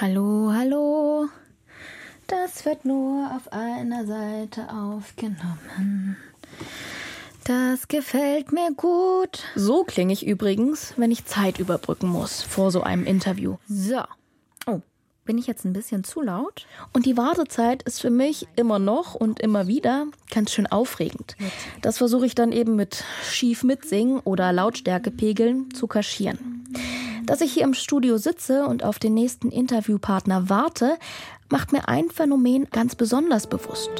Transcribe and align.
Hallo, 0.00 0.52
hallo. 0.52 1.26
Das 2.28 2.64
wird 2.64 2.84
nur 2.84 3.32
auf 3.34 3.52
einer 3.52 4.06
Seite 4.06 4.68
aufgenommen. 4.72 6.16
Das 7.42 7.88
gefällt 7.88 8.52
mir 8.52 8.70
gut. 8.76 9.42
So 9.56 9.82
klinge 9.82 10.12
ich 10.12 10.24
übrigens, 10.24 10.94
wenn 10.98 11.10
ich 11.10 11.24
Zeit 11.24 11.58
überbrücken 11.58 12.06
muss 12.06 12.42
vor 12.42 12.70
so 12.70 12.82
einem 12.82 13.06
Interview. 13.06 13.56
So. 13.68 14.02
Oh, 14.68 14.82
bin 15.24 15.36
ich 15.36 15.48
jetzt 15.48 15.64
ein 15.64 15.72
bisschen 15.72 16.04
zu 16.04 16.20
laut? 16.20 16.68
Und 16.92 17.04
die 17.04 17.16
Wartezeit 17.16 17.82
ist 17.82 18.00
für 18.00 18.10
mich 18.10 18.46
immer 18.54 18.78
noch 18.78 19.16
und 19.16 19.40
immer 19.40 19.66
wieder 19.66 20.06
ganz 20.32 20.52
schön 20.52 20.68
aufregend. 20.68 21.36
Das 21.82 21.98
versuche 21.98 22.26
ich 22.26 22.36
dann 22.36 22.52
eben 22.52 22.76
mit 22.76 23.02
schief 23.28 23.64
mitsingen 23.64 24.20
oder 24.20 24.52
Lautstärkepegeln 24.52 25.74
zu 25.74 25.88
kaschieren. 25.88 26.64
Dass 27.28 27.42
ich 27.42 27.52
hier 27.52 27.64
im 27.64 27.74
Studio 27.74 28.16
sitze 28.16 28.64
und 28.64 28.82
auf 28.82 28.98
den 28.98 29.12
nächsten 29.12 29.50
Interviewpartner 29.50 30.48
warte, 30.48 30.96
macht 31.50 31.72
mir 31.72 31.86
ein 31.86 32.08
Phänomen 32.08 32.66
ganz 32.72 32.94
besonders 32.94 33.46
bewusst. 33.46 33.90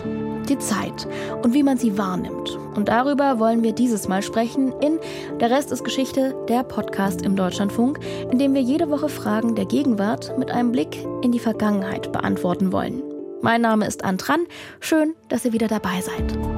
Die 0.48 0.58
Zeit 0.58 1.06
und 1.42 1.52
wie 1.52 1.62
man 1.62 1.76
sie 1.76 1.98
wahrnimmt. 1.98 2.58
Und 2.74 2.88
darüber 2.88 3.38
wollen 3.38 3.62
wir 3.62 3.72
dieses 3.72 4.08
Mal 4.08 4.22
sprechen 4.22 4.72
in 4.80 4.98
Der 5.40 5.50
Rest 5.50 5.70
ist 5.72 5.84
Geschichte, 5.84 6.34
der 6.48 6.62
Podcast 6.62 7.20
im 7.20 7.36
Deutschlandfunk, 7.36 8.00
in 8.32 8.38
dem 8.38 8.54
wir 8.54 8.62
jede 8.62 8.88
Woche 8.88 9.10
Fragen 9.10 9.54
der 9.54 9.66
Gegenwart 9.66 10.38
mit 10.38 10.50
einem 10.50 10.72
Blick 10.72 10.96
in 11.22 11.30
die 11.30 11.38
Vergangenheit 11.38 12.10
beantworten 12.12 12.72
wollen. 12.72 13.02
Mein 13.42 13.60
Name 13.60 13.86
ist 13.86 14.04
Antran. 14.04 14.46
Schön, 14.80 15.14
dass 15.28 15.44
ihr 15.44 15.52
wieder 15.52 15.68
dabei 15.68 16.00
seid. 16.00 16.57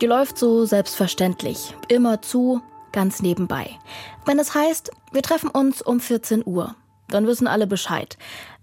Die 0.00 0.06
läuft 0.06 0.38
so 0.38 0.64
selbstverständlich, 0.64 1.74
immer 1.88 2.22
zu, 2.22 2.62
ganz 2.92 3.20
nebenbei. 3.20 3.70
Wenn 4.26 4.38
es 4.38 4.54
heißt, 4.54 4.92
wir 5.10 5.22
treffen 5.22 5.50
uns 5.50 5.82
um 5.82 5.98
14 5.98 6.44
Uhr, 6.46 6.76
dann 7.08 7.26
wissen 7.26 7.48
alle 7.48 7.66
Bescheid. 7.66 8.16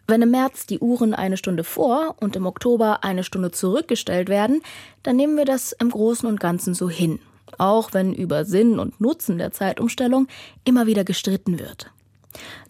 Wenn 0.07 0.21
im 0.21 0.31
März 0.31 0.65
die 0.65 0.79
Uhren 0.79 1.13
eine 1.13 1.35
Stunde 1.35 1.65
vor 1.65 2.15
und 2.21 2.37
im 2.37 2.45
Oktober 2.45 3.03
eine 3.03 3.25
Stunde 3.25 3.51
zurückgestellt 3.51 4.29
werden, 4.29 4.61
dann 5.03 5.17
nehmen 5.17 5.35
wir 5.35 5.43
das 5.43 5.73
im 5.73 5.89
Großen 5.89 6.27
und 6.29 6.39
Ganzen 6.39 6.73
so 6.73 6.89
hin. 6.89 7.19
Auch 7.57 7.93
wenn 7.93 8.13
über 8.13 8.45
Sinn 8.45 8.79
und 8.79 9.01
Nutzen 9.01 9.37
der 9.37 9.51
Zeitumstellung 9.51 10.27
immer 10.63 10.85
wieder 10.87 11.03
gestritten 11.03 11.59
wird. 11.59 11.91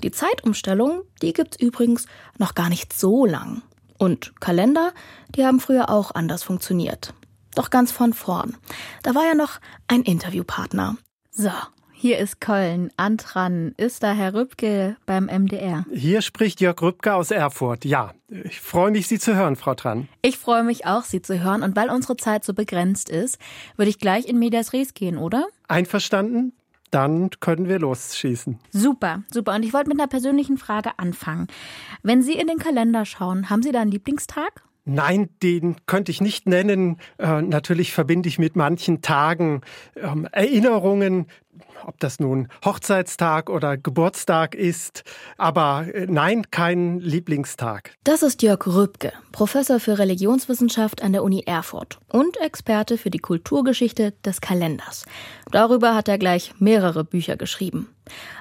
Die 0.02 0.12
Zeitumstellung, 0.12 1.03
die 1.22 1.34
gibt's 1.34 1.59
übrigens 1.59 2.08
noch 2.40 2.56
gar 2.56 2.70
nicht 2.70 2.94
so 2.94 3.28
lang. 3.28 3.62
Und 4.00 4.40
Kalender, 4.42 4.92
die 5.36 5.45
haben 5.45 5.59
früher 5.59 5.90
auch 5.90 6.12
anders 6.16 6.42
funktioniert. 6.42 7.14
Doch 7.56 7.70
ganz 7.70 7.92
von 7.92 8.14
vorn. 8.14 8.56
Da 9.02 9.16
war 9.16 9.25
ja 9.25 9.34
noch 9.34 9.59
ein 9.88 10.03
Interviewpartner. 10.03 10.98
So, 11.31 11.52
hier 11.94 12.17
ist 12.20 12.42
Köln. 12.42 12.92
Antran, 12.97 13.73
ist 13.78 14.03
da 14.03 14.12
Herr 14.12 14.34
Rübke 14.34 14.97
beim 15.06 15.25
MDR? 15.25 15.86
Hier 15.92 16.22
spricht 16.22 16.59
Jörg 16.59 16.81
Rübke 16.81 17.14
aus 17.14 17.31
Erfurt. 17.31 17.86
Ja, 17.86 18.14
ich 18.28 18.59
freue 18.59 18.92
mich, 18.92 19.08
Sie 19.08 19.20
zu 19.20 19.36
hören, 19.36 19.56
Frau 19.56 19.73
Tran. 19.73 20.09
Ich 20.22 20.38
freue 20.38 20.64
mich 20.64 20.86
auch, 20.86 21.03
Sie 21.03 21.22
zu 21.22 21.42
hören. 21.42 21.64
Und 21.64 21.78
weil 21.78 21.89
unsere 21.89 22.17
Zeit 22.17 22.44
so 22.44 22.53
begrenzt 22.53 23.09
ist, 23.09 23.39
würde 23.78 23.90
ich 23.90 24.00
gleich 24.00 24.25
in 24.25 24.38
Medias 24.38 24.73
Res 24.73 24.94
gehen, 24.94 25.17
oder? 25.17 25.47
Einverstanden? 25.69 26.53
Dann 26.92 27.30
können 27.40 27.67
wir 27.67 27.80
losschießen. 27.80 28.59
Super, 28.72 29.23
super. 29.31 29.56
Und 29.56 29.64
ich 29.64 29.73
wollte 29.73 29.90
mit 29.90 30.00
einer 30.00 30.08
persönlichen 30.08 30.58
Frage 30.58 30.92
anfangen. 30.97 31.47
Wenn 32.03 32.22
Sie 32.22 32.34
in 32.34 32.47
den 32.47 32.59
Kalender 32.59 33.06
schauen, 33.06 33.50
haben 33.50 33.64
Sie 33.64 33.72
da 33.72 33.81
einen 33.81 33.92
Lieblingstag? 33.92 34.64
Nein, 34.86 35.30
den 35.41 35.78
könnte 35.88 36.11
ich 36.11 36.22
nicht 36.22 36.47
nennen. 36.47 36.97
Äh, 37.17 37.41
natürlich 37.41 37.91
verbinde 37.91 38.30
ich 38.30 38.38
mit 38.38 38.55
manchen 38.55 39.02
Tagen 39.02 39.61
ähm, 39.95 40.28
Erinnerungen, 40.31 41.25
ob 41.86 42.00
das 42.00 42.20
nun 42.20 42.48
Hochzeitstag 42.64 43.50
oder 43.50 43.78
Geburtstag 43.78 44.56
ist. 44.56 45.04
Aber 45.38 45.86
äh, 45.94 46.08
nein, 46.08 46.50
kein 46.52 47.00
Lieblingstag. 47.00 47.91
Das 48.03 48.24
ist 48.24 48.41
Jörg 48.41 48.66
Rübke, 48.68 49.13
Professor 49.31 49.80
für 49.80 49.97
Religionswissenschaft 49.97 51.02
an 51.03 51.13
der 51.13 51.24
Uni 51.24 51.44
Erfurt 51.46 52.00
und 52.09 52.38
Experte 52.38 52.97
für 52.97 53.09
die 53.09 53.19
Kulturgeschichte 53.19 54.13
des 54.24 54.41
Kalenders. 54.41 55.06
Darüber 55.52 55.96
hat 55.96 56.08
er 56.08 56.18
gleich 56.18 56.53
mehrere 56.59 57.03
Bücher 57.03 57.38
geschrieben. 57.38 57.90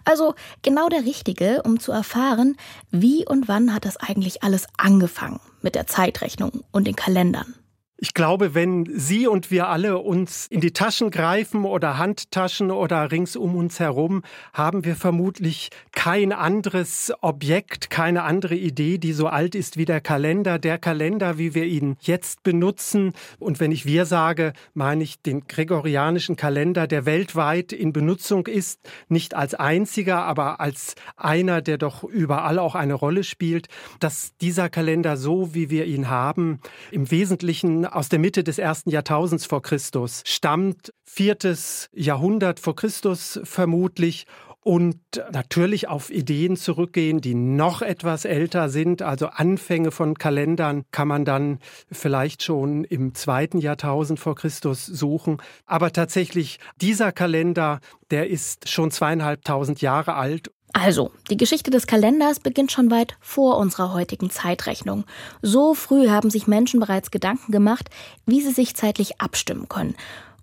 Also 0.05 0.35
genau 0.63 0.89
der 0.89 1.05
Richtige, 1.05 1.63
um 1.63 1.81
zu 1.81 1.93
erfahren, 1.93 2.57
wie 2.91 3.27
und 3.27 3.49
wann 3.49 3.75
hat 3.75 3.85
das 3.85 3.97
eigentlich 3.97 4.43
alles 4.43 4.67
angefangen 4.77 5.41
mit 5.63 5.75
der 5.75 5.87
Zeitrechnung 5.87 6.65
und 6.71 6.87
den 6.87 6.97
Kalendern. 6.97 7.55
Ich 8.05 8.13
glaube, 8.13 8.53
wenn 8.53 8.87
Sie 8.95 9.27
und 9.27 9.51
wir 9.51 9.69
alle 9.69 9.97
uns 9.97 10.47
in 10.49 10.61
die 10.61 10.73
Taschen 10.73 11.11
greifen 11.11 11.65
oder 11.65 11.97
Handtaschen 11.97 12.71
oder 12.71 13.11
rings 13.11 13.35
um 13.35 13.57
uns 13.57 13.81
herum, 13.81 14.21
haben 14.53 14.85
wir 14.85 14.95
vermutlich 14.95 15.71
kein 15.93 16.31
anderes 16.31 17.15
Objekt, 17.23 17.89
keine 17.89 18.25
andere 18.25 18.57
Idee, 18.57 18.99
die 18.99 19.15
so 19.15 19.29
alt 19.29 19.55
ist 19.55 19.79
wie 19.79 19.87
der 19.87 20.03
Kalender. 20.03 20.59
Der 20.59 20.77
Kalender, 20.77 21.39
wie 21.39 21.55
wir 21.55 21.65
ihn 21.65 21.97
jetzt 22.03 22.43
benutzen. 22.43 23.15
Und 23.39 23.59
wenn 23.59 23.73
ich 23.73 23.87
wir 23.87 24.05
sage, 24.05 24.53
meine 24.75 25.03
ich 25.03 25.23
den 25.23 25.47
gregorianischen 25.49 26.37
Kalender, 26.37 26.87
der 26.87 27.07
weltweit 27.07 27.73
in 27.73 27.95
Benutzung 27.95 28.47
ist, 28.49 28.81
nicht 29.09 29.33
als 29.33 29.55
einziger, 29.55 30.25
aber 30.25 30.61
als 30.61 30.95
einer, 31.17 31.63
der 31.63 31.79
doch 31.79 32.05
überall 32.05 32.59
auch 32.59 32.75
eine 32.75 32.93
Rolle 32.93 33.25
spielt, 33.25 33.69
dass 33.99 34.37
dieser 34.43 34.69
Kalender 34.69 35.17
so, 35.17 35.55
wie 35.55 35.71
wir 35.71 35.87
ihn 35.87 36.11
haben, 36.11 36.61
im 36.91 37.11
Wesentlichen 37.11 37.87
aus 37.95 38.09
der 38.09 38.19
Mitte 38.19 38.45
des 38.45 38.59
ersten 38.59 38.91
Jahrtausends 38.91 39.47
vor 39.47 39.63
Christus, 39.63 40.23
stammt 40.27 40.93
viertes 41.05 41.89
Jahrhundert 41.93 42.61
vor 42.61 42.77
Christus 42.77 43.41
vermutlich 43.45 44.27
und 44.65 44.99
natürlich 45.31 45.89
auf 45.89 46.11
Ideen 46.11 46.57
zurückgehen, 46.57 47.21
die 47.21 47.35
noch 47.35 47.83
etwas 47.83 48.25
älter 48.25 48.71
sind. 48.71 49.03
Also 49.03 49.27
Anfänge 49.27 49.91
von 49.91 50.17
Kalendern 50.17 50.85
kann 50.91 51.07
man 51.07 51.27
dann 51.27 51.59
vielleicht 51.93 52.43
schon 52.43 52.85
im 52.85 53.15
zweiten 53.15 53.59
Jahrtausend 53.59 54.19
vor 54.19 54.35
Christus 54.35 54.87
suchen. 54.87 55.37
Aber 55.67 55.93
tatsächlich 55.93 56.59
dieser 56.81 57.13
Kalender, 57.13 57.81
der 58.11 58.31
ist 58.31 58.71
schon 58.71 58.91
zweieinhalbtausend 58.91 59.83
Jahre 59.83 60.15
alt 60.15 60.51
also, 60.77 61.13
die 61.31 61.37
Geschichte 61.37 61.71
des 61.71 61.87
Kalenders 61.87 62.41
beginnt 62.41 62.73
schon 62.73 62.91
weit 62.91 63.17
vor 63.21 63.59
unserer 63.59 63.93
heutigen 63.93 64.29
Zeitrechnung. 64.29 65.05
So 65.41 65.73
früh 65.73 66.09
haben 66.09 66.31
sich 66.31 66.49
Menschen 66.49 66.81
bereits 66.81 67.13
Gedanken 67.13 67.53
gemacht, 67.53 67.91
wie 68.27 68.43
sie 68.43 68.51
sich 68.51 68.75
zeitlich 68.75 69.21
abstimmen 69.21 69.69
können. 69.69 69.95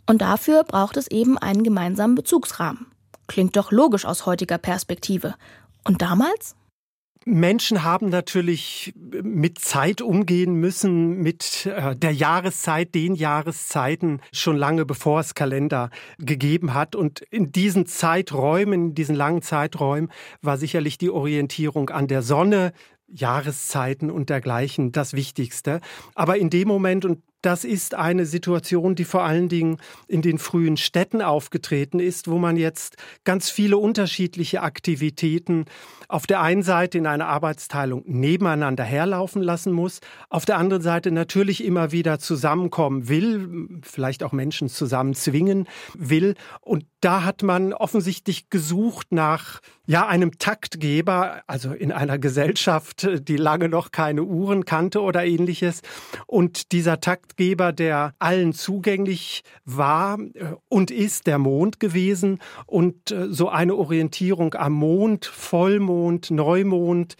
Und 0.08 0.22
dafür 0.22 0.64
braucht 0.64 0.96
es 0.96 1.12
eben 1.12 1.38
einen 1.38 1.64
gemeinsamen 1.64 2.16
Bezugsrahmen. 2.16 2.88
Klingt 3.28 3.58
doch 3.58 3.72
logisch 3.72 4.06
aus 4.06 4.26
heutiger 4.26 4.58
Perspektive. 4.58 5.36
Und 5.84 6.02
damals? 6.02 6.56
Menschen 7.26 7.84
haben 7.84 8.10
natürlich 8.10 8.94
mit 8.96 9.60
Zeit 9.60 10.02
umgehen 10.02 10.56
müssen, 10.56 11.18
mit 11.22 11.68
äh, 11.68 11.96
der 11.96 12.12
Jahreszeit, 12.12 12.96
den 12.96 13.14
Jahreszeiten 13.14 14.22
schon 14.34 14.58
lange 14.58 14.86
bevor 14.86 15.20
es 15.20 15.36
Kalender 15.36 15.92
gegeben 16.18 16.74
hat. 16.74 16.96
Und 16.96 17.22
in 17.30 17.52
diesen 17.52 17.86
Zeiträumen, 17.86 18.74
in 18.74 18.96
diesen 18.96 19.16
langen 19.16 19.44
Zeiträumen 19.44 20.12
war 20.42 20.58
sicherlich 20.58 20.98
die 20.98 21.12
Orientierung 21.12 21.92
an 21.92 22.08
der 22.08 22.24
Sonne, 22.24 22.74
Jahreszeiten 23.14 24.10
und 24.10 24.30
dergleichen 24.30 24.92
das 24.92 25.14
Wichtigste. 25.14 25.82
Aber 26.16 26.38
in 26.38 26.50
dem 26.50 26.68
Moment, 26.68 27.06
und 27.06 27.22
das 27.42 27.64
ist 27.64 27.96
eine 27.96 28.26
Situation, 28.26 28.96
die 28.96 29.04
vor 29.04 29.24
allen 29.24 29.50
Dingen 29.50 29.78
in 30.08 30.22
den 30.22 30.38
frühen 30.38 30.78
Städten 30.78 31.22
aufgetreten 31.22 32.00
ist, 32.00 32.28
wo 32.28 32.38
man 32.38 32.56
jetzt 32.56 32.98
ganz 33.24 33.50
viele 33.50 33.78
unterschiedliche 33.78 34.62
Aktivitäten 34.62 35.66
auf 36.12 36.28
der 36.28 36.42
einen 36.42 36.62
Seite 36.62 36.98
in 36.98 37.08
einer 37.08 37.28
Arbeitsteilung 37.28 38.04
nebeneinander 38.06 38.84
herlaufen 38.84 39.42
lassen 39.42 39.72
muss, 39.72 40.02
auf 40.30 40.46
der 40.46 40.58
anderen 40.58 40.84
Seite 40.84 41.12
natürlich 41.12 41.64
immer 41.64 41.92
wieder 41.92 42.20
zusammenkommen 42.20 43.08
will, 43.08 43.80
vielleicht 43.84 44.24
auch 44.24 44.34
Menschen 44.34 44.68
zusammen 44.68 45.14
zwingen 45.14 45.68
will. 45.94 46.36
Und 46.60 46.86
da 47.02 47.24
hat 47.24 47.44
man 47.44 47.74
offensichtlich 47.74 48.50
gesucht 48.50 49.08
nach 49.12 49.60
ja 49.86 50.08
einem 50.08 50.38
Taktgeber, 50.38 51.42
also 51.48 51.74
in 51.74 51.92
einer 51.92 52.18
Gesellschaft, 52.18 53.08
die 53.28 53.36
lange 53.36 53.68
noch 53.68 53.92
keine 53.92 54.24
Uhren 54.24 54.64
kannte 54.64 55.02
oder 55.02 55.26
ähnliches. 55.26 55.82
Und 56.28 56.72
dieser 56.72 57.02
Taktgeber, 57.02 57.74
der 57.74 58.14
allen 58.20 58.54
zugänglich 58.54 59.44
war 59.66 60.20
äh, 60.20 60.54
und 60.70 60.92
ist 60.92 61.28
der 61.28 61.40
Mond 61.40 61.80
gewesen 61.80 62.40
und 62.68 63.12
äh, 63.12 63.28
so 63.30 63.50
eine 63.50 63.76
Orientierung 63.76 64.54
am 64.54 64.74
Mond, 64.74 65.26
Vollmond 65.26 65.82
Vollmond, 65.82 66.32
Neumond. 66.32 67.16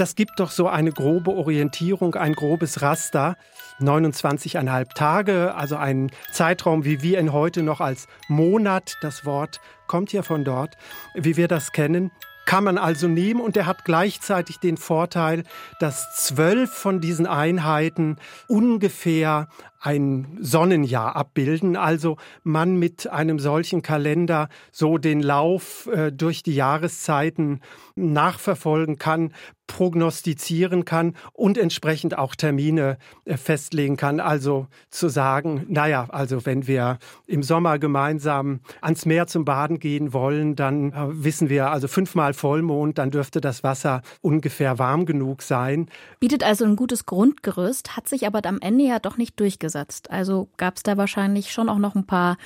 Das 0.00 0.14
gibt 0.14 0.40
doch 0.40 0.50
so 0.50 0.66
eine 0.66 0.92
grobe 0.92 1.30
Orientierung, 1.32 2.14
ein 2.14 2.32
grobes 2.32 2.80
Raster. 2.80 3.36
29,5 3.80 4.94
Tage, 4.94 5.54
also 5.54 5.76
ein 5.76 6.10
Zeitraum, 6.32 6.86
wie 6.86 7.02
wir 7.02 7.20
ihn 7.20 7.34
heute 7.34 7.62
noch 7.62 7.82
als 7.82 8.08
Monat, 8.26 8.96
das 9.02 9.26
Wort 9.26 9.60
kommt 9.88 10.10
ja 10.14 10.22
von 10.22 10.42
dort, 10.42 10.78
wie 11.12 11.36
wir 11.36 11.48
das 11.48 11.72
kennen, 11.72 12.12
kann 12.46 12.64
man 12.64 12.78
also 12.78 13.08
nehmen 13.08 13.42
und 13.42 13.56
der 13.56 13.66
hat 13.66 13.84
gleichzeitig 13.84 14.58
den 14.58 14.78
Vorteil, 14.78 15.44
dass 15.80 16.16
zwölf 16.16 16.72
von 16.72 17.02
diesen 17.02 17.26
Einheiten 17.26 18.16
ungefähr 18.48 19.48
ein 19.80 20.38
Sonnenjahr 20.40 21.16
abbilden. 21.16 21.74
Also 21.74 22.18
man 22.42 22.76
mit 22.76 23.08
einem 23.08 23.38
solchen 23.38 23.80
Kalender 23.82 24.48
so 24.70 24.98
den 24.98 25.20
Lauf 25.22 25.88
äh, 25.92 26.12
durch 26.12 26.42
die 26.42 26.54
Jahreszeiten 26.54 27.60
nachverfolgen 27.96 28.98
kann, 28.98 29.32
prognostizieren 29.66 30.84
kann 30.84 31.14
und 31.32 31.56
entsprechend 31.56 32.18
auch 32.18 32.34
Termine 32.34 32.98
äh, 33.24 33.36
festlegen 33.36 33.96
kann. 33.96 34.20
Also 34.20 34.66
zu 34.90 35.08
sagen, 35.08 35.64
naja, 35.68 36.08
also 36.10 36.44
wenn 36.44 36.66
wir 36.66 36.98
im 37.26 37.42
Sommer 37.42 37.78
gemeinsam 37.78 38.60
ans 38.80 39.06
Meer 39.06 39.28
zum 39.28 39.44
Baden 39.44 39.78
gehen 39.78 40.12
wollen, 40.12 40.56
dann 40.56 40.92
äh, 40.92 41.24
wissen 41.24 41.48
wir 41.48 41.70
also 41.70 41.88
fünfmal 41.88 42.34
Vollmond, 42.34 42.98
dann 42.98 43.10
dürfte 43.10 43.40
das 43.40 43.62
Wasser 43.62 44.02
ungefähr 44.20 44.78
warm 44.78 45.06
genug 45.06 45.40
sein. 45.40 45.88
Bietet 46.18 46.42
also 46.42 46.64
ein 46.64 46.76
gutes 46.76 47.06
Grundgerüst, 47.06 47.96
hat 47.96 48.08
sich 48.08 48.26
aber 48.26 48.44
am 48.44 48.58
Ende 48.60 48.84
ja 48.84 48.98
doch 48.98 49.16
nicht 49.16 49.38
durchgesetzt. 49.40 49.69
Also 50.10 50.48
gab 50.56 50.76
es 50.76 50.82
da 50.82 50.96
wahrscheinlich 50.96 51.52
schon 51.52 51.68
auch 51.68 51.78
noch 51.78 51.94
ein 51.94 52.06
paar 52.06 52.36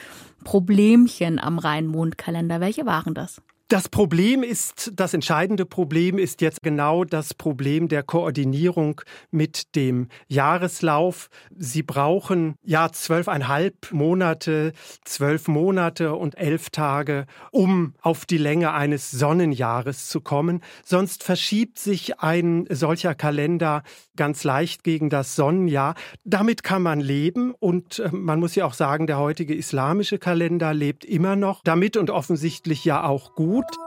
Problemchen 0.45 1.39
am 1.39 1.59
Rhein-Mond-Kalender. 1.59 2.61
Welche 2.61 2.87
waren 2.87 3.15
das? 3.15 3.41
Das 3.69 3.89
Problem 3.89 4.43
ist, 4.43 4.93
das 4.95 5.15
entscheidende 5.15 5.65
Problem 5.65 6.19
ist 6.19 6.43
jetzt 6.43 6.63
genau 6.63 7.03
das 7.05 7.33
Problem 7.33 7.89
der 7.89 8.03
Koordinierung 8.03 9.01
mit 9.31 9.75
dem 9.75 10.09
Jahreslauf. 10.29 11.31
Sie 11.57 11.83
brauchen 11.83 12.57
ja 12.63 12.93
zwölfeinhalb 12.93 13.91
Monate, 13.91 14.75
zwölf 15.05 15.49
Monate 15.49 16.15
und 16.15 16.37
elf 16.37 16.69
Tage, 16.69 17.25
um 17.53 17.95
auf 18.03 18.27
die 18.27 18.37
Länge 18.37 18.75
eines 18.75 19.11
Sonnenjahres 19.11 20.09
zu 20.09 20.21
kommen. 20.21 20.61
Sonst 20.85 21.25
verschiebt 21.25 21.79
sich 21.79 22.21
ein 22.21 22.67
solcher 22.69 23.15
Kalender 23.15 23.83
ganz 24.15 24.45
leicht 24.45 24.85
gegen 24.85 25.09
das 25.09 25.37
Sonnenjahr. 25.37 25.95
Damit 26.25 26.63
kann 26.63 26.83
man 26.83 27.01
leben 27.01 27.55
und 27.59 27.99
äh, 27.99 28.11
man 28.13 28.41
muss 28.41 28.55
ja 28.55 28.67
auch 28.67 28.75
sagen, 28.75 29.07
der 29.07 29.19
heutige 29.19 29.55
islamische 29.55 30.19
Kalender 30.19 30.75
lebt 30.75 31.05
immer 31.05 31.35
noch 31.35 31.63
damit 31.65 31.97
und 31.97 32.11
offensichtlich 32.11 32.85
ja 32.85 33.05
auch 33.05 33.35
gut 33.35 33.64
gut? 33.67 33.79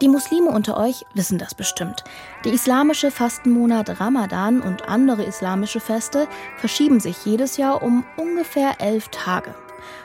Die 0.00 0.08
Muslime 0.08 0.50
unter 0.50 0.76
euch 0.76 1.04
wissen 1.14 1.38
das 1.38 1.56
bestimmt. 1.56 2.04
Der 2.44 2.52
islamische 2.52 3.10
Fastenmonat 3.10 3.98
Ramadan 4.00 4.60
und 4.60 4.88
andere 4.88 5.24
islamische 5.24 5.80
Feste 5.80 6.28
verschieben 6.58 7.00
sich 7.00 7.24
jedes 7.24 7.56
Jahr 7.56 7.82
um 7.82 8.04
ungefähr 8.16 8.80
elf 8.80 9.08
Tage. 9.08 9.56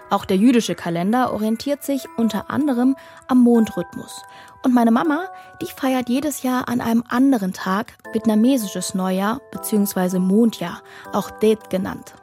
Auch 0.09 0.25
der 0.25 0.37
jüdische 0.37 0.73
Kalender 0.73 1.31
orientiert 1.31 1.83
sich 1.83 2.07
unter 2.17 2.49
anderem 2.49 2.95
am 3.27 3.43
Mondrhythmus. 3.43 4.23
Und 4.63 4.73
meine 4.73 4.91
Mama, 4.91 5.27
die 5.61 5.67
feiert 5.67 6.09
jedes 6.09 6.41
Jahr 6.41 6.67
an 6.69 6.81
einem 6.81 7.03
anderen 7.07 7.53
Tag 7.53 7.93
vietnamesisches 8.13 8.95
Neujahr 8.95 9.41
bzw. 9.51 10.17
Mondjahr, 10.17 10.81
auch 11.11 11.29
Det 11.29 11.69
genannt. 11.69 12.15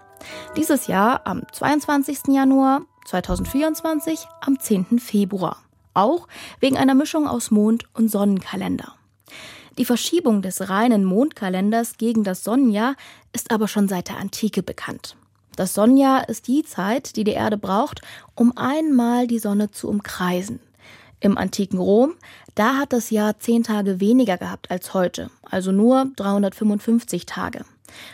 Dieses 0.57 0.89
Jahr 0.89 1.21
am 1.25 1.43
22. 1.53 2.29
Januar, 2.29 2.83
2024 3.05 4.27
am 4.41 4.59
10. 4.59 4.99
Februar 4.99 5.57
auch 5.95 6.29
wegen 6.61 6.77
einer 6.77 6.95
Mischung 6.95 7.27
aus 7.27 7.51
Mond- 7.51 7.85
und 7.95 8.11
Sonnenkalender. 8.11 8.95
Die 9.79 9.85
Verschiebung 9.85 10.43
des 10.43 10.69
reinen 10.69 11.05
Mondkalenders 11.05 11.97
gegen 11.97 12.25
das 12.25 12.45
Sonnenjahr 12.45 12.97
ist 13.33 13.51
aber 13.51 13.69
schon 13.69 13.89
seit 13.89 14.09
der 14.09 14.19
Antike 14.19 14.63
bekannt. 14.63 15.17
Das 15.57 15.75
Sonnenjahr 15.75 16.29
ist 16.29 16.49
die 16.49 16.65
Zeit, 16.65 17.17
die 17.17 17.25
die 17.25 17.33
Erde 17.33 17.57
braucht, 17.57 18.01
um 18.35 18.57
einmal 18.57 19.27
die 19.27 19.39
Sonne 19.39 19.71
zu 19.71 19.89
umkreisen. 19.89 20.61
Im 21.21 21.37
antiken 21.37 21.79
Rom, 21.79 22.15
da 22.55 22.77
hat 22.77 22.93
das 22.93 23.11
Jahr 23.11 23.39
zehn 23.39 23.63
Tage 23.63 24.01
weniger 24.01 24.39
gehabt 24.39 24.71
als 24.71 24.95
heute, 24.95 25.31
also 25.43 25.71
nur 25.71 26.07
355 26.17 27.27
Tage. 27.27 27.65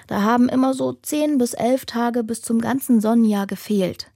Da 0.06 0.22
haben 0.22 0.48
immer 0.48 0.74
so 0.74 0.92
zehn 0.92 1.38
bis 1.38 1.54
elf 1.54 1.86
Tage 1.86 2.24
bis 2.24 2.42
zum 2.42 2.60
ganzen 2.60 3.00
Sonnenjahr 3.00 3.46
gefehlt. 3.46 4.08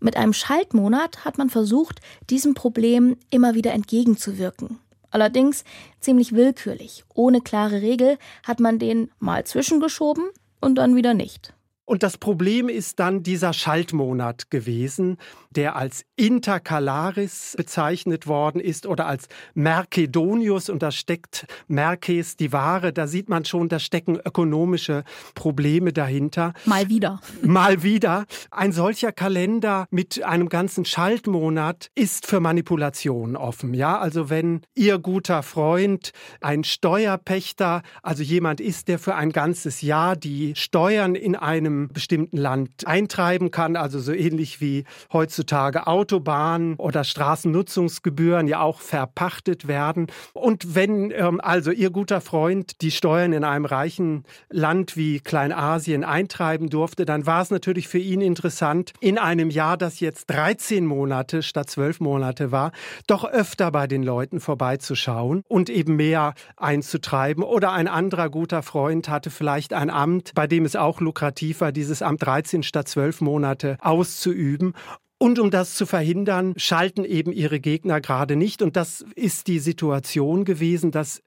Mit 0.00 0.16
einem 0.16 0.32
Schaltmonat 0.32 1.24
hat 1.24 1.38
man 1.38 1.50
versucht, 1.50 2.00
diesem 2.30 2.54
Problem 2.54 3.16
immer 3.30 3.54
wieder 3.54 3.72
entgegenzuwirken. 3.72 4.78
Allerdings 5.10 5.64
ziemlich 6.00 6.32
willkürlich. 6.32 7.04
Ohne 7.14 7.40
klare 7.40 7.82
Regel 7.82 8.18
hat 8.44 8.60
man 8.60 8.78
den 8.78 9.10
mal 9.18 9.44
zwischengeschoben 9.44 10.24
und 10.60 10.76
dann 10.76 10.96
wieder 10.96 11.14
nicht. 11.14 11.52
Und 11.90 12.04
das 12.04 12.18
Problem 12.18 12.68
ist 12.68 13.00
dann 13.00 13.24
dieser 13.24 13.52
Schaltmonat 13.52 14.48
gewesen, 14.48 15.16
der 15.50 15.74
als 15.74 16.04
Intercalaris 16.14 17.54
bezeichnet 17.56 18.28
worden 18.28 18.60
ist 18.60 18.86
oder 18.86 19.08
als 19.08 19.26
Mercedonius 19.54 20.70
und 20.70 20.84
da 20.84 20.92
steckt 20.92 21.48
Merkes 21.66 22.36
die 22.36 22.52
Ware, 22.52 22.92
da 22.92 23.08
sieht 23.08 23.28
man 23.28 23.44
schon, 23.44 23.68
da 23.68 23.80
stecken 23.80 24.20
ökonomische 24.24 25.02
Probleme 25.34 25.92
dahinter. 25.92 26.52
Mal 26.64 26.88
wieder. 26.88 27.20
Mal 27.42 27.82
wieder. 27.82 28.26
Ein 28.52 28.70
solcher 28.70 29.10
Kalender 29.10 29.88
mit 29.90 30.22
einem 30.22 30.48
ganzen 30.48 30.84
Schaltmonat 30.84 31.90
ist 31.96 32.24
für 32.24 32.38
Manipulation 32.38 33.34
offen. 33.34 33.74
Ja, 33.74 33.98
also 33.98 34.30
wenn 34.30 34.60
Ihr 34.76 35.00
guter 35.00 35.42
Freund 35.42 36.12
ein 36.40 36.62
Steuerpächter, 36.62 37.82
also 38.04 38.22
jemand 38.22 38.60
ist, 38.60 38.86
der 38.86 39.00
für 39.00 39.16
ein 39.16 39.32
ganzes 39.32 39.82
Jahr 39.82 40.14
die 40.14 40.54
Steuern 40.54 41.16
in 41.16 41.34
einem 41.34 41.79
bestimmten 41.88 42.36
Land 42.36 42.86
eintreiben 42.86 43.50
kann, 43.50 43.76
also 43.76 43.98
so 44.00 44.12
ähnlich 44.12 44.60
wie 44.60 44.84
heutzutage 45.12 45.86
Autobahnen 45.86 46.76
oder 46.76 47.04
Straßennutzungsgebühren 47.04 48.46
ja 48.46 48.60
auch 48.60 48.80
verpachtet 48.80 49.68
werden. 49.68 50.06
Und 50.32 50.74
wenn 50.74 51.10
ähm, 51.10 51.40
also 51.40 51.70
Ihr 51.70 51.90
guter 51.90 52.20
Freund 52.20 52.80
die 52.82 52.90
Steuern 52.90 53.32
in 53.32 53.44
einem 53.44 53.64
reichen 53.64 54.24
Land 54.50 54.96
wie 54.96 55.20
Kleinasien 55.20 56.04
eintreiben 56.04 56.70
durfte, 56.70 57.04
dann 57.04 57.26
war 57.26 57.42
es 57.42 57.50
natürlich 57.50 57.88
für 57.88 57.98
ihn 57.98 58.20
interessant, 58.20 58.92
in 59.00 59.18
einem 59.18 59.50
Jahr, 59.50 59.76
das 59.76 60.00
jetzt 60.00 60.26
13 60.30 60.84
Monate 60.86 61.42
statt 61.42 61.70
12 61.70 62.00
Monate 62.00 62.52
war, 62.52 62.72
doch 63.06 63.24
öfter 63.24 63.70
bei 63.70 63.86
den 63.86 64.02
Leuten 64.02 64.40
vorbeizuschauen 64.40 65.42
und 65.48 65.70
eben 65.70 65.96
mehr 65.96 66.34
einzutreiben. 66.56 67.42
Oder 67.42 67.72
ein 67.72 67.88
anderer 67.88 68.30
guter 68.30 68.62
Freund 68.62 69.08
hatte 69.08 69.30
vielleicht 69.30 69.72
ein 69.72 69.90
Amt, 69.90 70.32
bei 70.34 70.46
dem 70.46 70.64
es 70.64 70.76
auch 70.76 71.00
lukrativ 71.00 71.59
war, 71.60 71.72
dieses 71.72 72.02
Amt 72.02 72.22
13 72.22 72.62
statt 72.62 72.88
12 72.88 73.20
Monate 73.20 73.76
auszuüben. 73.80 74.74
Und 75.22 75.38
um 75.38 75.50
das 75.50 75.74
zu 75.74 75.84
verhindern, 75.84 76.54
schalten 76.56 77.04
eben 77.04 77.30
ihre 77.30 77.60
Gegner 77.60 78.00
gerade 78.00 78.36
nicht. 78.36 78.62
Und 78.62 78.76
das 78.76 79.04
ist 79.16 79.48
die 79.48 79.58
Situation 79.58 80.46
gewesen, 80.46 80.92
dass 80.92 81.22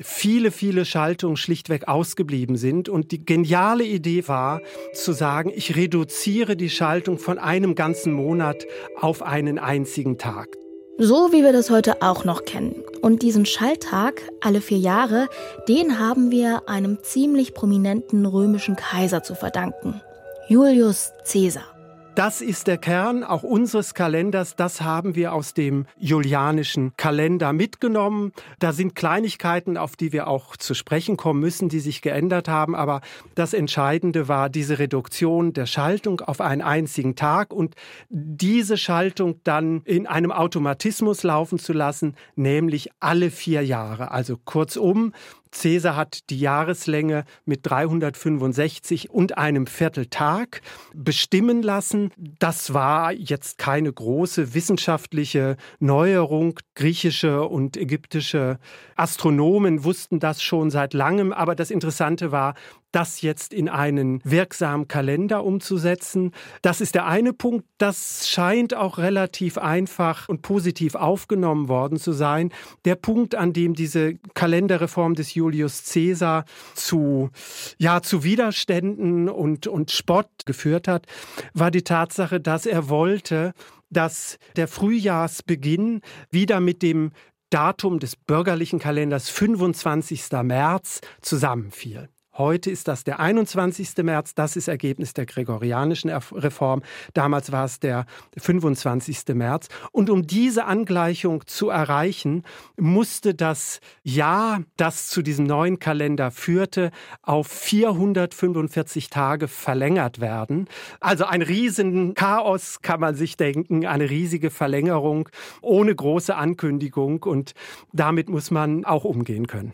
viele, 0.00 0.50
viele 0.50 0.84
Schaltungen 0.84 1.36
schlichtweg 1.36 1.86
ausgeblieben 1.86 2.56
sind. 2.56 2.88
Und 2.88 3.12
die 3.12 3.24
geniale 3.24 3.84
Idee 3.84 4.26
war 4.26 4.62
zu 4.94 5.12
sagen, 5.12 5.52
ich 5.54 5.76
reduziere 5.76 6.56
die 6.56 6.70
Schaltung 6.70 7.18
von 7.18 7.38
einem 7.38 7.76
ganzen 7.76 8.12
Monat 8.12 8.66
auf 8.96 9.22
einen 9.22 9.60
einzigen 9.60 10.18
Tag. 10.18 10.48
So 10.98 11.30
wie 11.30 11.42
wir 11.42 11.52
das 11.52 11.68
heute 11.68 12.00
auch 12.00 12.24
noch 12.24 12.46
kennen. 12.46 12.82
Und 13.02 13.20
diesen 13.20 13.44
Schalltag 13.44 14.22
alle 14.40 14.62
vier 14.62 14.78
Jahre, 14.78 15.28
den 15.68 15.98
haben 15.98 16.30
wir 16.30 16.70
einem 16.70 17.02
ziemlich 17.02 17.52
prominenten 17.52 18.24
römischen 18.24 18.76
Kaiser 18.76 19.22
zu 19.22 19.34
verdanken. 19.34 20.00
Julius 20.48 21.12
Caesar. 21.30 21.75
Das 22.16 22.40
ist 22.40 22.66
der 22.66 22.78
Kern 22.78 23.24
auch 23.24 23.42
unseres 23.42 23.92
Kalenders. 23.92 24.56
Das 24.56 24.80
haben 24.80 25.16
wir 25.16 25.34
aus 25.34 25.52
dem 25.52 25.84
julianischen 25.98 26.96
Kalender 26.96 27.52
mitgenommen. 27.52 28.32
Da 28.58 28.72
sind 28.72 28.94
Kleinigkeiten, 28.94 29.76
auf 29.76 29.96
die 29.96 30.14
wir 30.14 30.26
auch 30.26 30.56
zu 30.56 30.72
sprechen 30.72 31.18
kommen 31.18 31.40
müssen, 31.40 31.68
die 31.68 31.78
sich 31.78 32.00
geändert 32.00 32.48
haben. 32.48 32.74
Aber 32.74 33.02
das 33.34 33.52
Entscheidende 33.52 34.28
war 34.28 34.48
diese 34.48 34.78
Reduktion 34.78 35.52
der 35.52 35.66
Schaltung 35.66 36.22
auf 36.22 36.40
einen 36.40 36.62
einzigen 36.62 37.16
Tag 37.16 37.52
und 37.52 37.74
diese 38.08 38.78
Schaltung 38.78 39.42
dann 39.44 39.82
in 39.84 40.06
einem 40.06 40.32
Automatismus 40.32 41.22
laufen 41.22 41.58
zu 41.58 41.74
lassen, 41.74 42.14
nämlich 42.34 42.88
alle 42.98 43.30
vier 43.30 43.62
Jahre. 43.62 44.10
Also 44.10 44.38
kurzum, 44.42 45.12
Caesar 45.50 45.96
hat 45.96 46.30
die 46.30 46.38
Jahreslänge 46.38 47.24
mit 47.44 47.60
365 47.62 49.10
und 49.10 49.38
einem 49.38 49.66
Vierteltag 49.66 50.60
bestimmen 50.94 51.62
lassen. 51.62 52.10
Das 52.16 52.74
war 52.74 53.12
jetzt 53.12 53.58
keine 53.58 53.92
große 53.92 54.54
wissenschaftliche 54.54 55.56
Neuerung. 55.78 56.58
Griechische 56.74 57.42
und 57.44 57.76
ägyptische 57.76 58.58
Astronomen 58.96 59.84
wussten 59.84 60.20
das 60.20 60.42
schon 60.42 60.70
seit 60.70 60.94
langem, 60.94 61.32
aber 61.32 61.54
das 61.54 61.70
Interessante 61.70 62.32
war, 62.32 62.54
das 62.96 63.20
jetzt 63.20 63.52
in 63.52 63.68
einen 63.68 64.22
wirksamen 64.24 64.88
Kalender 64.88 65.44
umzusetzen. 65.44 66.32
Das 66.62 66.80
ist 66.80 66.94
der 66.94 67.04
eine 67.04 67.34
Punkt. 67.34 67.66
Das 67.76 68.26
scheint 68.26 68.72
auch 68.72 68.96
relativ 68.96 69.58
einfach 69.58 70.30
und 70.30 70.40
positiv 70.40 70.94
aufgenommen 70.94 71.68
worden 71.68 71.98
zu 71.98 72.12
sein. 72.12 72.50
Der 72.86 72.94
Punkt, 72.94 73.34
an 73.34 73.52
dem 73.52 73.74
diese 73.74 74.14
Kalenderreform 74.32 75.14
des 75.14 75.34
Julius 75.34 75.84
Caesar 75.92 76.46
zu, 76.74 77.28
ja, 77.76 78.00
zu 78.00 78.24
Widerständen 78.24 79.28
und, 79.28 79.66
und 79.66 79.90
Spott 79.90 80.30
geführt 80.46 80.88
hat, 80.88 81.04
war 81.52 81.70
die 81.70 81.82
Tatsache, 81.82 82.40
dass 82.40 82.64
er 82.64 82.88
wollte, 82.88 83.52
dass 83.90 84.38
der 84.56 84.68
Frühjahrsbeginn 84.68 86.00
wieder 86.30 86.60
mit 86.60 86.80
dem 86.80 87.10
Datum 87.50 87.98
des 87.98 88.16
bürgerlichen 88.16 88.78
Kalenders 88.78 89.28
25. 89.28 90.32
März 90.42 91.02
zusammenfiel. 91.20 92.08
Heute 92.38 92.70
ist 92.70 92.86
das 92.86 93.02
der 93.02 93.18
21. 93.18 93.96
März. 94.02 94.34
Das 94.34 94.56
ist 94.56 94.68
Ergebnis 94.68 95.14
der 95.14 95.24
gregorianischen 95.24 96.10
Reform. 96.10 96.82
Damals 97.14 97.50
war 97.50 97.64
es 97.64 97.80
der 97.80 98.04
25. 98.36 99.34
März. 99.34 99.68
Und 99.90 100.10
um 100.10 100.26
diese 100.26 100.66
Angleichung 100.66 101.46
zu 101.46 101.70
erreichen, 101.70 102.42
musste 102.76 103.34
das 103.34 103.80
Jahr, 104.02 104.62
das 104.76 105.06
zu 105.08 105.22
diesem 105.22 105.46
neuen 105.46 105.78
Kalender 105.78 106.30
führte, 106.30 106.90
auf 107.22 107.46
445 107.46 109.08
Tage 109.08 109.48
verlängert 109.48 110.20
werden. 110.20 110.68
Also 111.00 111.24
ein 111.24 111.40
riesen 111.40 112.12
Chaos 112.14 112.82
kann 112.82 113.00
man 113.00 113.14
sich 113.14 113.38
denken, 113.38 113.86
eine 113.86 114.10
riesige 114.10 114.50
Verlängerung 114.50 115.30
ohne 115.62 115.94
große 115.94 116.36
Ankündigung. 116.36 117.22
Und 117.22 117.54
damit 117.94 118.28
muss 118.28 118.50
man 118.50 118.84
auch 118.84 119.04
umgehen 119.04 119.46
können. 119.46 119.72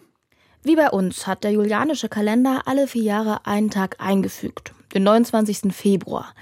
Wie 0.65 0.77
bei 0.77 0.91
uns 0.91 1.27
hat 1.27 1.43
der 1.43 1.51
julianische 1.51 2.09
Kalender 2.09 2.63
alle 2.67 2.87
vier 2.87 3.03
Jahre 3.03 3.47
einen 3.47 3.69
Tag 3.69 3.97
eingefügt, 3.99 4.73
den 4.95 5.03
29. 5.03 5.75
Februar. 5.75 6.35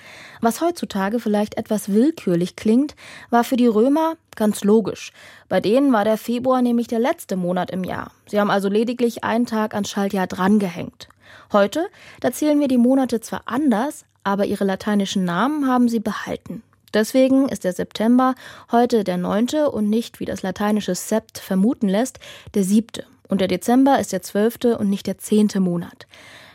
Was 0.42 0.60
heutzutage 0.60 1.20
vielleicht 1.20 1.56
etwas 1.56 1.88
willkürlich 1.88 2.54
klingt, 2.54 2.96
war 3.30 3.44
für 3.44 3.56
die 3.56 3.66
Römer 3.66 4.18
ganz 4.36 4.62
logisch. 4.62 5.12
Bei 5.48 5.62
denen 5.62 5.90
war 5.94 6.04
der 6.04 6.18
Februar 6.18 6.60
nämlich 6.60 6.86
der 6.86 6.98
letzte 6.98 7.36
Monat 7.36 7.70
im 7.70 7.82
Jahr. 7.82 8.12
Sie 8.26 8.38
haben 8.38 8.50
also 8.50 8.68
lediglich 8.68 9.24
einen 9.24 9.46
Tag 9.46 9.72
ans 9.72 9.88
Schaltjahr 9.88 10.26
drangehängt. 10.26 11.08
Heute, 11.50 11.88
da 12.20 12.30
zählen 12.30 12.60
wir 12.60 12.68
die 12.68 12.76
Monate 12.76 13.22
zwar 13.22 13.44
anders, 13.46 14.04
aber 14.22 14.44
ihre 14.44 14.64
lateinischen 14.64 15.24
Namen 15.24 15.66
haben 15.66 15.88
sie 15.88 16.00
behalten. 16.00 16.62
Deswegen 16.92 17.48
ist 17.48 17.64
der 17.64 17.72
September 17.72 18.34
heute 18.70 19.02
der 19.02 19.16
neunte 19.16 19.70
und 19.70 19.88
nicht, 19.88 20.20
wie 20.20 20.26
das 20.26 20.42
lateinische 20.42 20.94
Sept 20.94 21.38
vermuten 21.38 21.88
lässt, 21.88 22.18
der 22.52 22.64
siebte. 22.64 23.06
Und 23.30 23.40
der 23.40 23.48
Dezember 23.48 23.98
ist 23.98 24.12
der 24.12 24.22
zwölfte 24.22 24.76
und 24.76 24.90
nicht 24.90 25.06
der 25.06 25.18
zehnte 25.18 25.60
Monat. 25.60 26.06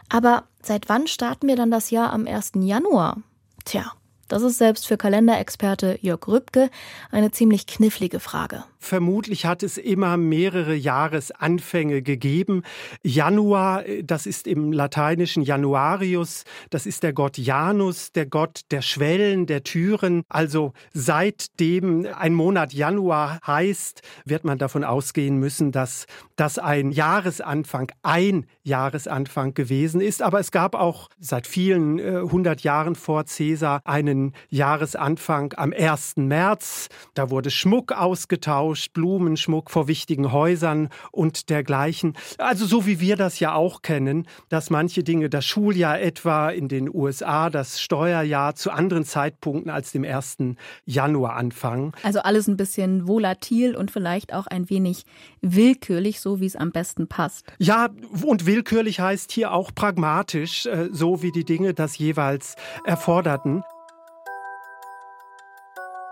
Aber 0.10 0.44
seit 0.62 0.89
wann 0.89 1.08
starten 1.08 1.48
wir 1.48 1.55
dann 1.55 1.72
das 1.72 1.89
Jahr 1.89 2.13
am 2.13 2.27
1. 2.27 2.51
Januar? 2.55 3.17
Tja, 3.63 3.94
das 4.27 4.44
ist 4.44 4.58
selbst 4.58 4.88
für 4.88 4.98
Kalenderexperte 4.98 6.00
Jörg 6.01 6.27
Rübke 6.27 6.70
eine 7.12 7.32
ziemlich 7.32 7.67
knifflige 7.67 8.20
Frage. 8.20 8.63
Vermutlich 8.79 9.48
hat 9.48 9.63
es 9.63 9.79
immer 9.79 10.15
mehrere 10.15 10.75
Jahresanfänge 10.75 12.03
gegeben. 12.03 12.62
Januar, 13.01 13.84
das 14.03 14.27
ist 14.27 14.46
im 14.46 14.72
lateinischen 14.72 15.41
Januarius, 15.41 16.44
das 16.70 16.86
ist 16.86 17.01
der 17.01 17.12
Gott 17.12 17.39
Janus, 17.39 18.12
der 18.12 18.27
Gott 18.27 18.62
der 18.70 18.84
Schwellen, 18.84 19.48
der 19.48 19.63
Türen. 19.63 20.22
Also 20.29 20.74
seitdem 20.94 22.08
ein 22.15 22.36
Monat 22.36 22.74
Januar 22.74 23.39
heißt, 23.46 24.01
wird 24.24 24.44
man 24.44 24.60
davon 24.60 24.84
ausgehen 24.84 25.38
müssen, 25.38 25.72
dass 25.72 26.05
das 26.36 26.60
ein 26.60 26.91
Jahresanfang, 26.91 27.91
ein 28.03 28.46
Jahresanfang 28.62 29.55
gewesen 29.55 30.00
ist. 30.00 30.22
Aber 30.22 30.39
es 30.39 30.51
gab 30.51 30.75
auch 30.75 31.10
seit 31.20 31.48
vielen 31.48 31.98
äh, 31.98 32.22
hundert 32.22 32.62
Jahren 32.62 32.94
vor 32.94 33.24
Caesar 33.24 33.82
einen 33.84 34.14
einen 34.15 34.34
Jahresanfang 34.50 35.53
am 35.57 35.74
1. 35.74 36.17
März. 36.17 36.89
Da 37.13 37.29
wurde 37.29 37.50
Schmuck 37.50 37.91
ausgetauscht, 37.91 38.93
Blumenschmuck 38.93 39.69
vor 39.69 39.88
wichtigen 39.88 40.31
Häusern 40.31 40.89
und 41.12 41.50
dergleichen. 41.50 42.13
Also 42.38 42.65
so 42.65 42.86
wie 42.86 43.00
wir 43.00 43.15
das 43.15 43.39
ja 43.39 43.53
auch 43.53 43.81
kennen, 43.81 44.27
dass 44.50 44.69
manche 44.69 45.03
Dinge, 45.03 45.29
das 45.29 45.45
Schuljahr 45.45 46.00
etwa 46.00 46.50
in 46.50 46.67
den 46.67 46.93
USA, 46.93 47.50
das 47.50 47.81
Steuerjahr 47.81 48.55
zu 48.55 48.72
anderen 48.72 49.05
Zeitpunkten 49.05 49.72
als 49.72 49.91
dem 49.91 50.03
1. 50.03 50.38
Januar 50.86 51.36
anfangen. 51.36 51.91
Also 52.03 52.19
alles 52.19 52.48
ein 52.48 52.57
bisschen 52.57 53.07
volatil 53.07 53.75
und 53.75 53.91
vielleicht 53.91 54.34
auch 54.34 54.48
ein 54.48 54.69
wenig 54.69 55.03
willkürlich, 55.41 56.19
so 56.19 56.39
wie 56.39 56.45
es 56.45 56.55
am 56.55 56.72
besten 56.72 57.07
passt. 57.07 57.45
Ja, 57.60 57.89
und 58.24 58.45
willkürlich 58.45 59.00
heißt 59.00 59.31
hier 59.31 59.51
auch 59.51 59.72
pragmatisch, 59.74 60.65
äh, 60.65 60.89
so 60.91 61.22
wie 61.22 61.31
die 61.31 61.45
Dinge 61.45 61.74
das 61.74 61.98
jeweils 61.98 62.55
erforderten. 62.86 63.63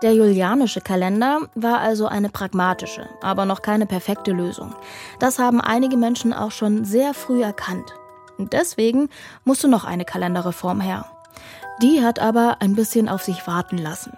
Der 0.04 0.12
julianische 0.12 0.82
Kalender 0.82 1.48
war 1.54 1.78
also 1.78 2.06
eine 2.06 2.28
pragmatische, 2.28 3.08
aber 3.22 3.46
noch 3.46 3.62
keine 3.62 3.86
perfekte 3.86 4.32
Lösung. 4.32 4.74
Das 5.18 5.38
haben 5.38 5.62
einige 5.62 5.96
Menschen 5.96 6.34
auch 6.34 6.50
schon 6.50 6.84
sehr 6.84 7.14
früh 7.14 7.42
erkannt. 7.42 7.94
Und 8.36 8.52
deswegen 8.52 9.08
musste 9.44 9.66
noch 9.66 9.84
eine 9.84 10.04
Kalenderreform 10.04 10.82
her. 10.82 11.06
Die 11.80 12.02
hat 12.02 12.18
aber 12.18 12.58
ein 12.60 12.74
bisschen 12.74 13.08
auf 13.08 13.22
sich 13.22 13.46
warten 13.46 13.78
lassen. 13.78 14.12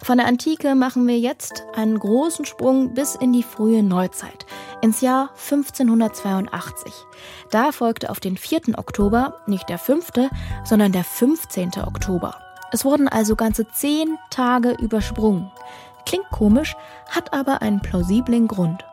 Von 0.00 0.18
der 0.18 0.28
Antike 0.28 0.76
machen 0.76 1.08
wir 1.08 1.18
jetzt 1.18 1.64
einen 1.74 1.98
großen 1.98 2.44
Sprung 2.44 2.94
bis 2.94 3.16
in 3.16 3.32
die 3.32 3.42
frühe 3.42 3.82
Neuzeit, 3.82 4.46
ins 4.80 5.00
Jahr 5.00 5.30
1582. 5.30 6.92
Da 7.50 7.72
folgte 7.72 8.10
auf 8.10 8.20
den 8.20 8.36
4. 8.36 8.78
Oktober 8.78 9.40
nicht 9.48 9.68
der 9.68 9.78
5., 9.78 10.08
sondern 10.62 10.92
der 10.92 11.02
15. 11.02 11.72
Oktober. 11.84 12.36
Es 12.72 12.86
wurden 12.86 13.06
also 13.06 13.36
ganze 13.36 13.68
zehn 13.68 14.18
Tage 14.30 14.70
übersprungen. 14.70 15.50
Klingt 16.06 16.30
komisch, 16.30 16.74
hat 17.08 17.32
aber 17.34 17.60
einen 17.60 17.80
plausiblen 17.80 18.48
Grund. 18.48 18.84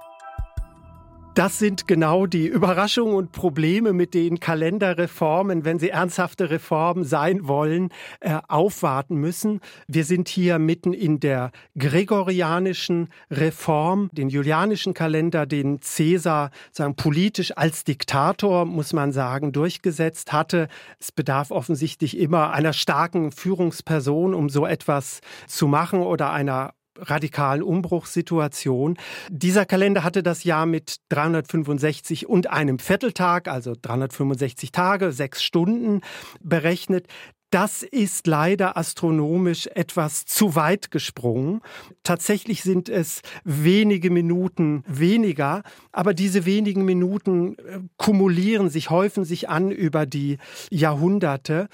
Das 1.39 1.57
sind 1.57 1.87
genau 1.87 2.25
die 2.25 2.47
Überraschungen 2.47 3.15
und 3.15 3.31
Probleme, 3.31 3.93
mit 3.93 4.13
denen 4.13 4.41
Kalenderreformen, 4.41 5.63
wenn 5.63 5.79
sie 5.79 5.87
ernsthafte 5.87 6.49
Reformen 6.49 7.05
sein 7.05 7.47
wollen, 7.47 7.91
äh, 8.19 8.39
aufwarten 8.49 9.15
müssen. 9.15 9.61
Wir 9.87 10.03
sind 10.03 10.27
hier 10.27 10.59
mitten 10.59 10.91
in 10.91 11.21
der 11.21 11.53
gregorianischen 11.77 13.07
Reform, 13.31 14.09
den 14.11 14.27
julianischen 14.27 14.93
Kalender, 14.93 15.45
den 15.45 15.79
Caesar 15.79 16.51
sagen, 16.73 16.97
politisch 16.97 17.55
als 17.55 17.85
Diktator, 17.85 18.65
muss 18.65 18.91
man 18.91 19.13
sagen, 19.13 19.53
durchgesetzt 19.53 20.33
hatte. 20.33 20.67
Es 20.99 21.13
bedarf 21.13 21.51
offensichtlich 21.51 22.17
immer 22.17 22.51
einer 22.51 22.73
starken 22.73 23.31
Führungsperson, 23.31 24.33
um 24.33 24.49
so 24.49 24.65
etwas 24.65 25.21
zu 25.47 25.69
machen 25.69 26.01
oder 26.01 26.33
einer 26.33 26.73
radikalen 27.01 27.63
Umbruchssituation. 27.63 28.97
Dieser 29.29 29.65
Kalender 29.65 30.03
hatte 30.03 30.23
das 30.23 30.43
Jahr 30.43 30.65
mit 30.65 30.97
365 31.09 32.27
und 32.27 32.49
einem 32.49 32.79
Vierteltag, 32.79 33.47
also 33.47 33.75
365 33.79 34.71
Tage, 34.71 35.11
sechs 35.11 35.43
Stunden 35.43 36.01
berechnet. 36.41 37.07
Das 37.49 37.81
ist 37.81 38.27
leider 38.27 38.77
astronomisch 38.77 39.67
etwas 39.73 40.25
zu 40.25 40.55
weit 40.55 40.91
gesprungen. 40.91 41.61
Tatsächlich 42.03 42.61
sind 42.61 42.89
es 42.89 43.21
wenige 43.43 44.11
Minuten 44.11 44.83
weniger, 44.87 45.63
aber 45.91 46.13
diese 46.13 46.45
wenigen 46.45 46.85
Minuten 46.85 47.57
äh, 47.57 47.79
kumulieren 47.97 48.69
sich, 48.69 48.91
häufen 48.91 49.25
sich 49.25 49.49
an 49.49 49.71
über 49.71 50.05
die 50.05 50.37
Jahrhunderte. 50.69 51.69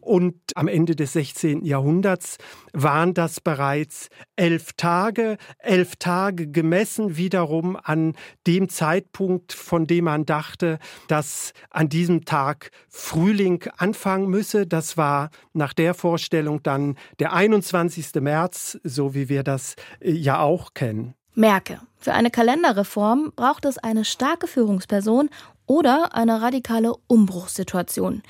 Und 0.00 0.34
am 0.54 0.66
Ende 0.66 0.96
des 0.96 1.12
16. 1.12 1.64
Jahrhunderts 1.64 2.38
waren 2.72 3.12
das 3.12 3.38
bereits 3.40 4.08
elf 4.34 4.72
Tage, 4.72 5.36
elf 5.58 5.96
Tage 5.96 6.48
gemessen 6.48 7.18
wiederum 7.18 7.76
an 7.76 8.14
dem 8.46 8.70
Zeitpunkt, 8.70 9.52
von 9.52 9.86
dem 9.86 10.06
man 10.06 10.24
dachte, 10.24 10.78
dass 11.08 11.52
an 11.68 11.90
diesem 11.90 12.24
Tag 12.24 12.70
Frühling 12.88 13.64
anfangen 13.76 14.28
müsse. 14.30 14.66
Das 14.66 14.96
war 14.96 15.19
nach 15.52 15.74
der 15.74 15.92
Vorstellung 15.92 16.62
dann 16.62 16.96
der 17.18 17.32
21. 17.32 18.14
März, 18.20 18.78
so 18.84 19.14
wie 19.14 19.28
wir 19.28 19.42
das 19.42 19.76
äh, 20.00 20.12
ja 20.12 20.40
auch 20.40 20.72
kennen. 20.72 21.14
Merke, 21.34 21.80
für 21.98 22.12
eine 22.12 22.30
Kalenderreform 22.30 23.32
braucht 23.36 23.64
es 23.64 23.78
eine 23.78 24.04
starke 24.04 24.46
Führungsperson 24.46 25.28
oder 25.66 26.14
eine 26.14 26.40
radikale 26.40 26.94
Umbruchssituation 27.06 28.22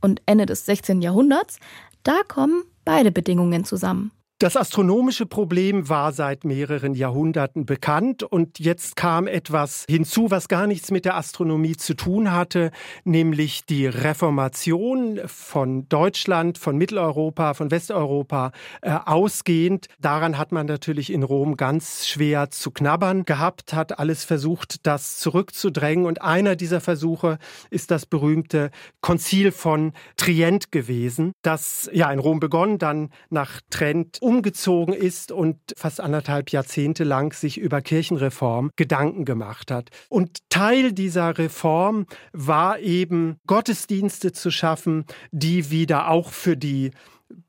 und 0.00 0.22
Ende 0.26 0.46
des 0.46 0.66
16. 0.66 1.02
Jahrhunderts, 1.02 1.58
da 2.02 2.22
kommen 2.26 2.64
beide 2.84 3.12
Bedingungen 3.12 3.64
zusammen. 3.64 4.10
Das 4.42 4.56
astronomische 4.56 5.26
Problem 5.26 5.90
war 5.90 6.14
seit 6.14 6.44
mehreren 6.44 6.94
Jahrhunderten 6.94 7.66
bekannt 7.66 8.22
und 8.22 8.58
jetzt 8.58 8.96
kam 8.96 9.26
etwas 9.26 9.84
hinzu, 9.86 10.30
was 10.30 10.48
gar 10.48 10.66
nichts 10.66 10.90
mit 10.90 11.04
der 11.04 11.16
Astronomie 11.16 11.76
zu 11.76 11.92
tun 11.92 12.32
hatte, 12.32 12.70
nämlich 13.04 13.66
die 13.66 13.84
Reformation 13.84 15.20
von 15.26 15.90
Deutschland, 15.90 16.56
von 16.56 16.78
Mitteleuropa, 16.78 17.52
von 17.52 17.70
Westeuropa 17.70 18.52
äh, 18.80 18.92
ausgehend. 19.04 19.88
Daran 20.00 20.38
hat 20.38 20.52
man 20.52 20.64
natürlich 20.64 21.12
in 21.12 21.22
Rom 21.22 21.58
ganz 21.58 22.06
schwer 22.06 22.48
zu 22.48 22.70
knabbern 22.70 23.26
gehabt, 23.26 23.74
hat 23.74 23.98
alles 23.98 24.24
versucht, 24.24 24.86
das 24.86 25.18
zurückzudrängen 25.18 26.06
und 26.06 26.22
einer 26.22 26.56
dieser 26.56 26.80
Versuche 26.80 27.36
ist 27.68 27.90
das 27.90 28.06
berühmte 28.06 28.70
Konzil 29.02 29.52
von 29.52 29.92
Trient 30.16 30.72
gewesen, 30.72 31.32
das 31.42 31.90
ja 31.92 32.10
in 32.10 32.18
Rom 32.18 32.40
begonnen, 32.40 32.78
dann 32.78 33.10
nach 33.28 33.60
Trent 33.68 34.16
umgezogen 34.30 34.94
ist 34.94 35.32
und 35.32 35.58
fast 35.76 36.00
anderthalb 36.00 36.50
Jahrzehnte 36.50 37.02
lang 37.02 37.32
sich 37.32 37.58
über 37.58 37.82
Kirchenreform 37.82 38.70
Gedanken 38.76 39.24
gemacht 39.24 39.72
hat. 39.72 39.90
Und 40.08 40.38
Teil 40.50 40.92
dieser 40.92 41.36
Reform 41.36 42.06
war 42.32 42.78
eben 42.78 43.40
Gottesdienste 43.48 44.30
zu 44.30 44.52
schaffen, 44.52 45.04
die 45.32 45.72
wieder 45.72 46.08
auch 46.08 46.30
für 46.30 46.56
die 46.56 46.92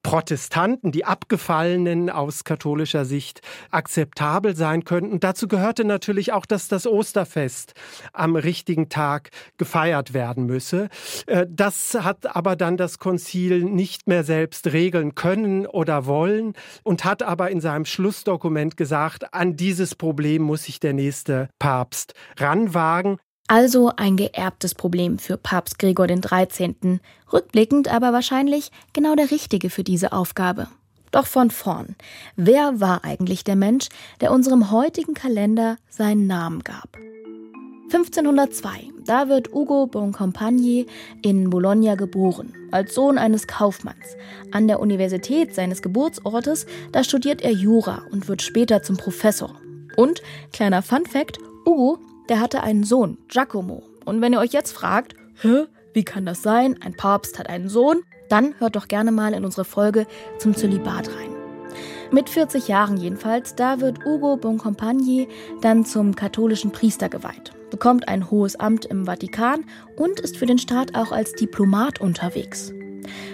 Protestanten, 0.04 0.92
die 0.92 1.06
Abgefallenen 1.06 2.10
aus 2.10 2.44
katholischer 2.44 3.06
Sicht 3.06 3.42
akzeptabel 3.70 4.56
sein 4.56 4.84
könnten. 4.84 5.20
dazu 5.20 5.48
gehörte 5.48 5.86
natürlich 5.86 6.34
auch, 6.34 6.46
dass 6.46 6.68
das 6.68 6.88
Osterfest 6.88 7.74
am 8.14 8.36
richtigen 8.36 8.90
Tag 8.90 9.30
gefeiert 9.58 10.14
werden 10.14 10.46
müsse. 10.46 10.90
Äh, 11.28 11.46
das 11.50 11.94
hat 11.94 12.36
aber 12.36 12.56
dann 12.56 12.78
das 12.78 13.00
Konzil 13.00 13.64
nicht 13.64 14.08
mehr 14.08 14.24
selbst 14.24 14.74
regeln 14.74 15.16
können 15.16 15.66
oder 15.66 16.06
wollen 16.06 16.54
und 16.84 17.06
hat 17.06 17.24
aber 17.24 17.52
in 17.52 17.62
seinem 17.62 17.86
Schlussdokument 17.86 18.78
gesagt, 18.78 19.34
an 19.34 19.56
dieses 19.56 19.96
Problem 19.96 20.42
muss 20.42 20.64
sich 20.64 20.80
der 20.80 20.94
nächste 20.94 21.50
Papst 21.60 22.14
ranwagen. 22.38 23.18
Also 23.52 23.92
ein 23.98 24.16
geerbtes 24.16 24.74
Problem 24.76 25.20
für 25.20 25.36
Papst 25.36 25.78
Gregor 25.78 26.08
XIII. 26.08 27.02
Rückblickend 27.34 27.94
aber 27.94 28.14
wahrscheinlich 28.14 28.72
genau 28.94 29.14
der 29.16 29.30
Richtige 29.30 29.70
für 29.70 29.84
diese 29.84 30.14
Aufgabe. 30.14 30.68
Doch 31.12 31.26
von 31.26 31.52
vorn. 31.52 31.98
Wer 32.38 32.80
war 32.80 33.04
eigentlich 33.04 33.44
der 33.44 33.58
Mensch, 33.58 33.90
der 34.22 34.32
unserem 34.32 34.72
heutigen 34.72 35.16
Kalender 35.16 35.76
seinen 35.90 36.28
Namen 36.28 36.64
gab? 36.64 36.98
1502, 37.94 38.88
da 39.06 39.28
wird 39.28 39.54
Ugo 39.54 39.86
Boncompagni 39.86 40.86
in 41.22 41.50
Bologna 41.50 41.96
geboren, 41.96 42.54
als 42.72 42.96
Sohn 42.96 43.18
eines 43.18 43.48
Kaufmanns. 43.48 44.16
An 44.54 44.70
der 44.70 44.80
Universität 44.80 45.54
seines 45.54 45.82
Geburtsortes, 45.82 46.68
da 46.94 47.04
studiert 47.04 47.42
er 47.42 47.52
Jura 47.52 48.04
und 48.12 48.30
wird 48.30 48.42
später 48.42 48.82
zum 48.82 48.96
Professor. 48.96 49.60
Und, 49.98 50.22
kleiner 50.54 50.82
Fun 50.82 51.06
Fact, 51.06 51.38
Ugo 51.66 52.00
der 52.32 52.40
hatte 52.40 52.64
einen 52.64 52.86
Sohn, 52.86 53.18
Giacomo. 53.28 53.84
Und 54.06 54.22
wenn 54.22 54.32
ihr 54.32 54.40
euch 54.40 54.54
jetzt 54.54 54.72
fragt, 54.72 55.16
hä, 55.42 55.66
wie 55.94 56.06
kann 56.06 56.26
das 56.26 56.42
sein? 56.42 56.82
Ein 56.82 56.96
Papst 56.96 57.38
hat 57.38 57.50
einen 57.50 57.68
Sohn? 57.68 58.04
Dann 58.30 58.56
hört 58.58 58.78
doch 58.78 58.88
gerne 58.88 59.12
mal 59.12 59.34
in 59.34 59.44
unsere 59.44 59.66
Folge 59.66 60.08
zum 60.40 60.56
Zölibat 60.56 61.10
rein. 61.10 61.36
Mit 62.10 62.30
40 62.30 62.70
Jahren 62.70 62.96
jedenfalls, 62.96 63.56
da 63.56 63.82
wird 63.82 64.06
Ugo 64.06 64.38
Boncompagni 64.38 65.28
dann 65.60 65.84
zum 65.84 66.16
katholischen 66.16 66.72
Priester 66.72 67.10
geweiht, 67.10 67.52
bekommt 67.70 68.08
ein 68.08 68.32
hohes 68.32 68.56
Amt 68.56 68.86
im 68.86 69.08
Vatikan 69.08 69.66
und 69.98 70.22
ist 70.22 70.38
für 70.38 70.46
den 70.46 70.58
Staat 70.58 70.96
auch 70.96 71.12
als 71.12 71.34
Diplomat 71.34 72.00
unterwegs. 72.00 72.72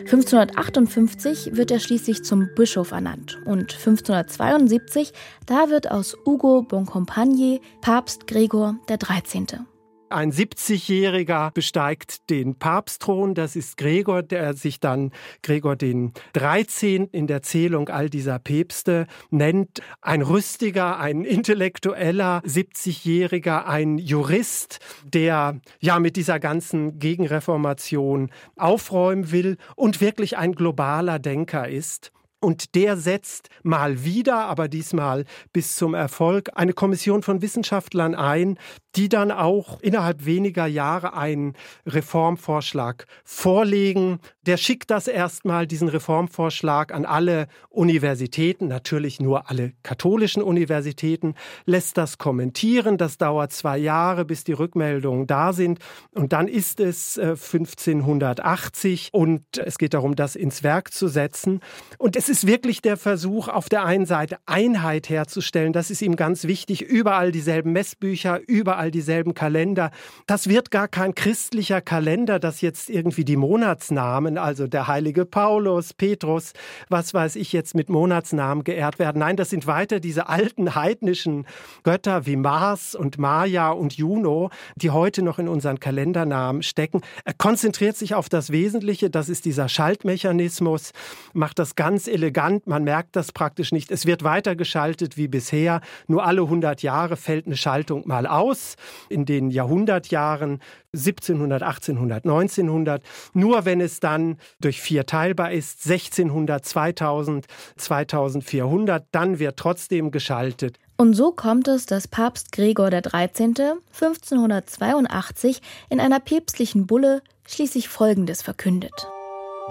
1558 0.02 1.56
wird 1.56 1.72
er 1.72 1.80
schließlich 1.80 2.24
zum 2.24 2.50
Bischof 2.56 2.92
ernannt 2.92 3.40
und 3.46 3.74
1572, 3.74 5.14
da 5.46 5.70
wird 5.70 5.92
aus 5.92 6.18
Ugo 6.26 6.62
Boncompagni 6.64 7.62
Papst 7.82 8.28
Gregor 8.28 8.76
XIII. 8.88 9.66
Ein 10.10 10.32
70-Jähriger 10.32 11.52
besteigt 11.52 12.30
den 12.30 12.56
Papstthron. 12.56 13.34
Das 13.34 13.58
ist 13.58 13.76
Gregor, 13.76 14.24
der 14.24 14.54
sich 14.54 14.80
dann 14.80 15.12
Gregor 15.44 15.76
den 15.76 16.14
13. 16.32 17.08
in 17.08 17.28
der 17.28 17.42
Zählung 17.42 17.90
all 17.90 18.10
dieser 18.10 18.40
Päpste 18.40 19.08
nennt. 19.32 19.82
Ein 20.02 20.22
rüstiger, 20.22 20.98
ein 21.00 21.26
intellektueller 21.26 22.42
70-Jähriger, 22.46 23.66
ein 23.66 23.98
Jurist, 23.98 24.80
der 25.04 25.60
ja 25.82 26.00
mit 26.00 26.16
dieser 26.16 26.40
ganzen 26.40 27.00
Gegenreformation 27.00 28.32
aufräumen 28.56 29.32
will 29.32 29.58
und 29.76 30.00
wirklich 30.00 30.38
ein 30.38 30.54
globaler 30.54 31.20
Denker 31.20 31.68
ist. 31.68 32.14
Und 32.40 32.76
der 32.76 32.98
setzt 32.98 33.50
mal 33.64 34.04
wieder, 34.04 34.46
aber 34.46 34.68
diesmal 34.68 35.26
bis 35.54 35.76
zum 35.76 35.96
Erfolg, 35.96 36.52
eine 36.54 36.74
Kommission 36.74 37.24
von 37.24 37.42
Wissenschaftlern 37.42 38.14
ein, 38.14 38.60
die 38.98 39.10
dann 39.10 39.32
auch 39.32 39.80
innerhalb 39.82 40.26
weniger 40.26 40.66
Jahre 40.66 41.16
einen 41.16 41.54
Reformvorschlag 41.86 43.06
vorlegen. 43.24 44.20
Der 44.42 44.58
schickt 44.58 44.90
das 44.90 45.08
erstmal, 45.08 45.68
diesen 45.68 45.88
Reformvorschlag, 45.88 46.92
an 46.92 47.06
alle 47.06 47.48
Universitäten, 47.70 48.68
natürlich 48.68 49.20
nur 49.20 49.52
alle 49.52 49.74
katholischen 49.84 50.42
Universitäten, 50.42 51.36
lässt 51.66 51.98
das 51.98 52.18
kommentieren. 52.18 52.98
Das 52.98 53.20
dauert 53.20 53.52
zwei 53.52 53.78
Jahre, 53.78 54.26
bis 54.26 54.44
die 54.44 54.54
Rückmeldungen 54.54 55.28
da 55.28 55.54
sind. 55.54 55.78
Und 56.16 56.34
dann 56.34 56.48
ist 56.48 56.80
es 56.80 57.20
1580 57.20 59.12
äh, 59.14 59.18
und 59.18 59.44
es 59.60 59.78
geht 59.78 59.94
darum, 59.94 60.16
das 60.16 60.36
ins 60.36 60.64
Werk 60.64 60.92
zu 60.92 61.08
setzen. 61.08 61.60
Und 62.00 62.16
es 62.16 62.30
ist 62.30 62.48
wirklich 62.48 62.82
der 62.82 62.98
Versuch, 62.98 63.48
auf 63.48 63.70
der 63.70 63.86
einen 63.86 64.08
Seite 64.08 64.38
Einheit 64.48 65.10
herzustellen. 65.10 65.72
Das 65.72 65.92
ist 65.92 66.02
ihm 66.02 66.16
ganz 66.16 66.46
wichtig. 66.46 66.82
Überall 66.82 67.32
dieselben 67.32 67.74
Messbücher, 67.74 68.40
überall 68.48 68.87
überall 68.88 68.92
dieselben 68.92 69.34
Kalender. 69.34 69.92
Das 70.26 70.48
wird 70.48 70.72
gar 70.72 70.88
kein 70.88 71.14
christlicher 71.14 71.82
Kalender, 71.82 72.40
dass 72.40 72.62
jetzt 72.62 72.90
irgendwie 72.90 73.26
die 73.26 73.36
Monatsnamen, 73.36 74.38
also 74.38 74.68
der 74.68 74.88
heilige 74.88 75.26
Paulus, 75.26 75.94
Petrus, 75.94 76.54
was 76.90 77.14
weiß 77.14 77.36
ich 77.36 77.54
jetzt 77.54 77.76
mit 77.76 77.90
Monatsnamen 77.90 78.64
geehrt 78.64 79.00
werden. 79.00 79.20
Nein, 79.20 79.36
das 79.36 79.50
sind 79.50 79.68
weiter 79.68 80.00
diese 80.00 80.30
alten 80.30 80.76
heidnischen 80.76 81.46
Götter 81.84 82.26
wie 82.26 82.36
Mars 82.36 82.96
und 82.96 83.18
Maya 83.18 83.72
und 83.72 83.94
Juno, 83.98 84.50
die 84.76 84.92
heute 84.92 85.22
noch 85.22 85.40
in 85.40 85.48
unseren 85.48 85.80
Kalendernamen 85.80 86.64
stecken. 86.64 87.02
Er 87.26 87.34
konzentriert 87.34 87.98
sich 87.98 88.16
auf 88.16 88.30
das 88.30 88.52
Wesentliche, 88.52 89.10
das 89.10 89.30
ist 89.30 89.46
dieser 89.46 89.70
Schaltmechanismus, 89.70 90.92
macht 91.34 91.60
das 91.60 91.76
ganz 91.76 92.08
elegant, 92.08 92.68
man 92.68 92.84
merkt 92.84 93.16
das 93.16 93.32
praktisch 93.32 93.72
nicht. 93.72 93.92
Es 93.92 94.06
wird 94.06 94.24
weiter 94.24 94.56
geschaltet 94.56 95.18
wie 95.18 95.28
bisher, 95.28 95.82
nur 96.08 96.26
alle 96.26 96.42
100 96.42 96.82
Jahre 96.82 97.18
fällt 97.18 97.46
eine 97.46 97.58
Schaltung 97.58 98.08
mal 98.08 98.26
aus 98.26 98.77
in 99.10 99.26
den 99.26 99.50
Jahrhundertjahren 99.50 100.60
1700, 100.94 101.64
1800, 101.64 102.26
1900. 102.26 103.04
Nur 103.34 103.66
wenn 103.66 103.82
es 103.82 104.00
dann 104.00 104.38
durch 104.60 104.82
vier 104.82 105.06
teilbar 105.06 105.52
ist, 105.52 105.86
1600, 105.86 106.66
2000, 106.66 107.46
2400, 107.76 109.06
dann 109.12 109.40
wird 109.40 109.58
trotzdem 109.58 110.12
geschaltet. 110.12 110.80
Und 110.98 111.14
so 111.14 111.32
kommt 111.32 111.68
es, 111.68 111.86
dass 111.86 112.08
Papst 112.08 112.52
Gregor 112.52 112.90
XIII. 112.90 113.74
1582 113.94 115.62
in 115.90 116.00
einer 116.00 116.20
päpstlichen 116.20 116.88
Bulle 116.88 117.22
schließlich 117.48 117.88
Folgendes 117.88 118.42
verkündet. 118.42 119.08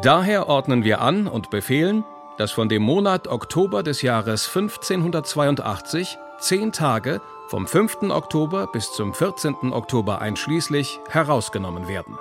Daher 0.03 0.49
ordnen 0.49 0.85
wir 0.85 1.01
an 1.01 1.27
und 1.27 1.51
befehlen, 1.51 2.05
dass 2.39 2.53
von 2.53 2.69
dem 2.69 2.83
Monat 2.83 3.29
Oktober 3.29 3.83
des 3.83 4.03
Jahres 4.03 4.47
1582 4.47 6.19
zehn 6.39 6.71
Tage 6.71 7.21
vom 7.49 7.67
5. 7.67 8.11
Oktober 8.11 8.67
bis 8.67 8.93
zum 8.93 9.15
14. 9.15 9.73
Oktober 9.73 10.21
einschließlich 10.21 10.99
herausgenommen 11.09 11.87
werden. 11.89 12.19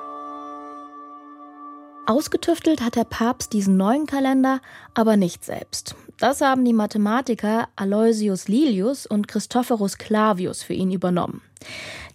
Ausgetüftelt 2.08 2.82
hat 2.82 2.96
der 2.96 3.04
Papst 3.04 3.54
diesen 3.54 3.78
neuen 3.78 4.06
Kalender 4.06 4.62
aber 4.94 5.18
nicht 5.18 5.44
selbst. 5.44 5.96
Das 6.20 6.42
haben 6.42 6.64
die 6.64 6.74
Mathematiker 6.74 7.68
Aloysius 7.76 8.48
Lilius 8.48 9.08
und 9.08 9.28
Christophorus 9.28 9.98
Clavius 9.98 10.62
für 10.62 10.74
ihn 10.74 10.92
übernommen. 10.92 11.42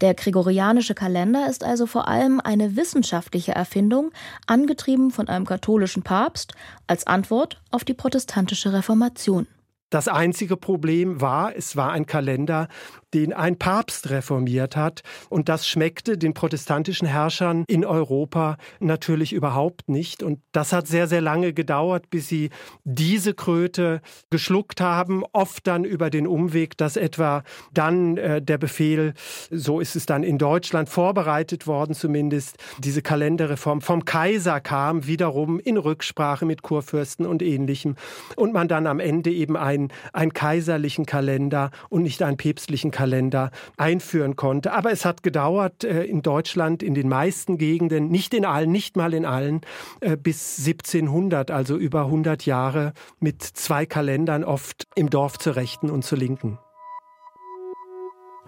Der 0.00 0.14
gregorianische 0.14 0.94
Kalender 0.94 1.50
ist 1.50 1.64
also 1.64 1.86
vor 1.86 2.06
allem 2.06 2.40
eine 2.40 2.76
wissenschaftliche 2.76 3.52
Erfindung, 3.52 4.12
angetrieben 4.46 5.10
von 5.10 5.28
einem 5.28 5.44
katholischen 5.44 6.04
Papst, 6.04 6.54
als 6.86 7.08
Antwort 7.08 7.60
auf 7.72 7.84
die 7.84 7.94
protestantische 7.94 8.72
Reformation. 8.72 9.48
Das 9.90 10.06
einzige 10.06 10.56
Problem 10.56 11.20
war, 11.20 11.56
es 11.56 11.74
war 11.74 11.90
ein 11.90 12.06
Kalender, 12.06 12.68
den 13.14 13.32
ein 13.32 13.58
Papst 13.58 14.10
reformiert 14.10 14.76
hat. 14.76 15.02
Und 15.28 15.48
das 15.48 15.66
schmeckte 15.66 16.16
den 16.16 16.34
protestantischen 16.34 17.08
Herrschern 17.08 17.64
in 17.66 17.84
Europa 17.84 18.56
natürlich 18.78 19.32
überhaupt 19.32 19.88
nicht. 19.88 20.22
Und 20.22 20.40
das 20.52 20.72
hat 20.72 20.86
sehr, 20.86 21.08
sehr 21.08 21.20
lange 21.20 21.52
gedauert, 21.52 22.10
bis 22.10 22.28
sie 22.28 22.50
diese 22.84 23.34
Kröte 23.34 24.00
geschluckt 24.30 24.80
haben. 24.80 25.24
Oft 25.32 25.66
dann 25.66 25.84
über 25.84 26.10
den 26.10 26.26
Umweg, 26.26 26.76
dass 26.76 26.96
etwa 26.96 27.42
dann 27.72 28.16
äh, 28.16 28.40
der 28.40 28.58
Befehl, 28.58 29.14
so 29.50 29.80
ist 29.80 29.96
es 29.96 30.06
dann 30.06 30.22
in 30.22 30.38
Deutschland 30.38 30.88
vorbereitet 30.88 31.66
worden 31.66 31.94
zumindest, 31.94 32.56
diese 32.78 33.02
Kalenderreform 33.02 33.80
vom 33.80 34.04
Kaiser 34.04 34.60
kam, 34.60 35.06
wiederum 35.06 35.58
in 35.58 35.76
Rücksprache 35.76 36.46
mit 36.46 36.62
Kurfürsten 36.62 37.26
und 37.26 37.42
ähnlichem. 37.42 37.96
Und 38.36 38.52
man 38.52 38.68
dann 38.68 38.86
am 38.86 39.00
Ende 39.00 39.30
eben 39.30 39.56
einen, 39.56 39.88
einen 40.12 40.32
kaiserlichen 40.32 41.06
Kalender 41.06 41.70
und 41.88 42.02
nicht 42.02 42.22
einen 42.22 42.36
päpstlichen 42.36 42.90
Kalender 42.90 42.99
Kalender 43.00 43.50
einführen 43.78 44.36
konnte. 44.36 44.74
Aber 44.74 44.92
es 44.92 45.06
hat 45.06 45.22
gedauert 45.22 45.84
äh, 45.84 46.04
in 46.04 46.20
Deutschland 46.20 46.82
in 46.82 46.92
den 46.92 47.08
meisten 47.08 47.56
Gegenden, 47.56 48.10
nicht 48.10 48.34
in 48.34 48.44
allen, 48.44 48.70
nicht 48.70 48.94
mal 48.94 49.14
in 49.14 49.24
allen, 49.24 49.62
äh, 50.00 50.18
bis 50.18 50.58
1700, 50.58 51.50
also 51.50 51.78
über 51.78 52.04
100 52.04 52.44
Jahre 52.44 52.92
mit 53.18 53.42
zwei 53.42 53.86
Kalendern 53.86 54.44
oft 54.44 54.86
im 54.96 55.08
Dorf 55.08 55.38
zur 55.38 55.56
Rechten 55.56 55.88
und 55.88 56.04
zur 56.04 56.18
Linken. 56.18 56.58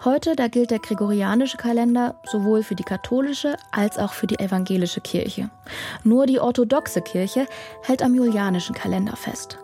Heute, 0.05 0.35
da 0.35 0.49
gilt 0.49 0.69
der 0.69 0.79
gregorianische 0.79 1.57
Kalender 1.57 2.21
sowohl 2.25 2.61
für 2.61 2.75
die 2.75 2.83
katholische 2.83 3.55
als 3.71 3.97
auch 3.97 4.13
für 4.13 4.27
die 4.27 4.37
evangelische 4.37 5.01
Kirche. 5.01 5.49
Nur 6.03 6.27
die 6.27 6.39
orthodoxe 6.39 7.01
Kirche 7.01 7.47
hält 7.81 8.03
am 8.03 8.13
julianischen 8.13 8.75
Kalender 8.75 9.15
fest. 9.15 9.62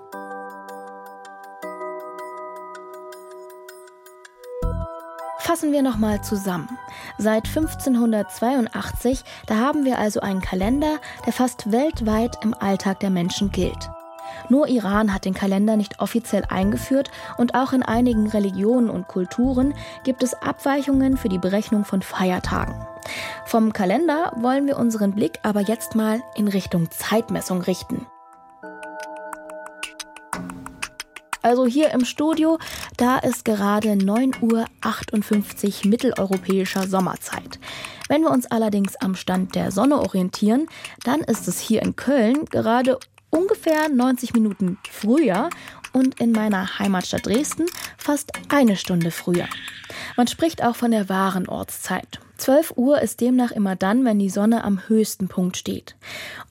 Fassen 5.50 5.72
wir 5.72 5.82
nochmal 5.82 6.22
zusammen. 6.22 6.78
Seit 7.18 7.48
1582, 7.48 9.24
da 9.48 9.56
haben 9.56 9.84
wir 9.84 9.98
also 9.98 10.20
einen 10.20 10.42
Kalender, 10.42 11.00
der 11.26 11.34
fast 11.34 11.72
weltweit 11.72 12.38
im 12.44 12.54
Alltag 12.54 13.00
der 13.00 13.10
Menschen 13.10 13.50
gilt. 13.52 13.90
Nur 14.50 14.68
Iran 14.68 15.12
hat 15.12 15.26
den 15.26 15.34
Kalender 15.34 15.76
nicht 15.76 16.02
offiziell 16.02 16.44
eingeführt 16.50 17.10
und 17.40 17.56
auch 17.56 17.74
in 17.74 17.82
einigen 17.82 18.28
Religionen 18.28 18.92
und 18.92 19.08
Kulturen 19.08 19.74
gibt 20.04 20.22
es 20.22 20.36
Abweichungen 20.36 21.18
für 21.18 21.30
die 21.30 21.40
Berechnung 21.40 21.84
von 21.84 22.04
Feiertagen. 22.04 22.76
Vom 23.48 23.74
Kalender 23.74 24.34
wollen 24.36 24.68
wir 24.68 24.78
unseren 24.78 25.16
Blick 25.16 25.40
aber 25.42 25.62
jetzt 25.62 25.96
mal 25.96 26.22
in 26.36 26.48
Richtung 26.48 26.92
Zeitmessung 26.92 27.64
richten. 27.64 28.06
Also 31.42 31.66
hier 31.66 31.92
im 31.92 32.04
Studio, 32.04 32.60
da 32.98 33.18
ist 33.18 33.46
gerade 33.46 33.94
9.58 33.94 35.86
Uhr 35.86 35.90
mitteleuropäischer 35.90 36.88
Sommerzeit. 36.88 37.60
Wenn 38.10 38.24
wir 38.24 38.32
uns 38.32 38.48
allerdings 38.48 38.96
am 38.98 39.16
Stand 39.16 39.56
der 39.56 39.72
Sonne 39.72 40.00
orientieren, 40.00 40.68
dann 41.04 41.22
ist 41.22 41.48
es 41.48 41.60
hier 41.60 41.82
in 41.82 41.96
Köln 41.96 42.46
gerade 42.46 43.00
ungefähr 43.30 43.88
90 43.88 44.34
Minuten 44.34 44.78
früher 44.90 45.50
und 45.94 46.20
in 46.20 46.32
meiner 46.32 46.80
Heimatstadt 46.80 47.26
Dresden 47.26 47.66
fast 47.98 48.32
eine 48.50 48.76
Stunde 48.76 49.12
früher. 49.12 49.48
Man 50.18 50.28
spricht 50.28 50.64
auch 50.64 50.76
von 50.76 50.92
der 50.92 51.10
wahren 51.10 51.48
Ortszeit. 51.48 52.20
12 52.38 52.74
Uhr 52.76 53.02
ist 53.02 53.22
demnach 53.22 53.52
immer 53.52 53.76
dann, 53.76 54.06
wenn 54.06 54.20
die 54.20 54.30
Sonne 54.30 54.64
am 54.64 54.88
höchsten 54.88 55.28
Punkt 55.28 55.58
steht. 55.58 55.96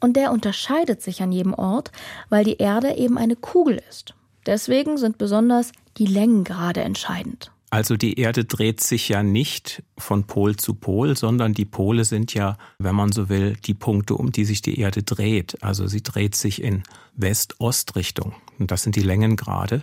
Und 0.00 0.16
der 0.16 0.32
unterscheidet 0.32 1.02
sich 1.02 1.22
an 1.22 1.32
jedem 1.32 1.54
Ort, 1.54 1.92
weil 2.28 2.44
die 2.44 2.58
Erde 2.58 2.94
eben 2.94 3.16
eine 3.16 3.36
Kugel 3.36 3.82
ist. 3.88 4.14
Deswegen 4.48 4.96
sind 4.96 5.18
besonders 5.18 5.72
die 5.98 6.06
Längengrade 6.06 6.80
entscheidend. 6.80 7.52
Also 7.68 7.98
die 7.98 8.18
Erde 8.18 8.46
dreht 8.46 8.80
sich 8.80 9.10
ja 9.10 9.22
nicht 9.22 9.82
von 9.98 10.24
Pol 10.24 10.56
zu 10.56 10.72
Pol, 10.72 11.18
sondern 11.18 11.52
die 11.52 11.66
Pole 11.66 12.06
sind 12.06 12.32
ja, 12.32 12.56
wenn 12.78 12.94
man 12.94 13.12
so 13.12 13.28
will, 13.28 13.58
die 13.66 13.74
Punkte, 13.74 14.14
um 14.14 14.32
die 14.32 14.46
sich 14.46 14.62
die 14.62 14.80
Erde 14.80 15.02
dreht. 15.02 15.62
Also 15.62 15.86
sie 15.86 16.02
dreht 16.02 16.34
sich 16.34 16.62
in 16.62 16.82
West-Ost-Richtung. 17.14 18.36
Und 18.58 18.70
das 18.70 18.84
sind 18.84 18.96
die 18.96 19.02
Längengrade. 19.02 19.82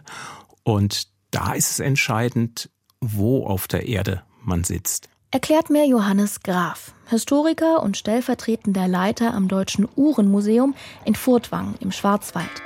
Und 0.64 1.10
da 1.30 1.54
ist 1.54 1.70
es 1.70 1.80
entscheidend, 1.80 2.72
wo 3.02 3.46
auf 3.46 3.68
der 3.68 3.88
Erde 3.88 4.24
man 4.44 4.64
sitzt. 4.64 5.10
Erklärt 5.30 5.70
mir 5.70 5.86
Johannes 5.86 6.42
Graf, 6.42 6.96
Historiker 7.06 7.84
und 7.84 7.98
stellvertretender 7.98 8.88
Leiter 8.88 9.36
am 9.36 9.48
Deutschen 9.48 9.88
Uhrenmuseum 9.96 10.74
in 11.04 11.14
Furtwangen 11.14 11.76
im 11.82 11.92
Schwarzwald. 11.92 12.64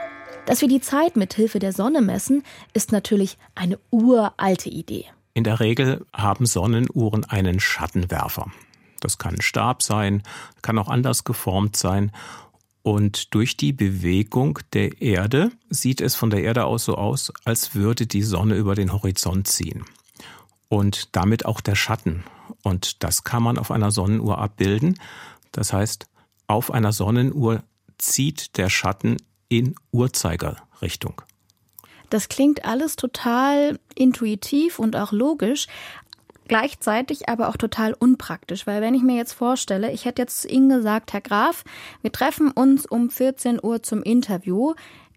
Dass 0.49 0.61
wir 0.61 0.67
die 0.67 0.81
Zeit 0.81 1.15
mit 1.15 1.35
Hilfe 1.35 1.59
der 1.59 1.73
Sonne 1.73 2.01
messen, 2.01 2.41
ist 2.73 2.91
natürlich 2.91 3.37
eine 3.53 3.77
uralte 3.91 4.67
Idee. 4.67 5.05
In 5.35 5.43
der 5.43 5.59
Regel 5.59 6.07
haben 6.11 6.47
Sonnenuhren 6.47 7.23
einen 7.23 7.59
Schattenwerfer. 7.59 8.47
Das 8.99 9.19
kann 9.19 9.35
ein 9.35 9.41
Stab 9.43 9.83
sein, 9.83 10.23
kann 10.63 10.79
auch 10.79 10.87
anders 10.87 11.23
geformt 11.23 11.75
sein. 11.75 12.11
Und 12.81 13.35
durch 13.35 13.57
die 13.57 13.73
Bewegung 13.73 14.57
der 14.73 15.03
Erde 15.03 15.51
sieht 15.69 16.01
es 16.01 16.15
von 16.15 16.31
der 16.31 16.41
Erde 16.41 16.65
aus 16.65 16.85
so 16.85 16.95
aus, 16.95 17.31
als 17.45 17.75
würde 17.75 18.07
die 18.07 18.23
Sonne 18.23 18.55
über 18.55 18.73
den 18.73 18.91
Horizont 18.91 19.47
ziehen. 19.47 19.85
Und 20.67 21.15
damit 21.15 21.45
auch 21.45 21.61
der 21.61 21.75
Schatten. 21.75 22.23
Und 22.63 23.03
das 23.03 23.23
kann 23.23 23.43
man 23.43 23.59
auf 23.59 23.69
einer 23.69 23.91
Sonnenuhr 23.91 24.39
abbilden. 24.39 24.99
Das 25.51 25.73
heißt, 25.73 26.07
auf 26.47 26.71
einer 26.71 26.91
Sonnenuhr 26.91 27.61
zieht 27.99 28.57
der 28.57 28.71
Schatten 28.71 29.17
in 29.49 29.75
Uhrzeigerrichtung. 29.91 31.21
Das 32.09 32.29
klingt 32.29 32.65
alles 32.65 32.95
total 32.95 33.79
intuitiv 33.95 34.79
und 34.79 34.95
auch 34.95 35.11
logisch, 35.11 35.67
gleichzeitig 36.47 37.29
aber 37.29 37.49
auch 37.49 37.57
total 37.57 37.93
unpraktisch, 37.93 38.65
weil 38.65 38.81
wenn 38.81 38.95
ich 38.95 39.03
mir 39.03 39.15
jetzt 39.15 39.33
vorstelle, 39.33 39.91
ich 39.91 40.05
hätte 40.05 40.21
jetzt 40.23 40.41
zu 40.41 40.47
Ihnen 40.47 40.69
gesagt, 40.69 41.13
Herr 41.13 41.21
Graf, 41.21 41.63
wir 42.01 42.11
treffen 42.11 42.51
uns 42.51 42.85
um 42.85 43.09
14 43.09 43.59
Uhr 43.61 43.83
zum 43.83 44.01
Interview, 44.01 44.73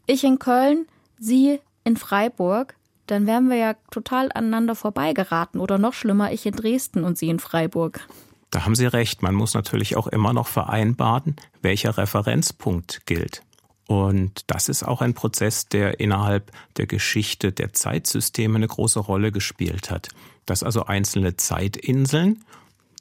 ich 0.06 0.24
in 0.24 0.38
Köln, 0.38 0.86
Sie 1.18 1.60
in 1.84 1.96
Freiburg, 1.96 2.74
dann 3.06 3.26
wären 3.26 3.48
wir 3.48 3.56
ja 3.56 3.74
total 3.90 4.30
aneinander 4.32 4.74
vorbeigeraten 4.74 5.60
oder 5.60 5.78
noch 5.78 5.94
schlimmer, 5.94 6.32
ich 6.32 6.46
in 6.46 6.54
Dresden 6.54 7.04
und 7.04 7.18
Sie 7.18 7.28
in 7.28 7.40
Freiburg. 7.40 8.06
Da 8.50 8.64
haben 8.64 8.74
Sie 8.74 8.86
recht, 8.86 9.22
man 9.22 9.34
muss 9.34 9.54
natürlich 9.54 9.96
auch 9.96 10.06
immer 10.06 10.34
noch 10.34 10.46
vereinbaren, 10.46 11.36
welcher 11.62 11.96
Referenzpunkt 11.96 13.06
gilt. 13.06 13.42
Und 13.86 14.44
das 14.46 14.68
ist 14.68 14.84
auch 14.84 15.00
ein 15.00 15.14
Prozess, 15.14 15.68
der 15.68 16.00
innerhalb 16.00 16.52
der 16.76 16.86
Geschichte 16.86 17.52
der 17.52 17.72
Zeitsysteme 17.72 18.56
eine 18.56 18.68
große 18.68 19.00
Rolle 19.00 19.32
gespielt 19.32 19.90
hat. 19.90 20.08
Dass 20.46 20.62
also 20.62 20.86
einzelne 20.86 21.36
Zeitinseln, 21.36 22.44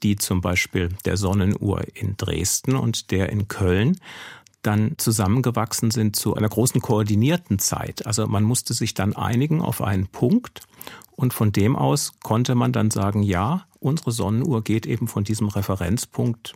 die 0.04 0.16
zum 0.16 0.42
Beispiel 0.42 0.90
der 1.06 1.18
Sonnenuhr 1.18 1.84
in 1.94 2.18
Dresden 2.18 2.76
und 2.76 3.12
der 3.12 3.30
in 3.30 3.48
Köln, 3.48 3.98
dann 4.64 4.94
zusammengewachsen 4.98 5.92
sind 5.92 6.16
zu 6.16 6.36
einer 6.36 6.50
großen 6.50 6.82
koordinierten 6.82 7.60
Zeit. 7.60 8.06
Also 8.06 8.28
man 8.28 8.44
musste 8.44 8.74
sich 8.74 8.94
dann 8.94 9.16
einigen 9.16 9.62
auf 9.62 9.82
einen 9.82 10.08
Punkt 10.08 10.62
und 11.16 11.34
von 11.34 11.52
dem 11.52 11.76
aus 11.76 12.14
konnte 12.24 12.56
man 12.56 12.72
dann 12.72 12.92
sagen, 12.92 13.24
ja, 13.24 13.66
unsere 13.80 14.12
Sonnenuhr 14.12 14.64
geht 14.64 14.86
eben 14.86 15.08
von 15.08 15.24
diesem 15.24 15.48
Referenzpunkt 15.48 16.54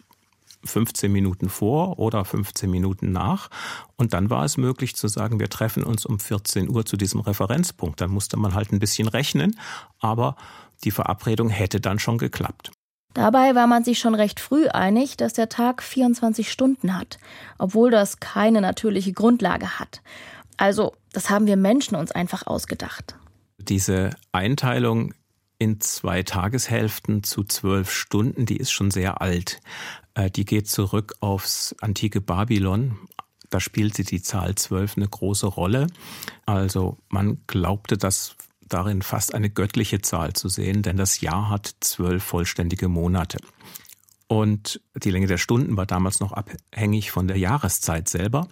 15 0.65 1.12
Minuten 1.12 1.49
vor 1.49 1.99
oder 1.99 2.25
15 2.25 2.69
Minuten 2.69 3.12
nach. 3.12 3.49
Und 3.95 4.13
dann 4.13 4.30
war 4.30 4.45
es 4.45 4.58
möglich 4.58 4.95
zu 4.95 5.08
sagen, 5.08 5.39
wir 5.39 5.49
treffen 5.49 5.84
uns 5.84 6.06
um 6.06 6.19
14 6.19 6.69
Uhr 6.69 6.86
zu 6.86 6.97
diesem 6.97 7.19
Referenzpunkt. 7.19 8.01
Dann 8.01 8.12
musste 8.12 8.38
man 8.38 8.54
halt 8.54 8.71
ein 8.71 8.80
bisschen 8.80 9.08
rechnen, 9.08 9.60
aber 9.99 10.36
die 10.84 10.91
Verabredung 10.91 11.49
hätte 11.49 11.80
dann 11.80 11.99
schon 11.99 12.17
geklappt. 12.17 12.71
Dabei 13.13 13.56
war 13.56 13.65
man 13.65 13.86
sich 13.86 13.99
schon 13.99 14.13
recht 14.13 14.41
früh 14.41 14.67
einig, 14.67 15.15
dass 15.15 15.32
der 15.32 15.47
Tag 15.47 15.82
24 15.82 16.51
Stunden 16.51 16.97
hat, 16.97 17.17
obwohl 17.58 17.89
das 17.89 18.19
keine 18.19 18.60
natürliche 18.60 19.13
Grundlage 19.13 19.80
hat. 19.80 20.01
Also, 20.58 20.93
das 21.13 21.30
haben 21.30 21.47
wir 21.47 21.56
Menschen 21.56 21.95
uns 21.95 22.12
einfach 22.12 22.45
ausgedacht. 22.45 23.15
Diese 23.58 24.10
Einteilung 24.34 25.13
in 25.57 25.79
zwei 25.79 26.23
Tageshälften 26.23 27.23
zu 27.23 27.43
zwölf 27.43 27.91
Stunden, 27.91 28.45
die 28.45 28.57
ist 28.57 28.71
schon 28.71 28.91
sehr 28.91 29.21
alt. 29.21 29.61
Äh, 30.13 30.29
die 30.29 30.45
geht 30.45 30.67
zurück 30.67 31.15
aufs 31.19 31.75
antike 31.81 32.21
Babylon. 32.21 32.97
Da 33.49 33.59
spielte 33.59 34.03
die 34.03 34.21
Zahl 34.21 34.55
zwölf 34.55 34.97
eine 34.97 35.07
große 35.07 35.47
Rolle. 35.47 35.87
Also 36.45 36.97
man 37.09 37.37
glaubte, 37.47 37.97
dass 37.97 38.35
darin 38.67 39.01
fast 39.01 39.33
eine 39.33 39.49
göttliche 39.49 40.01
Zahl 40.01 40.33
zu 40.33 40.49
sehen, 40.49 40.81
denn 40.81 40.97
das 40.97 41.21
Jahr 41.21 41.49
hat 41.49 41.75
zwölf 41.79 42.23
vollständige 42.23 42.87
Monate. 42.87 43.37
Und 44.27 44.81
die 44.95 45.11
Länge 45.11 45.27
der 45.27 45.37
Stunden 45.37 45.77
war 45.77 45.85
damals 45.85 46.19
noch 46.19 46.31
abhängig 46.31 47.11
von 47.11 47.27
der 47.27 47.37
Jahreszeit 47.37 48.09
selber. 48.09 48.47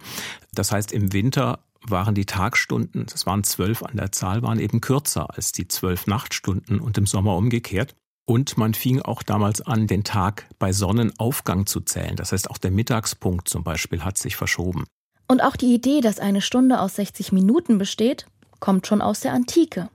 Das 0.52 0.70
heißt, 0.70 0.92
im 0.92 1.12
Winter 1.12 1.58
waren 1.88 2.14
die 2.14 2.26
Tagstunden, 2.26 3.06
das 3.06 3.26
waren 3.26 3.44
zwölf 3.44 3.82
an 3.82 3.96
der 3.96 4.12
Zahl, 4.12 4.42
waren 4.42 4.58
eben 4.58 4.80
kürzer 4.80 5.34
als 5.34 5.52
die 5.52 5.68
zwölf 5.68 6.06
Nachtstunden 6.06 6.80
und 6.80 6.98
im 6.98 7.06
Sommer 7.06 7.36
umgekehrt. 7.36 7.94
Und 8.26 8.56
man 8.56 8.72
fing 8.72 9.02
auch 9.02 9.22
damals 9.22 9.60
an, 9.60 9.86
den 9.86 10.02
Tag 10.02 10.46
bei 10.58 10.72
Sonnenaufgang 10.72 11.66
zu 11.66 11.80
zählen. 11.80 12.16
Das 12.16 12.32
heißt, 12.32 12.50
auch 12.50 12.56
der 12.56 12.70
Mittagspunkt 12.70 13.48
zum 13.48 13.64
Beispiel 13.64 14.02
hat 14.02 14.16
sich 14.16 14.36
verschoben. 14.36 14.84
Und 15.28 15.42
auch 15.42 15.56
die 15.56 15.74
Idee, 15.74 16.00
dass 16.00 16.18
eine 16.18 16.40
Stunde 16.40 16.80
aus 16.80 16.96
60 16.96 17.32
Minuten 17.32 17.76
besteht, 17.76 18.26
kommt 18.60 18.86
schon 18.86 19.02
aus 19.02 19.20
der 19.20 19.32
Antike. 19.32 19.90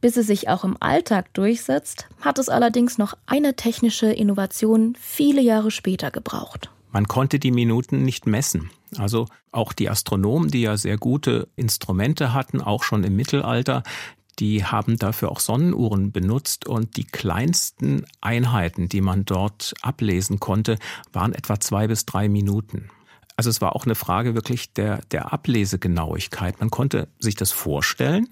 Bis 0.00 0.16
es 0.16 0.26
sich 0.26 0.48
auch 0.48 0.64
im 0.64 0.76
Alltag 0.80 1.32
durchsetzt, 1.34 2.08
hat 2.20 2.38
es 2.38 2.48
allerdings 2.48 2.98
noch 2.98 3.14
eine 3.26 3.54
technische 3.54 4.12
Innovation 4.12 4.96
viele 5.00 5.40
Jahre 5.40 5.70
später 5.70 6.10
gebraucht. 6.10 6.70
Man 6.90 7.08
konnte 7.08 7.38
die 7.38 7.52
Minuten 7.52 8.02
nicht 8.02 8.26
messen. 8.26 8.70
Also 8.96 9.26
auch 9.50 9.72
die 9.72 9.88
Astronomen, 9.88 10.50
die 10.50 10.62
ja 10.62 10.76
sehr 10.76 10.98
gute 10.98 11.48
Instrumente 11.56 12.32
hatten, 12.32 12.60
auch 12.60 12.82
schon 12.82 13.04
im 13.04 13.16
Mittelalter, 13.16 13.82
die 14.38 14.64
haben 14.64 14.98
dafür 14.98 15.30
auch 15.30 15.40
Sonnenuhren 15.40 16.10
benutzt 16.10 16.66
und 16.66 16.96
die 16.96 17.04
kleinsten 17.04 18.06
Einheiten, 18.20 18.88
die 18.88 19.00
man 19.00 19.24
dort 19.24 19.74
ablesen 19.82 20.40
konnte, 20.40 20.78
waren 21.12 21.34
etwa 21.34 21.60
zwei 21.60 21.86
bis 21.86 22.06
drei 22.06 22.28
Minuten. 22.28 22.88
Also 23.36 23.50
es 23.50 23.60
war 23.60 23.76
auch 23.76 23.84
eine 23.84 23.94
Frage 23.94 24.34
wirklich 24.34 24.72
der, 24.72 24.98
der 25.10 25.32
Ablesegenauigkeit. 25.32 26.60
Man 26.60 26.70
konnte 26.70 27.08
sich 27.18 27.34
das 27.34 27.52
vorstellen, 27.52 28.28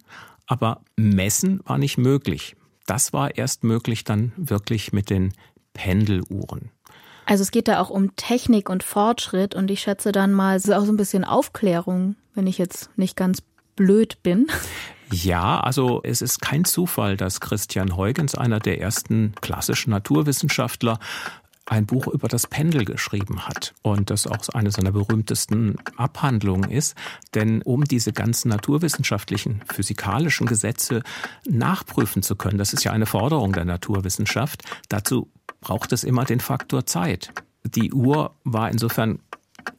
aber 0.47 0.83
messen 0.97 1.61
war 1.65 1.79
nicht 1.79 1.99
möglich. 1.99 2.57
Das 2.87 3.13
war 3.13 3.37
erst 3.37 3.63
möglich 3.63 4.05
dann 4.05 4.33
wirklich 4.37 4.93
mit 4.93 5.11
den 5.11 5.33
Pendeluhren. 5.75 6.71
Also 7.31 7.43
es 7.43 7.53
geht 7.53 7.69
da 7.69 7.79
auch 7.79 7.91
um 7.91 8.17
Technik 8.17 8.69
und 8.69 8.83
Fortschritt 8.83 9.55
und 9.55 9.71
ich 9.71 9.83
schätze 9.83 10.11
dann 10.11 10.33
mal, 10.33 10.57
es 10.57 10.65
ist 10.65 10.75
auch 10.75 10.85
so 10.85 10.91
ein 10.91 10.97
bisschen 10.97 11.23
Aufklärung, 11.25 12.17
wenn 12.35 12.49
ich 12.49 12.59
jetzt 12.59 12.91
nicht 12.97 13.15
ganz 13.15 13.41
blöd 13.77 14.21
bin. 14.25 14.49
Ja, 15.13 15.61
also 15.61 16.01
es 16.03 16.23
ist 16.23 16.41
kein 16.41 16.65
Zufall, 16.65 17.17
dass 17.17 17.41
Christian 17.41 17.97
Huygens, 17.97 18.35
einer 18.35 18.59
der 18.59 18.81
ersten 18.81 19.35
klassischen 19.41 19.91
Naturwissenschaftler, 19.91 20.99
ein 21.67 21.87
Buch 21.87 22.09
über 22.09 22.27
das 22.27 22.49
Pendel 22.49 22.85
geschrieben 22.85 23.47
hat 23.47 23.75
und 23.83 24.11
das 24.11 24.27
auch 24.27 24.49
eine 24.53 24.73
seiner 24.73 24.91
berühmtesten 24.91 25.77
Abhandlungen 25.97 26.69
ist. 26.69 26.97
Denn 27.35 27.63
um 27.63 27.85
diese 27.85 28.13
ganzen 28.13 28.49
naturwissenschaftlichen, 28.49 29.63
physikalischen 29.73 30.49
Gesetze 30.49 31.05
nachprüfen 31.49 32.25
zu 32.25 32.35
können, 32.35 32.59
das 32.59 32.73
ist 32.73 32.83
ja 32.83 32.91
eine 32.91 33.07
Forderung 33.07 33.53
der 33.53 33.65
Naturwissenschaft, 33.65 34.65
dazu 34.89 35.31
braucht 35.61 35.93
es 35.93 36.05
immer 36.05 36.25
den 36.25 36.41
Faktor 36.41 36.87
Zeit. 36.87 37.33
Die 37.65 37.93
Uhr 37.93 38.35
war 38.45 38.71
insofern 38.71 39.21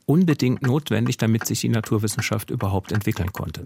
unbedingt 0.06 0.62
notwendig, 0.62 1.18
damit 1.18 1.46
sich 1.46 1.62
die 1.62 1.70
Naturwissenschaft 1.70 2.50
überhaupt 2.50 2.92
entwickeln 2.92 3.34
konnte. 3.34 3.64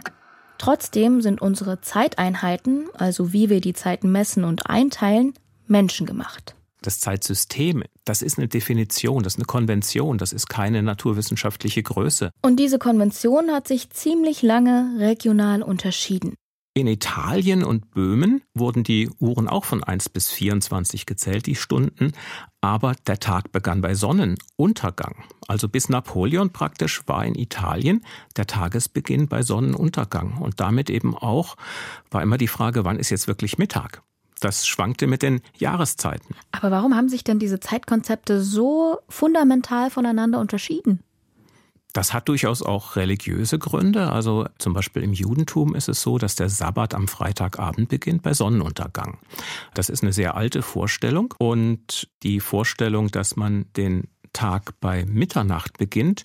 Trotzdem 0.58 1.22
sind 1.22 1.42
unsere 1.42 1.82
Zeiteinheiten, 1.82 2.88
also 2.94 3.34
wie 3.34 3.50
wir 3.50 3.60
die 3.60 3.74
Zeit 3.74 4.04
messen 4.04 4.46
und 4.46 4.70
einteilen, 4.70 5.34
menschengemacht. 5.68 6.56
Das 6.82 7.00
Zeitsystem, 7.00 7.84
das 8.06 8.22
ist 8.22 8.38
eine 8.38 8.48
Definition, 8.48 9.24
das 9.24 9.34
ist 9.34 9.40
eine 9.40 9.46
Konvention, 9.46 10.18
das 10.18 10.32
ist 10.32 10.48
keine 10.48 10.84
naturwissenschaftliche 10.84 11.82
Größe. 11.82 12.30
Und 12.44 12.58
diese 12.58 12.78
Konvention 12.78 13.52
hat 13.52 13.68
sich 13.68 13.90
ziemlich 13.90 14.44
lange 14.44 14.96
regional 15.00 15.64
unterschieden. 15.64 16.36
In 16.78 16.88
Italien 16.88 17.64
und 17.64 17.92
Böhmen 17.92 18.42
wurden 18.54 18.84
die 18.84 19.10
Uhren 19.20 19.48
auch 19.48 19.64
von 19.64 19.82
1 19.82 20.10
bis 20.10 20.30
24 20.30 21.06
gezählt, 21.06 21.46
die 21.46 21.56
Stunden, 21.56 22.12
aber 22.60 22.96
der 23.08 23.22
Tag 23.22 23.54
begann 23.54 23.80
bei 23.80 23.96
Sonnenuntergang. 23.96 25.24
Also 25.48 25.70
bis 25.70 25.88
Napoleon 25.88 26.52
praktisch 26.52 27.02
war 27.08 27.24
in 27.24 27.36
Italien 27.36 28.04
der 28.36 28.46
Tagesbeginn 28.46 29.30
bei 29.30 29.42
Sonnenuntergang. 29.42 30.36
Und 30.42 30.60
damit 30.60 30.90
eben 30.90 31.16
auch 31.16 31.56
war 32.12 32.22
immer 32.22 32.38
die 32.38 32.50
Frage, 32.50 32.84
wann 32.84 33.00
ist 33.00 33.10
jetzt 33.10 33.30
wirklich 33.30 33.58
Mittag? 33.58 34.04
Das 34.42 34.68
schwankte 34.68 35.08
mit 35.08 35.22
den 35.22 35.40
Jahreszeiten. 35.58 36.36
Aber 36.52 36.72
warum 36.72 36.94
haben 36.94 37.08
sich 37.08 37.24
denn 37.24 37.40
diese 37.40 37.62
Zeitkonzepte 37.62 38.44
so 38.44 39.00
fundamental 39.08 39.90
voneinander 39.90 40.42
unterschieden? 40.42 41.00
Das 41.96 42.14
hat 42.14 42.28
durchaus 42.28 42.62
auch 42.62 42.98
religiöse 42.98 43.58
Gründe. 43.58 44.12
Also 44.12 44.48
zum 44.58 44.74
Beispiel 44.74 45.02
im 45.02 45.14
Judentum 45.14 45.74
ist 45.74 45.88
es 45.88 46.02
so, 46.02 46.18
dass 46.18 46.36
der 46.36 46.50
Sabbat 46.50 46.94
am 46.94 47.08
Freitagabend 47.08 47.88
beginnt 47.88 48.22
bei 48.22 48.34
Sonnenuntergang. 48.34 49.18
Das 49.74 49.88
ist 49.88 50.04
eine 50.04 50.12
sehr 50.12 50.36
alte 50.36 50.62
Vorstellung. 50.62 51.34
Und 51.38 52.10
die 52.22 52.42
Vorstellung, 52.42 53.12
dass 53.12 53.38
man 53.38 53.72
den 53.78 54.10
Tag 54.34 54.74
bei 54.82 55.06
Mitternacht 55.06 55.78
beginnt, 55.78 56.24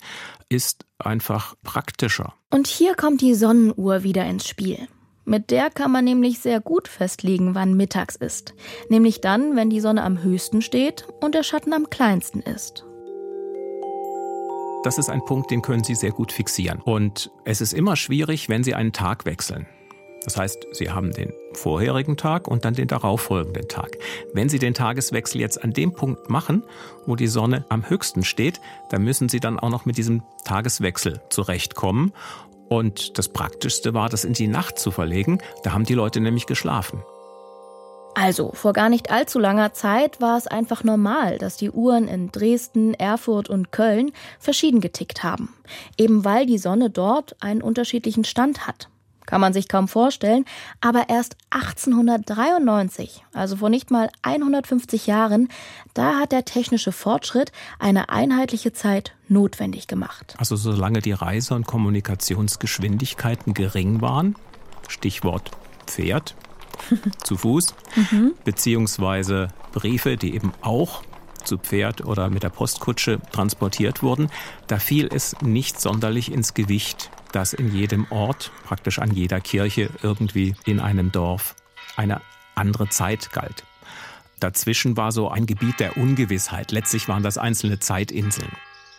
ist 0.49 0.87
einfach 0.99 1.55
praktischer. 1.63 2.35
Und 2.51 2.67
hier 2.67 2.97
kommt 2.97 3.21
die 3.21 3.35
Sonnenuhr 3.37 4.03
wieder 4.03 4.27
ins 4.27 4.49
Spiel. 4.49 4.89
Mit 5.25 5.53
der 5.53 5.71
kann 5.71 5.93
man 5.93 6.05
nämlich 6.05 6.41
sehr 6.41 6.61
gut 6.61 6.89
festlegen, 6.89 7.55
wann 7.55 7.77
mittags 7.77 8.17
ist. 8.17 8.55
Nämlich 8.89 9.21
dann, 9.21 9.55
wenn 9.55 9.71
die 9.71 9.81
Sonne 9.81 10.03
am 10.03 10.21
höchsten 10.25 10.63
steht 10.63 11.07
und 11.21 11.37
der 11.37 11.45
Schatten 11.45 11.73
am 11.73 11.91
kleinsten 11.91 12.41
ist. 12.41 12.85
Das 14.83 14.97
ist 14.97 15.11
ein 15.11 15.23
Punkt, 15.27 15.51
den 15.51 15.61
können 15.61 15.85
Sie 15.85 15.95
sehr 15.95 16.11
gut 16.11 16.33
fixieren. 16.33 16.81
Und 16.81 17.31
es 17.45 17.61
ist 17.61 17.75
immer 17.75 17.97
schwierig, 17.97 18.49
wenn 18.49 18.65
Sie 18.65 18.75
einen 18.75 18.95
Tag 18.95 19.27
wechseln. 19.27 19.67
Das 20.25 20.39
heißt, 20.39 20.67
Sie 20.73 20.91
haben 20.91 21.13
den 21.13 21.35
vorherigen 21.53 22.17
Tag 22.17 22.49
und 22.49 22.65
dann 22.65 22.73
den 22.73 22.89
darauffolgenden 22.89 23.69
Tag. 23.69 23.99
Wenn 24.33 24.49
Sie 24.49 24.59
den 24.59 24.73
Tageswechsel 24.73 25.39
jetzt 25.39 25.63
an 25.63 25.75
dem 25.75 25.93
Punkt 25.93 26.31
machen, 26.31 26.65
wo 27.05 27.15
die 27.15 27.27
Sonne 27.27 27.67
am 27.69 27.91
höchsten 27.91 28.25
steht, 28.25 28.61
dann 28.89 29.03
müssen 29.05 29.29
Sie 29.29 29.41
dann 29.41 29.59
auch 29.59 29.69
noch 29.69 29.85
mit 29.85 29.99
diesem 29.99 30.23
Tageswechsel 30.45 31.21
zurechtkommen. 31.29 32.13
Und 32.71 33.19
das 33.19 33.29
Praktischste 33.29 33.93
war, 33.93 34.09
das 34.09 34.25
in 34.25 34.33
die 34.33 34.49
Nacht 34.49 34.79
zu 34.79 34.91
verlegen. 34.91 35.41
Da 35.63 35.73
haben 35.73 35.85
die 35.85 35.95
Leute 35.95 36.21
nämlich 36.21 36.47
geschlafen. 36.47 37.03
Also, 38.15 38.53
vor 38.53 38.73
gar 38.73 38.89
nicht 38.89 39.11
allzu 39.11 39.39
langer 39.39 39.73
Zeit 39.73 40.21
war 40.21 40.37
es 40.37 40.47
einfach 40.47 40.85
normal, 40.85 41.39
dass 41.39 41.57
die 41.57 41.71
Uhren 41.71 42.09
in 42.09 42.33
Dresden, 42.33 42.95
Erfurt 42.95 43.49
und 43.49 43.73
Köln 43.73 44.13
verschieden 44.39 44.81
getickt 44.81 45.23
haben. 45.23 45.55
Eben 45.97 46.25
weil 46.25 46.47
die 46.47 46.59
Sonne 46.59 46.91
dort 46.91 47.37
einen 47.41 47.63
unterschiedlichen 47.63 48.25
Stand 48.25 48.67
hat. 48.67 48.89
Kann 49.27 49.41
man 49.41 49.53
sich 49.53 49.69
kaum 49.69 49.87
vorstellen, 49.87 50.45
aber 50.81 51.09
erst 51.09 51.37
1893, 51.51 53.25
also 53.33 53.57
vor 53.57 53.71
nicht 53.71 53.93
mal 53.93 54.11
150 54.23 55.07
Jahren, 55.07 55.49
da 55.95 56.19
hat 56.19 56.33
der 56.33 56.45
technische 56.45 56.91
Fortschritt 56.91 57.53
eine 57.79 58.09
einheitliche 58.09 58.73
Zeit 58.73 59.15
notwendig 59.29 59.87
gemacht. 59.87 60.35
Also 60.39 60.57
solange 60.57 61.01
die 61.01 61.13
Reise- 61.13 61.55
und 61.55 61.65
Kommunikationsgeschwindigkeiten 61.65 63.55
gering 63.55 64.01
waren, 64.01 64.35
Stichwort 64.89 65.53
Pferd, 65.87 66.35
zu 67.25 67.37
Fuß, 67.37 67.75
mhm. 67.97 68.33
beziehungsweise 68.45 69.49
Briefe, 69.73 70.17
die 70.17 70.35
eben 70.35 70.53
auch 70.63 71.03
zu 71.45 71.59
Pferd 71.59 72.05
oder 72.05 72.31
mit 72.31 72.43
der 72.43 72.51
Postkutsche 72.51 73.19
transportiert 73.33 74.03
wurden, 74.03 74.31
da 74.67 74.79
fiel 74.79 75.09
es 75.13 75.41
nicht 75.41 75.81
sonderlich 75.81 76.31
ins 76.31 76.55
Gewicht, 76.55 77.11
dass 77.33 77.53
in 77.53 77.75
jedem 77.75 78.07
Ort, 78.11 78.51
praktisch 78.65 78.99
an 78.99 79.13
jeder 79.13 79.41
Kirche, 79.41 79.91
irgendwie 80.03 80.55
in 80.67 80.81
einem 80.81 81.13
Dorf 81.13 81.55
eine 81.97 82.21
andere 82.55 82.89
Zeit 82.89 83.33
galt. 83.33 83.65
Dazwischen 84.39 84.97
war 84.97 85.13
so 85.13 85.29
ein 85.29 85.47
Gebiet 85.47 85.81
der 85.81 85.97
Ungewissheit. 85.97 86.73
Letztlich 86.73 87.09
waren 87.09 87.23
das 87.23 87.37
einzelne 87.37 87.79
Zeitinseln. 87.79 88.51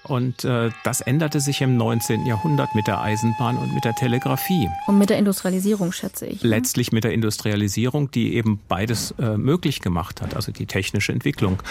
Und 0.03 0.43
äh, 0.43 0.71
das 0.83 1.01
änderte 1.01 1.39
sich 1.39 1.61
im 1.61 1.77
19. 1.77 2.25
Jahrhundert 2.25 2.73
mit 2.73 2.87
der 2.87 3.01
Eisenbahn 3.01 3.57
und 3.57 3.73
mit 3.73 3.85
der 3.85 3.93
Telegrafie. 3.93 4.67
Und 4.87 4.97
mit 4.97 5.09
der 5.09 5.17
Industrialisierung, 5.17 5.91
schätze 5.91 6.25
ich. 6.25 6.41
Ne? 6.41 6.49
Letztlich 6.49 6.91
mit 6.91 7.03
der 7.03 7.13
Industrialisierung, 7.13 8.09
die 8.09 8.35
eben 8.35 8.59
beides 8.67 9.11
äh, 9.19 9.37
möglich 9.37 9.81
gemacht 9.81 10.21
hat, 10.21 10.35
also 10.35 10.51
die 10.51 10.65
technische 10.65 11.11
Entwicklung. 11.11 11.61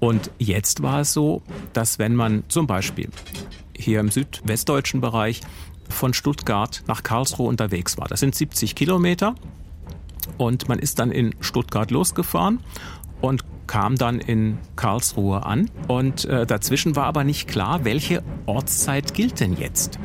Und 0.00 0.30
jetzt 0.38 0.82
war 0.82 1.00
es 1.00 1.12
so, 1.12 1.42
dass 1.72 1.98
wenn 1.98 2.14
man 2.14 2.44
zum 2.48 2.66
Beispiel 2.66 3.10
hier 3.76 4.00
im 4.00 4.10
südwestdeutschen 4.10 5.00
Bereich 5.00 5.42
von 5.88 6.14
Stuttgart 6.14 6.82
nach 6.86 7.02
Karlsruhe 7.02 7.48
unterwegs 7.48 7.98
war, 7.98 8.08
das 8.08 8.20
sind 8.20 8.34
70 8.34 8.74
Kilometer, 8.74 9.34
und 10.38 10.68
man 10.68 10.78
ist 10.78 10.98
dann 10.98 11.12
in 11.12 11.34
Stuttgart 11.40 11.90
losgefahren 11.90 12.60
und 13.20 13.44
kam 13.66 13.96
dann 13.96 14.20
in 14.20 14.58
Karlsruhe 14.76 15.44
an 15.44 15.70
und 15.88 16.24
äh, 16.24 16.46
dazwischen 16.46 16.96
war 16.96 17.04
aber 17.06 17.24
nicht 17.24 17.48
klar, 17.48 17.84
welche 17.84 18.22
Ortszeit 18.46 19.14
gilt 19.14 19.40
denn 19.40 19.56
jetzt. 19.56 19.98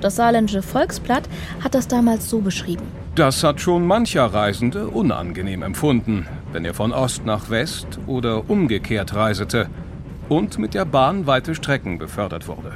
Das 0.00 0.16
saarländische 0.16 0.62
Volksblatt 0.62 1.28
hat 1.62 1.74
das 1.74 1.88
damals 1.88 2.28
so 2.28 2.40
beschrieben. 2.40 2.84
Das 3.14 3.44
hat 3.44 3.60
schon 3.60 3.86
mancher 3.86 4.26
Reisende 4.26 4.88
unangenehm 4.88 5.62
empfunden, 5.62 6.26
wenn 6.52 6.64
er 6.64 6.74
von 6.74 6.92
Ost 6.92 7.24
nach 7.24 7.48
West 7.48 7.86
oder 8.06 8.50
umgekehrt 8.50 9.14
reisete 9.14 9.68
und 10.28 10.58
mit 10.58 10.74
der 10.74 10.84
Bahn 10.84 11.26
weite 11.26 11.54
Strecken 11.54 11.98
befördert 11.98 12.48
wurde. 12.48 12.72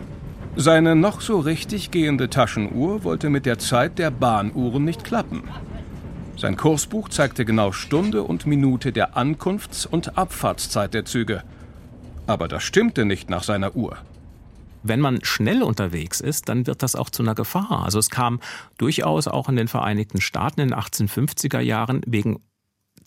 Seine 0.56 0.96
noch 0.96 1.20
so 1.20 1.38
richtig 1.38 1.90
gehende 1.90 2.30
Taschenuhr 2.30 3.04
wollte 3.04 3.30
mit 3.30 3.46
der 3.46 3.58
Zeit 3.58 3.98
der 3.98 4.10
Bahnuhren 4.10 4.84
nicht 4.84 5.04
klappen. 5.04 5.42
Sein 6.38 6.56
Kursbuch 6.56 7.08
zeigte 7.08 7.44
genau 7.44 7.72
Stunde 7.72 8.22
und 8.22 8.46
Minute 8.46 8.92
der 8.92 9.16
Ankunfts- 9.16 9.86
und 9.86 10.16
Abfahrtszeit 10.16 10.94
der 10.94 11.04
Züge. 11.04 11.42
Aber 12.28 12.46
das 12.46 12.62
stimmte 12.62 13.04
nicht 13.04 13.28
nach 13.28 13.42
seiner 13.42 13.74
Uhr. 13.74 13.96
Wenn 14.84 15.00
man 15.00 15.24
schnell 15.24 15.64
unterwegs 15.64 16.20
ist, 16.20 16.48
dann 16.48 16.68
wird 16.68 16.84
das 16.84 16.94
auch 16.94 17.10
zu 17.10 17.24
einer 17.24 17.34
Gefahr. 17.34 17.82
Also 17.84 17.98
es 17.98 18.08
kam 18.08 18.38
durchaus 18.76 19.26
auch 19.26 19.48
in 19.48 19.56
den 19.56 19.66
Vereinigten 19.66 20.20
Staaten 20.20 20.60
in 20.60 20.68
den 20.68 20.78
1850er 20.78 21.58
Jahren 21.58 22.02
wegen 22.06 22.38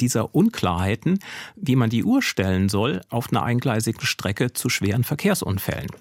dieser 0.01 0.35
Unklarheiten, 0.35 1.19
wie 1.55 1.75
man 1.75 1.89
die 1.89 2.03
Uhr 2.03 2.21
stellen 2.21 2.67
soll, 2.67 3.01
auf 3.09 3.31
einer 3.31 3.43
eingleisigen 3.43 4.05
Strecke 4.05 4.51
zu 4.51 4.67
schweren 4.67 5.03
Verkehrsunfällen. 5.03 5.91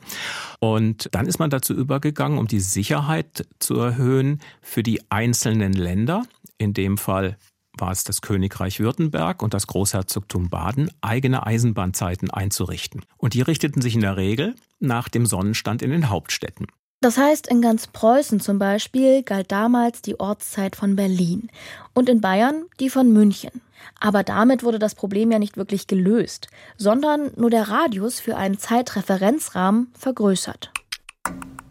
Und 0.59 1.09
dann 1.13 1.27
ist 1.27 1.39
man 1.39 1.51
dazu 1.51 1.75
übergegangen, 1.75 2.39
um 2.39 2.49
die 2.49 2.61
Sicherheit 2.61 3.47
zu 3.59 3.77
erhöhen 3.77 4.41
für 4.63 4.83
die 4.83 5.01
einzelnen 5.11 5.73
Länder, 5.73 6.25
in 6.61 6.75
dem 6.75 6.99
Fall 6.99 7.39
war 7.79 7.91
es 7.91 8.05
das 8.05 8.21
Königreich 8.21 8.81
Württemberg 8.81 9.43
und 9.43 9.55
das 9.55 9.67
Großherzogtum 9.67 10.51
Baden, 10.51 10.91
eigene 11.01 11.47
Eisenbahnzeiten 11.47 12.31
einzurichten. 12.31 13.03
Und 13.17 13.33
die 13.33 13.41
richteten 13.41 13.81
sich 13.81 13.95
in 13.95 14.03
der 14.03 14.17
Regel 14.17 14.55
nach 14.79 15.09
dem 15.09 15.25
Sonnenstand 15.25 15.81
in 15.81 15.91
den 15.91 16.11
Hauptstädten. 16.11 16.67
Das 17.01 17.17
heißt, 17.17 17.47
in 17.47 17.63
ganz 17.63 17.87
Preußen 17.87 18.41
zum 18.41 18.59
Beispiel 18.59 19.23
galt 19.23 19.51
damals 19.51 20.03
die 20.03 20.21
Ortszeit 20.21 20.77
von 20.77 20.97
Berlin 20.97 21.49
und 21.95 22.11
in 22.11 22.21
Bayern 22.21 22.65
die 22.79 22.91
von 22.91 23.11
München. 23.11 23.63
Aber 23.99 24.23
damit 24.23 24.63
wurde 24.63 24.79
das 24.79 24.95
Problem 24.95 25.33
ja 25.33 25.39
nicht 25.39 25.57
wirklich 25.57 25.87
gelöst, 25.87 26.49
sondern 26.77 27.31
nur 27.37 27.49
der 27.49 27.69
Radius 27.69 28.21
für 28.21 28.37
einen 28.37 28.59
Zeitreferenzrahmen 28.59 29.91
vergrößert. 29.99 30.73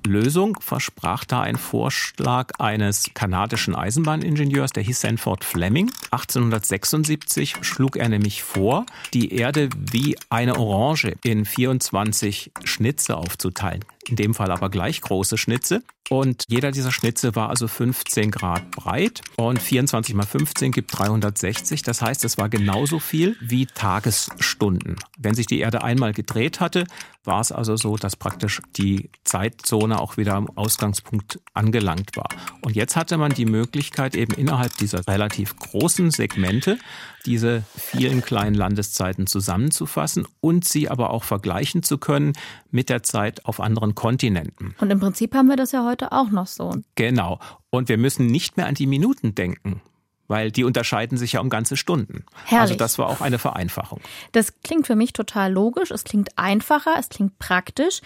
Lösung 0.05 0.57
versprach 0.61 1.25
da 1.25 1.41
ein 1.41 1.57
Vorschlag 1.57 2.51
eines 2.59 3.11
kanadischen 3.13 3.75
Eisenbahningenieurs, 3.75 4.71
der 4.71 4.83
hieß 4.83 5.01
Sanford 5.01 5.43
Fleming. 5.43 5.91
1876 6.11 7.55
schlug 7.61 7.97
er 7.97 8.09
nämlich 8.09 8.43
vor, 8.43 8.85
die 9.13 9.33
Erde 9.33 9.69
wie 9.75 10.17
eine 10.29 10.57
Orange 10.57 11.15
in 11.23 11.45
24 11.45 12.51
Schnitze 12.63 13.17
aufzuteilen. 13.17 13.83
In 14.09 14.15
dem 14.15 14.33
Fall 14.33 14.51
aber 14.51 14.69
gleich 14.69 15.01
große 15.01 15.37
Schnitze. 15.37 15.83
Und 16.09 16.45
jeder 16.47 16.71
dieser 16.71 16.91
Schnitze 16.91 17.35
war 17.35 17.49
also 17.49 17.67
15 17.67 18.31
Grad 18.31 18.71
breit 18.71 19.21
und 19.37 19.61
24 19.61 20.15
mal 20.15 20.25
15 20.25 20.71
gibt 20.71 20.97
360. 20.97 21.83
Das 21.83 22.01
heißt, 22.01 22.25
es 22.25 22.39
war 22.39 22.49
genauso 22.49 22.97
viel 22.97 23.37
wie 23.39 23.67
Tagesstunden. 23.67 24.95
Wenn 25.19 25.35
sich 25.35 25.45
die 25.45 25.59
Erde 25.59 25.83
einmal 25.83 26.13
gedreht 26.13 26.59
hatte, 26.59 26.85
war 27.23 27.41
es 27.41 27.51
also 27.51 27.75
so, 27.75 27.95
dass 27.97 28.15
praktisch 28.15 28.63
die 28.75 29.11
Zeitzone 29.23 29.99
auch 29.99 30.17
wieder 30.17 30.33
am 30.33 30.49
Ausgangspunkt 30.57 31.39
angelangt 31.53 32.17
war. 32.17 32.29
Und 32.61 32.75
jetzt 32.75 32.95
hatte 32.95 33.17
man 33.17 33.31
die 33.31 33.45
Möglichkeit, 33.45 34.15
eben 34.15 34.33
innerhalb 34.33 34.75
dieser 34.77 35.07
relativ 35.07 35.55
großen 35.57 36.09
Segmente 36.09 36.79
diese 37.25 37.63
vielen 37.75 38.21
kleinen 38.21 38.55
Landeszeiten 38.55 39.27
zusammenzufassen 39.27 40.27
und 40.41 40.65
sie 40.65 40.89
aber 40.89 41.11
auch 41.11 41.23
vergleichen 41.23 41.83
zu 41.83 41.97
können 41.97 42.33
mit 42.71 42.89
der 42.89 43.03
Zeit 43.03 43.45
auf 43.45 43.59
anderen 43.59 43.95
Kontinenten. 43.95 44.75
Und 44.79 44.89
im 44.89 44.99
Prinzip 44.99 45.35
haben 45.35 45.47
wir 45.47 45.55
das 45.55 45.71
ja 45.71 45.85
heute 45.85 46.11
auch 46.11 46.29
noch 46.29 46.47
so. 46.47 46.75
Genau. 46.95 47.39
Und 47.69 47.89
wir 47.89 47.97
müssen 47.97 48.27
nicht 48.27 48.57
mehr 48.57 48.67
an 48.67 48.75
die 48.75 48.87
Minuten 48.87 49.35
denken 49.35 49.81
weil 50.29 50.51
die 50.51 50.63
unterscheiden 50.63 51.17
sich 51.17 51.33
ja 51.33 51.41
um 51.41 51.49
ganze 51.49 51.75
Stunden. 51.75 52.23
Herrlich. 52.45 52.61
Also 52.61 52.75
das 52.75 52.99
war 52.99 53.07
auch 53.07 53.19
eine 53.19 53.39
Vereinfachung. 53.39 53.99
Das 54.31 54.61
klingt 54.61 54.87
für 54.87 54.95
mich 54.95 55.11
total 55.11 55.51
logisch, 55.51 55.91
es 55.91 56.03
klingt 56.03 56.37
einfacher, 56.37 56.93
es 56.97 57.09
klingt 57.09 57.39
praktisch. 57.39 58.01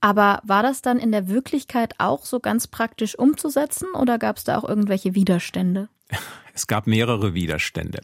Aber 0.00 0.40
war 0.44 0.62
das 0.62 0.80
dann 0.80 0.98
in 0.98 1.12
der 1.12 1.28
Wirklichkeit 1.28 1.94
auch 1.98 2.24
so 2.24 2.40
ganz 2.40 2.66
praktisch 2.66 3.16
umzusetzen 3.18 3.88
oder 3.94 4.18
gab 4.18 4.38
es 4.38 4.44
da 4.44 4.58
auch 4.58 4.66
irgendwelche 4.66 5.14
Widerstände? 5.14 5.90
Es 6.52 6.66
gab 6.66 6.86
mehrere 6.86 7.32
Widerstände. 7.32 8.02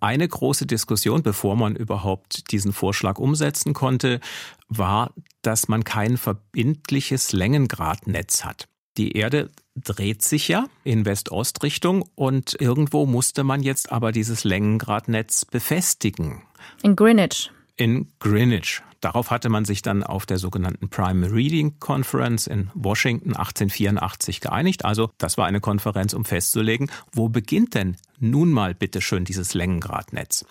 Eine 0.00 0.28
große 0.28 0.66
Diskussion, 0.66 1.22
bevor 1.22 1.56
man 1.56 1.76
überhaupt 1.76 2.50
diesen 2.52 2.72
Vorschlag 2.72 3.18
umsetzen 3.18 3.72
konnte, 3.72 4.20
war, 4.68 5.12
dass 5.42 5.68
man 5.68 5.84
kein 5.84 6.18
verbindliches 6.18 7.32
Längengradnetz 7.32 8.44
hat. 8.44 8.68
Die 8.96 9.12
Erde 9.12 9.50
dreht 9.74 10.22
sich 10.22 10.48
ja 10.48 10.66
in 10.84 11.04
West-Ost-Richtung 11.04 12.04
und 12.14 12.56
irgendwo 12.60 13.06
musste 13.06 13.42
man 13.42 13.62
jetzt 13.62 13.90
aber 13.90 14.12
dieses 14.12 14.44
Längengradnetz 14.44 15.44
befestigen. 15.44 16.42
In 16.82 16.96
Greenwich. 16.96 17.50
In 17.76 18.12
Greenwich. 18.20 18.82
Darauf 19.00 19.30
hatte 19.30 19.50
man 19.50 19.64
sich 19.64 19.82
dann 19.82 20.02
auf 20.02 20.24
der 20.24 20.38
sogenannten 20.38 20.88
Prime 20.88 21.30
Reading 21.30 21.78
Conference 21.78 22.46
in 22.46 22.70
Washington 22.72 23.36
1884 23.36 24.40
geeinigt. 24.40 24.84
Also 24.84 25.10
das 25.18 25.36
war 25.36 25.46
eine 25.46 25.60
Konferenz, 25.60 26.14
um 26.14 26.24
festzulegen, 26.24 26.90
wo 27.12 27.28
beginnt 27.28 27.74
denn 27.74 27.96
nun 28.18 28.50
mal 28.50 28.74
bitteschön 28.74 29.24
dieses 29.24 29.52
Längengradnetz. 29.52 30.46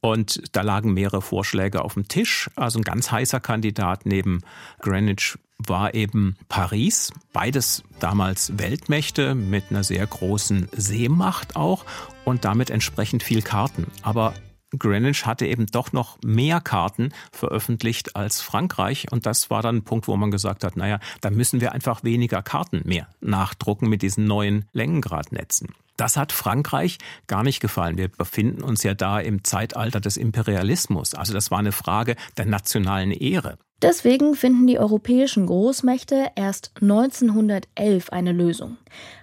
Und 0.00 0.42
da 0.52 0.62
lagen 0.62 0.94
mehrere 0.94 1.20
Vorschläge 1.20 1.82
auf 1.84 1.94
dem 1.94 2.08
Tisch. 2.08 2.48
Also 2.56 2.78
ein 2.78 2.84
ganz 2.84 3.10
heißer 3.10 3.40
Kandidat 3.40 4.06
neben 4.06 4.40
Greenwich 4.80 5.36
war 5.58 5.94
eben 5.94 6.36
Paris. 6.48 7.12
Beides 7.32 7.82
damals 8.00 8.58
Weltmächte 8.58 9.34
mit 9.34 9.64
einer 9.70 9.84
sehr 9.84 10.06
großen 10.06 10.68
Seemacht 10.72 11.56
auch 11.56 11.84
und 12.24 12.44
damit 12.44 12.70
entsprechend 12.70 13.22
viel 13.22 13.42
Karten. 13.42 13.86
Aber 14.02 14.32
Greenwich 14.78 15.26
hatte 15.26 15.46
eben 15.46 15.66
doch 15.66 15.92
noch 15.92 16.18
mehr 16.24 16.60
Karten 16.60 17.12
veröffentlicht 17.30 18.16
als 18.16 18.40
Frankreich. 18.40 19.10
Und 19.10 19.26
das 19.26 19.50
war 19.50 19.62
dann 19.62 19.76
ein 19.76 19.84
Punkt, 19.84 20.08
wo 20.08 20.16
man 20.16 20.30
gesagt 20.30 20.64
hat, 20.64 20.76
naja, 20.76 20.98
da 21.20 21.30
müssen 21.30 21.60
wir 21.60 21.72
einfach 21.72 22.04
weniger 22.04 22.42
Karten 22.42 22.82
mehr 22.84 23.08
nachdrucken 23.20 23.88
mit 23.88 24.02
diesen 24.02 24.24
neuen 24.24 24.66
Längengradnetzen. 24.72 25.68
Das 25.96 26.16
hat 26.16 26.32
Frankreich 26.32 26.98
gar 27.26 27.42
nicht 27.42 27.60
gefallen. 27.60 27.98
Wir 27.98 28.08
befinden 28.08 28.62
uns 28.62 28.82
ja 28.82 28.94
da 28.94 29.20
im 29.20 29.44
Zeitalter 29.44 30.00
des 30.00 30.16
Imperialismus. 30.16 31.14
Also 31.14 31.32
das 31.32 31.50
war 31.50 31.58
eine 31.58 31.72
Frage 31.72 32.16
der 32.36 32.46
nationalen 32.46 33.10
Ehre. 33.10 33.58
Deswegen 33.82 34.36
finden 34.36 34.68
die 34.68 34.78
europäischen 34.78 35.46
Großmächte 35.46 36.28
erst 36.36 36.70
1911 36.80 38.10
eine 38.10 38.30
Lösung. 38.30 38.76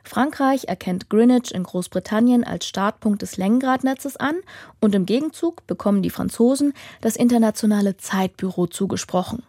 Frankreich 0.04 0.66
erkennt 0.68 1.10
Greenwich 1.10 1.54
in 1.54 1.64
Großbritannien 1.64 2.44
als 2.44 2.68
Startpunkt 2.68 3.22
des 3.22 3.38
Längengradnetzes 3.38 4.18
an 4.18 4.36
und 4.82 4.96
im 4.96 5.06
Gegenzug 5.06 5.66
bekommen 5.66 6.02
die 6.02 6.10
Franzosen 6.10 6.74
das 7.00 7.16
internationale 7.16 7.96
Zeitbüro 7.96 8.68
zugesprochen. 8.68 9.44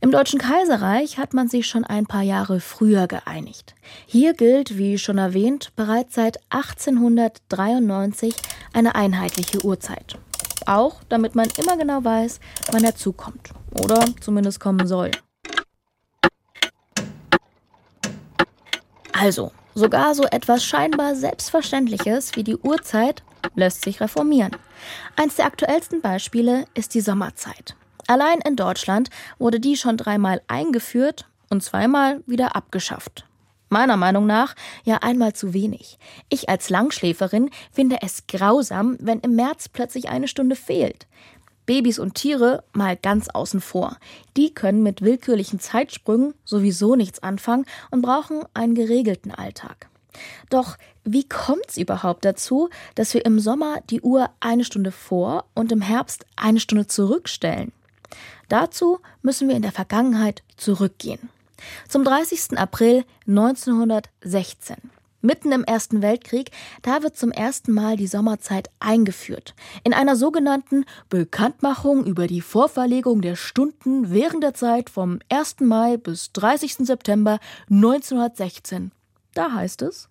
Im 0.00 0.10
Deutschen 0.10 0.38
Kaiserreich 0.38 1.18
hat 1.18 1.34
man 1.34 1.48
sich 1.48 1.66
schon 1.66 1.84
ein 1.84 2.06
paar 2.06 2.22
Jahre 2.22 2.60
früher 2.60 3.06
geeinigt. 3.08 3.74
Hier 4.06 4.32
gilt, 4.32 4.78
wie 4.78 4.96
schon 4.96 5.18
erwähnt, 5.18 5.72
bereits 5.76 6.14
seit 6.14 6.38
1893 6.48 8.34
eine 8.72 8.94
einheitliche 8.94 9.62
Uhrzeit. 9.62 10.16
Auch 10.70 11.02
damit 11.08 11.34
man 11.34 11.48
immer 11.58 11.76
genau 11.76 12.04
weiß, 12.04 12.38
wann 12.70 12.84
er 12.84 12.94
zukommt. 12.94 13.50
Oder 13.82 14.04
zumindest 14.20 14.60
kommen 14.60 14.86
soll. 14.86 15.10
Also, 19.12 19.50
sogar 19.74 20.14
so 20.14 20.22
etwas 20.22 20.64
scheinbar 20.64 21.16
Selbstverständliches 21.16 22.36
wie 22.36 22.44
die 22.44 22.56
Uhrzeit 22.56 23.24
lässt 23.56 23.82
sich 23.82 24.00
reformieren. 24.00 24.52
Eins 25.16 25.34
der 25.34 25.46
aktuellsten 25.46 26.02
Beispiele 26.02 26.66
ist 26.74 26.94
die 26.94 27.00
Sommerzeit. 27.00 27.74
Allein 28.06 28.38
in 28.40 28.54
Deutschland 28.54 29.10
wurde 29.40 29.58
die 29.58 29.76
schon 29.76 29.96
dreimal 29.96 30.40
eingeführt 30.46 31.26
und 31.48 31.64
zweimal 31.64 32.22
wieder 32.26 32.54
abgeschafft. 32.54 33.26
Meiner 33.72 33.96
Meinung 33.96 34.26
nach 34.26 34.56
ja 34.82 34.96
einmal 34.96 35.32
zu 35.32 35.54
wenig. 35.54 35.98
Ich 36.28 36.48
als 36.48 36.70
Langschläferin 36.70 37.50
finde 37.70 37.98
es 38.02 38.26
grausam, 38.26 38.96
wenn 38.98 39.20
im 39.20 39.36
März 39.36 39.68
plötzlich 39.68 40.08
eine 40.08 40.26
Stunde 40.26 40.56
fehlt. 40.56 41.06
Babys 41.66 42.00
und 42.00 42.16
Tiere 42.16 42.64
mal 42.72 42.96
ganz 42.96 43.28
außen 43.28 43.60
vor. 43.60 43.96
Die 44.36 44.52
können 44.52 44.82
mit 44.82 45.02
willkürlichen 45.02 45.60
Zeitsprüngen 45.60 46.34
sowieso 46.44 46.96
nichts 46.96 47.22
anfangen 47.22 47.64
und 47.92 48.02
brauchen 48.02 48.42
einen 48.54 48.74
geregelten 48.74 49.30
Alltag. 49.30 49.88
Doch 50.48 50.76
wie 51.04 51.28
kommt 51.28 51.66
es 51.68 51.76
überhaupt 51.76 52.24
dazu, 52.24 52.70
dass 52.96 53.14
wir 53.14 53.24
im 53.24 53.38
Sommer 53.38 53.82
die 53.88 54.00
Uhr 54.00 54.30
eine 54.40 54.64
Stunde 54.64 54.90
vor 54.90 55.44
und 55.54 55.70
im 55.70 55.80
Herbst 55.80 56.26
eine 56.34 56.58
Stunde 56.58 56.88
zurückstellen? 56.88 57.70
Dazu 58.48 58.98
müssen 59.22 59.48
wir 59.48 59.54
in 59.54 59.62
der 59.62 59.70
Vergangenheit 59.70 60.42
zurückgehen. 60.56 61.30
Zum 61.88 62.04
30. 62.04 62.58
April 62.58 63.04
1916. 63.26 64.76
Mitten 65.22 65.52
im 65.52 65.64
Ersten 65.64 66.00
Weltkrieg, 66.00 66.50
da 66.82 67.02
wird 67.02 67.16
zum 67.16 67.30
ersten 67.30 67.72
Mal 67.72 67.96
die 67.96 68.06
Sommerzeit 68.06 68.70
eingeführt. 68.80 69.54
In 69.84 69.92
einer 69.92 70.16
sogenannten 70.16 70.86
Bekanntmachung 71.10 72.06
über 72.06 72.26
die 72.26 72.40
Vorverlegung 72.40 73.20
der 73.20 73.36
Stunden 73.36 74.14
während 74.14 74.42
der 74.42 74.54
Zeit 74.54 74.88
vom 74.88 75.18
1. 75.28 75.60
Mai 75.60 75.98
bis 75.98 76.32
30. 76.32 76.86
September 76.86 77.38
1916. 77.68 78.92
Da 79.34 79.52
heißt 79.52 79.82
es, 79.82 80.08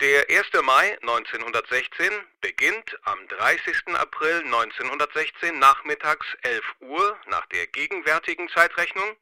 der 0.00 0.30
1. 0.30 0.46
Mai 0.62 0.96
1916 1.02 2.10
beginnt 2.40 2.98
am 3.02 3.18
30. 3.28 3.94
April 3.94 4.42
1916 4.44 5.58
nachmittags 5.58 6.26
11 6.40 6.64
Uhr 6.80 7.18
nach 7.28 7.44
der 7.46 7.66
gegenwärtigen 7.66 8.48
Zeitrechnung 8.48 9.16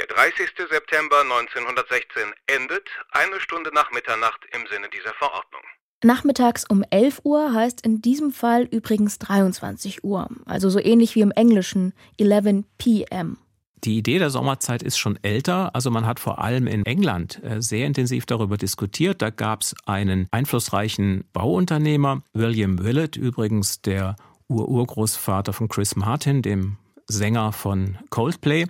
der 0.00 0.06
30. 0.06 0.48
September 0.70 1.20
1916 1.20 2.22
endet 2.46 2.88
eine 3.10 3.38
Stunde 3.38 3.70
nach 3.74 3.90
Mitternacht 3.92 4.46
im 4.54 4.66
Sinne 4.66 4.88
dieser 4.88 5.12
Verordnung. 5.12 5.60
Nachmittags 6.02 6.64
um 6.66 6.82
11 6.88 7.20
Uhr 7.24 7.52
heißt 7.52 7.84
in 7.84 8.00
diesem 8.00 8.32
Fall 8.32 8.62
übrigens 8.70 9.18
23 9.18 10.02
Uhr, 10.02 10.28
also 10.46 10.70
so 10.70 10.78
ähnlich 10.78 11.16
wie 11.16 11.20
im 11.20 11.32
Englischen 11.32 11.92
11 12.18 12.64
p.m. 12.78 13.36
Die 13.84 13.98
Idee 13.98 14.18
der 14.18 14.30
Sommerzeit 14.30 14.82
ist 14.82 14.96
schon 14.96 15.18
älter. 15.22 15.74
Also 15.74 15.90
man 15.90 16.06
hat 16.06 16.18
vor 16.18 16.38
allem 16.42 16.66
in 16.66 16.86
England 16.86 17.42
äh, 17.42 17.60
sehr 17.60 17.86
intensiv 17.86 18.24
darüber 18.24 18.56
diskutiert. 18.56 19.20
Da 19.20 19.28
gab 19.28 19.62
es 19.62 19.74
einen 19.84 20.28
einflussreichen 20.30 21.24
Bauunternehmer, 21.34 22.22
William 22.32 22.82
Willett, 22.82 23.16
übrigens 23.16 23.82
der 23.82 24.16
Ururgroßvater 24.48 25.52
von 25.52 25.68
Chris 25.68 25.96
Martin, 25.96 26.42
dem 26.42 26.78
Sänger 27.10 27.52
von 27.52 27.98
Coldplay. 28.10 28.66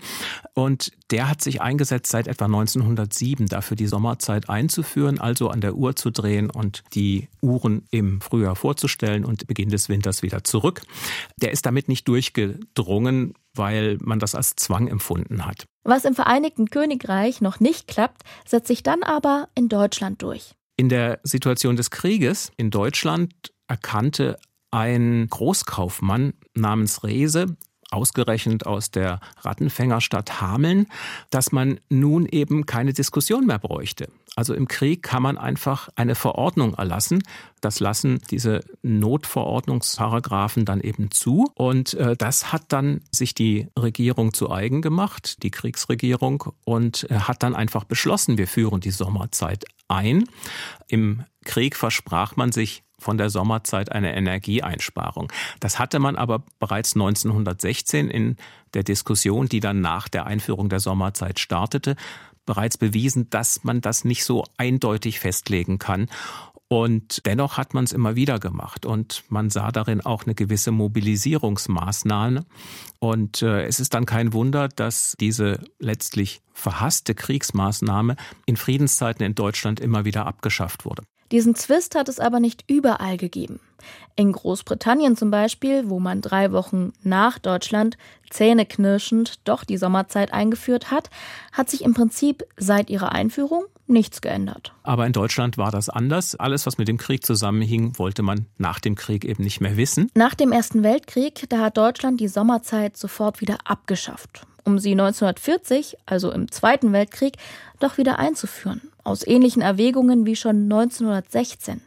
Und 0.55 0.93
der 1.11 1.29
hat 1.29 1.43
sich 1.43 1.61
eingesetzt, 1.61 2.11
seit 2.11 2.27
etwa 2.27 2.47
1907 2.47 3.47
dafür 3.47 3.77
die 3.77 3.87
Sommerzeit 3.87 4.49
einzuführen, 4.49 5.19
also 5.21 5.49
an 5.49 5.61
der 5.61 5.75
Uhr 5.75 5.97
zu 5.97 6.11
drehen 6.11 6.51
und 6.51 6.83
die 6.95 7.29
Uhren 7.41 7.85
im 7.91 8.21
Frühjahr 8.21 8.57
vorzustellen 8.57 9.25
und 9.25 9.47
Beginn 9.47 9.69
des 9.69 9.89
Winters 9.89 10.23
wieder 10.23 10.45
zurück. 10.45 10.83
Der 11.37 11.53
ist 11.53 11.67
damit 11.67 11.89
nicht 11.89 12.09
durchgedrungen, 12.09 13.35
weil 13.55 13.99
man 14.01 14.19
das 14.19 14.35
als 14.35 14.57
Zwang 14.57 14.89
empfunden 14.89 15.47
hat. 15.47 15.67
Was 15.85 16.05
im 16.05 16.15
Vereinigten 16.15 16.71
Königreich 16.71 17.41
noch 17.41 17.61
nicht 17.61 17.89
klappt, 17.89 18.23
setzt 18.47 18.69
sich 18.69 18.83
dann 18.83 19.03
aber 19.03 19.49
in 19.55 19.69
Deutschland 19.69 20.23
durch. 20.23 20.55
In 20.77 20.89
der 20.89 21.21
Situation 21.25 21.77
des 21.77 21.91
Krieges 21.91 22.53
in 22.57 22.71
Deutschland 22.71 23.33
erkannte 23.69 24.39
ein 24.71 25.27
Großkaufmann 25.29 26.35
namens 26.55 27.03
Rehse 27.05 27.57
ausgerechnet 27.91 28.67
aus 28.67 28.91
der 28.91 29.21
Rattenfängerstadt 29.41 30.41
Hameln, 30.41 30.87
dass 31.31 31.53
man 31.53 31.81
nun 31.89 32.27
eben 32.27 32.67
keine 32.67 32.93
Diskussion 32.93 33.47
mehr 33.47 33.59
bräuchte. 33.59 34.09
Also 34.37 34.55
im 34.55 34.69
Krieg 34.69 35.03
kann 35.03 35.23
man 35.23 35.39
einfach 35.39 35.89
eine 35.97 36.15
Verordnung 36.15 36.75
erlassen. 36.75 37.23
Das 37.61 37.81
lassen 37.81 38.21
diese 38.31 38.61
Notverordnungsparagraphen 38.83 40.65
dann 40.65 40.81
eben 40.81 41.11
zu. 41.11 41.51
Und 41.55 41.95
äh, 41.95 42.17
das 42.17 42.53
hat 42.53 42.65
dann 42.69 43.01
sich 43.11 43.35
die 43.35 43.69
Regierung 43.79 44.33
zu 44.33 44.51
eigen 44.51 44.83
gemacht, 44.83 45.43
die 45.43 45.51
Kriegsregierung, 45.51 46.45
und 46.65 47.11
äh, 47.11 47.17
hat 47.17 47.43
dann 47.43 47.57
einfach 47.57 47.85
beschlossen, 47.85 48.39
wir 48.39 48.47
führen 48.47 48.81
die 48.81 48.93
Sommerzeit 48.93 49.65
ein. 49.89 50.25
Im 50.87 51.25
Krieg 51.45 51.77
versprach 51.77 52.37
man 52.37 52.53
sich 52.53 52.85
von 53.01 53.19
der 53.19 53.31
Sommerzeit 53.31 53.91
eine 53.93 54.15
Energieeinsparung. 54.15 55.33
Das 55.59 55.79
hatte 55.79 55.99
man 55.99 56.17
aber 56.17 56.43
bereits 56.59 56.95
1916 56.95 58.09
in 58.11 58.37
der 58.75 58.83
Diskussion, 58.85 59.49
die 59.49 59.61
dann 59.61 59.81
nach 59.81 60.09
der 60.09 60.27
Einführung 60.27 60.69
der 60.69 60.81
Sommerzeit 60.81 61.41
startete, 61.41 61.97
bereits 62.47 62.79
bewiesen, 62.79 63.31
dass 63.31 63.65
man 63.65 63.81
das 63.81 64.05
nicht 64.05 64.25
so 64.25 64.45
eindeutig 64.57 65.21
festlegen 65.21 65.79
kann. 65.79 66.09
Und 66.73 67.27
dennoch 67.27 67.57
hat 67.57 67.75
man 67.75 67.83
es 67.83 67.93
immer 67.93 68.15
wieder 68.15 68.39
gemacht 68.39 68.87
und 68.87 69.25
man 69.29 69.51
sah 69.51 69.73
darin 69.73 70.07
auch 70.07 70.25
eine 70.25 70.37
gewisse 70.37 70.71
Mobilisierungsmaßnahme. 70.71 72.45
Und 73.01 73.43
äh, 73.43 73.65
es 73.65 73.81
ist 73.81 73.93
dann 73.93 74.07
kein 74.07 74.33
Wunder, 74.33 74.69
dass 74.69 75.17
diese 75.19 75.65
letztlich 75.81 76.43
verhasste 76.53 77.17
Kriegsmaßnahme 77.17 78.15
in 78.47 78.57
Friedenszeiten 78.57 79.27
in 79.27 79.35
Deutschland 79.35 79.81
immer 79.81 80.05
wieder 80.05 80.27
abgeschafft 80.27 80.85
wurde. 80.85 81.03
Diesen 81.33 81.55
Zwist 81.55 81.95
hat 81.95 82.09
es 82.09 82.19
aber 82.19 82.41
nicht 82.41 82.65
überall 82.69 83.17
gegeben. 83.17 83.61
In 84.17 84.33
Großbritannien 84.33 85.17
zum 85.17 85.31
Beispiel, 85.31 85.89
wo 85.89 86.01
man 86.01 86.21
drei 86.21 86.53
Wochen 86.53 86.93
nach 87.03 87.39
Deutschland 87.39 87.97
zähneknirschend 88.29 89.41
doch 89.49 89.65
die 89.65 89.77
Sommerzeit 89.77 90.33
eingeführt 90.33 90.91
hat, 90.91 91.09
hat 91.53 91.71
sich 91.71 91.85
im 91.85 91.95
Prinzip 91.95 92.45
seit 92.57 92.91
ihrer 92.91 93.13
Einführung 93.13 93.65
nichts 93.87 94.21
geändert. 94.21 94.73
Aber 94.83 95.07
in 95.07 95.13
Deutschland 95.13 95.59
war 95.59 95.71
das 95.71 95.89
anders. 95.89 96.37
Alles, 96.37 96.67
was 96.67 96.79
mit 96.79 96.89
dem 96.89 96.97
Krieg 96.97 97.25
zusammenhing, 97.25 97.99
wollte 97.99 98.23
man 98.23 98.47
nach 98.57 98.79
dem 98.79 98.95
Krieg 98.95 99.25
eben 99.25 99.43
nicht 99.43 99.61
mehr 99.61 99.77
wissen. 99.77 100.11
Nach 100.15 100.35
dem 100.35 100.53
Ersten 100.53 100.83
Weltkrieg, 100.83 101.47
da 101.49 101.59
hat 101.59 101.77
Deutschland 101.77 102.21
die 102.21 102.29
Sommerzeit 102.29 102.97
sofort 102.97 103.41
wieder 103.41 103.59
abgeschafft, 103.65 104.47
um 104.65 104.79
sie 104.79 104.93
1940, 104.93 105.97
also 106.07 106.31
im 106.31 106.51
Zweiten 106.51 106.93
Weltkrieg, 106.93 107.37
doch 107.79 107.99
wieder 107.99 108.19
einzuführen 108.19 108.83
aus 109.05 109.27
ähnlichen 109.27 109.63
Erwägungen 109.63 110.27
wie 110.27 110.37
schon 110.37 110.65
1916. 110.65 111.81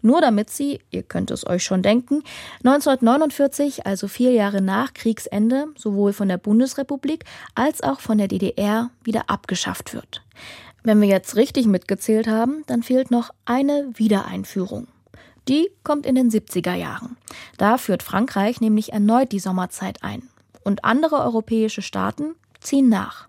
Nur 0.00 0.20
damit 0.20 0.50
sie, 0.50 0.80
ihr 0.90 1.02
könnt 1.02 1.30
es 1.30 1.46
euch 1.46 1.62
schon 1.62 1.82
denken, 1.82 2.22
1949, 2.64 3.86
also 3.86 4.08
vier 4.08 4.32
Jahre 4.32 4.60
nach 4.60 4.92
Kriegsende, 4.92 5.66
sowohl 5.76 6.12
von 6.12 6.28
der 6.28 6.38
Bundesrepublik 6.38 7.24
als 7.54 7.82
auch 7.82 8.00
von 8.00 8.18
der 8.18 8.28
DDR 8.28 8.90
wieder 9.04 9.30
abgeschafft 9.30 9.94
wird. 9.94 10.22
Wenn 10.82 11.00
wir 11.00 11.08
jetzt 11.08 11.36
richtig 11.36 11.66
mitgezählt 11.66 12.26
haben, 12.26 12.64
dann 12.66 12.82
fehlt 12.82 13.12
noch 13.12 13.30
eine 13.44 13.88
Wiedereinführung. 13.94 14.88
Die 15.48 15.68
kommt 15.84 16.06
in 16.06 16.16
den 16.16 16.30
70er 16.30 16.74
Jahren. 16.74 17.16
Da 17.56 17.78
führt 17.78 18.02
Frankreich 18.02 18.60
nämlich 18.60 18.92
erneut 18.92 19.30
die 19.30 19.40
Sommerzeit 19.40 20.02
ein. 20.02 20.28
Und 20.64 20.84
andere 20.84 21.16
europäische 21.16 21.82
Staaten 21.82 22.34
ziehen 22.60 22.88
nach. 22.88 23.28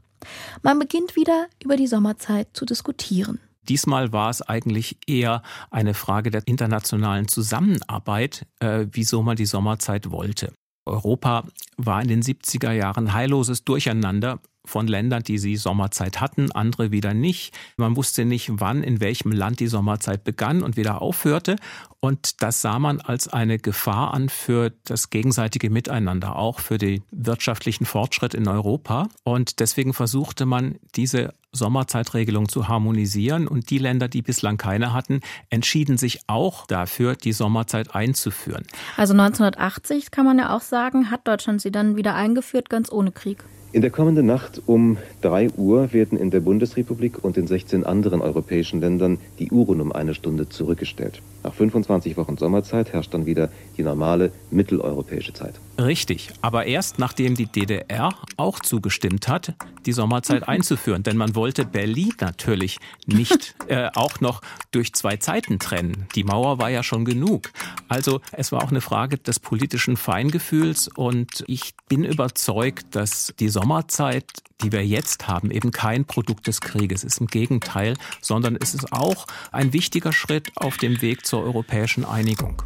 Man 0.61 0.79
beginnt 0.79 1.15
wieder 1.15 1.47
über 1.63 1.75
die 1.75 1.87
Sommerzeit 1.87 2.47
zu 2.53 2.65
diskutieren. 2.65 3.39
Diesmal 3.69 4.11
war 4.11 4.29
es 4.29 4.41
eigentlich 4.41 4.97
eher 5.07 5.41
eine 5.71 5.93
Frage 5.93 6.31
der 6.31 6.45
internationalen 6.45 7.27
Zusammenarbeit, 7.27 8.45
äh, 8.59 8.87
wieso 8.91 9.23
man 9.23 9.37
die 9.37 9.45
Sommerzeit 9.45 10.11
wollte. 10.11 10.53
Europa 10.85 11.45
war 11.77 12.01
in 12.01 12.09
den 12.09 12.21
70er 12.21 12.71
Jahren 12.71 13.13
heilloses 13.13 13.63
Durcheinander 13.63 14.39
von 14.65 14.87
Ländern, 14.87 15.23
die 15.23 15.37
sie 15.37 15.55
Sommerzeit 15.55 16.21
hatten, 16.21 16.51
andere 16.51 16.91
wieder 16.91 17.13
nicht. 17.13 17.53
Man 17.77 17.95
wusste 17.95 18.25
nicht, 18.25 18.49
wann 18.53 18.83
in 18.83 19.01
welchem 19.01 19.31
Land 19.31 19.59
die 19.59 19.67
Sommerzeit 19.67 20.23
begann 20.23 20.63
und 20.63 20.77
wieder 20.77 21.01
aufhörte. 21.01 21.57
Und 21.99 22.41
das 22.41 22.61
sah 22.61 22.79
man 22.79 22.99
als 22.99 23.27
eine 23.27 23.59
Gefahr 23.59 24.13
an 24.13 24.29
für 24.29 24.73
das 24.83 25.09
gegenseitige 25.09 25.69
Miteinander, 25.69 26.35
auch 26.35 26.59
für 26.59 26.77
den 26.77 27.03
wirtschaftlichen 27.11 27.85
Fortschritt 27.85 28.33
in 28.33 28.47
Europa. 28.47 29.07
Und 29.23 29.59
deswegen 29.59 29.93
versuchte 29.93 30.45
man, 30.45 30.75
diese 30.95 31.33
Sommerzeitregelung 31.53 32.49
zu 32.49 32.67
harmonisieren. 32.67 33.47
Und 33.47 33.69
die 33.69 33.77
Länder, 33.77 34.07
die 34.07 34.21
bislang 34.21 34.57
keine 34.57 34.91
hatten, 34.91 35.21
entschieden 35.49 35.97
sich 35.97 36.21
auch 36.27 36.65
dafür, 36.67 37.15
die 37.15 37.31
Sommerzeit 37.31 37.95
einzuführen. 37.95 38.65
Also 38.97 39.13
1980 39.13 40.11
kann 40.11 40.25
man 40.25 40.39
ja 40.39 40.55
auch 40.55 40.61
sagen, 40.61 41.11
hat 41.11 41.27
Deutschland 41.27 41.61
sie 41.61 41.71
dann 41.71 41.95
wieder 41.95 42.15
eingeführt, 42.15 42.69
ganz 42.69 42.91
ohne 42.91 43.11
Krieg. 43.11 43.43
In 43.73 43.81
der 43.81 43.89
kommenden 43.89 44.27
Nacht 44.27 44.61
um 44.67 44.99
3 45.21 45.49
Uhr 45.57 45.93
werden 45.93 46.15
in 46.15 46.29
der 46.29 46.41
Bundesrepublik 46.41 47.23
und 47.23 47.37
in 47.37 47.47
16 47.47 47.83
anderen 47.83 48.21
europäischen 48.21 48.79
Ländern 48.79 49.17
die 49.39 49.49
Uhren 49.49 49.81
um 49.81 49.91
eine 49.91 50.13
Stunde 50.13 50.47
zurückgestellt. 50.47 51.23
Nach 51.43 51.53
25 51.53 52.15
Wochen 52.15 52.37
Sommerzeit 52.37 52.93
herrscht 52.93 53.13
dann 53.13 53.25
wieder 53.25 53.49
die 53.77 53.83
normale 53.83 54.31
mitteleuropäische 54.49 55.33
Zeit. 55.33 55.59
Richtig, 55.77 56.29
aber 56.41 56.65
erst 56.65 56.99
nachdem 56.99 57.35
die 57.35 57.47
DDR 57.47 58.13
auch 58.37 58.59
zugestimmt 58.59 59.27
hat, 59.27 59.53
die 59.85 59.91
Sommerzeit 59.91 60.47
einzuführen. 60.47 61.03
Denn 61.03 61.17
man 61.17 61.35
wollte 61.35 61.65
Berlin 61.65 62.13
natürlich 62.21 62.77
nicht 63.05 63.55
äh, 63.67 63.89
auch 63.93 64.21
noch 64.21 64.41
durch 64.71 64.93
zwei 64.93 65.17
Zeiten 65.17 65.59
trennen. 65.59 66.07
Die 66.15 66.23
Mauer 66.23 66.59
war 66.59 66.69
ja 66.69 66.83
schon 66.83 67.05
genug. 67.05 67.51
Also 67.89 68.21
es 68.31 68.51
war 68.51 68.63
auch 68.63 68.71
eine 68.71 68.81
Frage 68.81 69.17
des 69.17 69.39
politischen 69.39 69.97
Feingefühls 69.97 70.87
und 70.87 71.43
ich 71.47 71.73
bin 71.89 72.05
überzeugt, 72.05 72.95
dass 72.95 73.33
die 73.39 73.49
Sommerzeit, 73.49 74.25
die 74.61 74.71
wir 74.71 74.85
jetzt 74.85 75.27
haben, 75.27 75.51
eben 75.51 75.71
kein 75.71 76.05
Produkt 76.05 76.47
des 76.47 76.61
Krieges 76.61 77.03
ist. 77.03 77.19
Im 77.19 77.27
Gegenteil, 77.27 77.95
sondern 78.21 78.55
es 78.55 78.73
ist 78.73 78.93
auch 78.93 79.25
ein 79.51 79.73
wichtiger 79.73 80.13
Schritt 80.13 80.51
auf 80.55 80.77
dem 80.77 81.01
Weg 81.01 81.25
zur 81.33 81.43
europäischen 81.43 82.05
Einigung. 82.05 82.61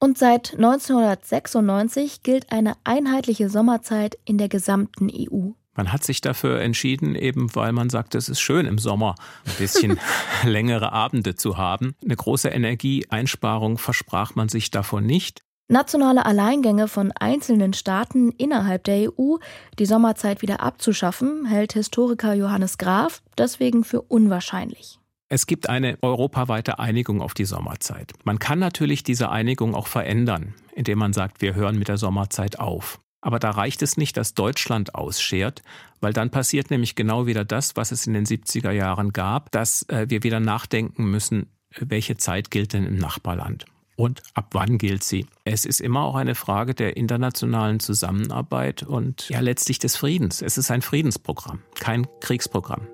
Und 0.00 0.18
seit 0.18 0.54
1996 0.54 2.24
gilt 2.24 2.50
eine 2.50 2.74
einheitliche 2.82 3.48
Sommerzeit 3.48 4.18
in 4.24 4.38
der 4.38 4.48
gesamten 4.48 5.08
EU. 5.08 5.50
Man 5.76 5.92
hat 5.92 6.02
sich 6.02 6.20
dafür 6.20 6.60
entschieden, 6.60 7.14
eben 7.14 7.54
weil 7.54 7.70
man 7.70 7.90
sagt, 7.90 8.16
es 8.16 8.28
ist 8.28 8.40
schön 8.40 8.66
im 8.66 8.78
Sommer 8.78 9.14
ein 9.46 9.54
bisschen 9.56 10.00
längere 10.44 10.90
Abende 10.90 11.36
zu 11.36 11.58
haben. 11.58 11.94
Eine 12.04 12.16
große 12.16 12.48
Energieeinsparung 12.48 13.78
versprach 13.78 14.34
man 14.34 14.48
sich 14.48 14.72
davon 14.72 15.06
nicht. 15.06 15.42
Nationale 15.68 16.26
Alleingänge 16.26 16.88
von 16.88 17.12
einzelnen 17.12 17.72
Staaten 17.72 18.32
innerhalb 18.32 18.82
der 18.82 19.12
EU, 19.12 19.36
die 19.78 19.86
Sommerzeit 19.86 20.42
wieder 20.42 20.58
abzuschaffen, 20.58 21.46
hält 21.46 21.74
Historiker 21.74 22.34
Johannes 22.34 22.78
Graf 22.78 23.22
deswegen 23.38 23.84
für 23.84 24.02
unwahrscheinlich. 24.02 24.98
Es 25.32 25.46
gibt 25.46 25.70
eine 25.70 25.96
europaweite 26.02 26.78
Einigung 26.78 27.22
auf 27.22 27.32
die 27.32 27.46
Sommerzeit. 27.46 28.12
Man 28.22 28.38
kann 28.38 28.58
natürlich 28.58 29.02
diese 29.02 29.30
Einigung 29.30 29.74
auch 29.74 29.86
verändern, 29.86 30.52
indem 30.74 30.98
man 30.98 31.14
sagt, 31.14 31.40
wir 31.40 31.54
hören 31.54 31.78
mit 31.78 31.88
der 31.88 31.96
Sommerzeit 31.96 32.60
auf. 32.60 33.00
Aber 33.22 33.38
da 33.38 33.52
reicht 33.52 33.80
es 33.80 33.96
nicht, 33.96 34.18
dass 34.18 34.34
Deutschland 34.34 34.94
ausschert, 34.94 35.62
weil 36.02 36.12
dann 36.12 36.28
passiert 36.28 36.70
nämlich 36.70 36.96
genau 36.96 37.24
wieder 37.24 37.46
das, 37.46 37.76
was 37.76 37.92
es 37.92 38.06
in 38.06 38.12
den 38.12 38.26
70er 38.26 38.72
Jahren 38.72 39.14
gab, 39.14 39.50
dass 39.52 39.88
äh, 39.88 40.04
wir 40.10 40.22
wieder 40.22 40.38
nachdenken 40.38 41.10
müssen, 41.10 41.46
welche 41.80 42.18
Zeit 42.18 42.50
gilt 42.50 42.74
denn 42.74 42.84
im 42.84 42.98
Nachbarland 42.98 43.64
und 43.96 44.22
ab 44.34 44.48
wann 44.52 44.76
gilt 44.76 45.02
sie. 45.02 45.24
Es 45.44 45.64
ist 45.64 45.80
immer 45.80 46.02
auch 46.02 46.16
eine 46.16 46.34
Frage 46.34 46.74
der 46.74 46.98
internationalen 46.98 47.80
Zusammenarbeit 47.80 48.82
und 48.82 49.30
ja 49.30 49.40
letztlich 49.40 49.78
des 49.78 49.96
Friedens. 49.96 50.42
Es 50.42 50.58
ist 50.58 50.70
ein 50.70 50.82
Friedensprogramm, 50.82 51.60
kein 51.80 52.06
Kriegsprogramm. 52.20 52.86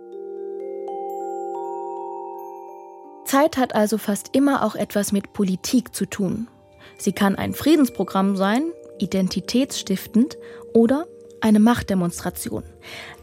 Zeit 3.28 3.58
hat 3.58 3.74
also 3.74 3.98
fast 3.98 4.34
immer 4.34 4.64
auch 4.64 4.74
etwas 4.74 5.12
mit 5.12 5.34
Politik 5.34 5.94
zu 5.94 6.06
tun. 6.06 6.48
Sie 6.96 7.12
kann 7.12 7.36
ein 7.36 7.52
Friedensprogramm 7.52 8.36
sein, 8.36 8.72
identitätsstiftend 8.98 10.38
oder 10.72 11.06
eine 11.42 11.60
Machtdemonstration. 11.60 12.64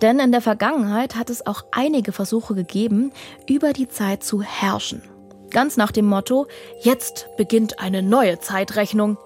Denn 0.01 0.19
in 0.19 0.31
der 0.31 0.41
Vergangenheit 0.41 1.15
hat 1.15 1.31
es 1.31 1.47
auch 1.47 1.65
einige 1.71 2.11
Versuche 2.11 2.53
gegeben, 2.53 3.11
über 3.49 3.73
die 3.73 3.89
Zeit 3.89 4.23
zu 4.23 4.43
herrschen. 4.43 5.01
Ganz 5.49 5.75
nach 5.75 5.91
dem 5.91 6.05
Motto, 6.05 6.45
jetzt 6.81 7.27
beginnt 7.35 7.79
eine 7.79 8.03
neue 8.03 8.39
Zeitrechnung. 8.39 9.17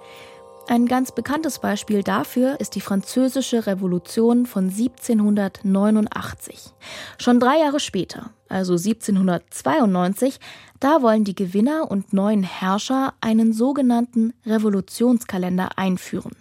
Ein 0.70 0.86
ganz 0.86 1.12
bekanntes 1.12 1.60
Beispiel 1.60 2.04
dafür 2.04 2.62
ist 2.62 2.76
die 2.76 2.82
Französische 2.82 3.68
Revolution 3.68 4.46
von 4.46 4.70
1789. 4.70 6.74
Schon 7.18 7.42
drei 7.42 7.60
Jahre 7.60 7.82
später, 7.82 8.32
also 8.50 8.74
1792, 8.74 10.40
da 10.80 11.02
wollen 11.02 11.24
die 11.24 11.36
Gewinner 11.36 11.90
und 11.90 12.14
neuen 12.14 12.44
Herrscher 12.44 13.14
einen 13.22 13.54
sogenannten 13.54 14.34
Revolutionskalender 14.46 15.78
einführen. 15.78 16.36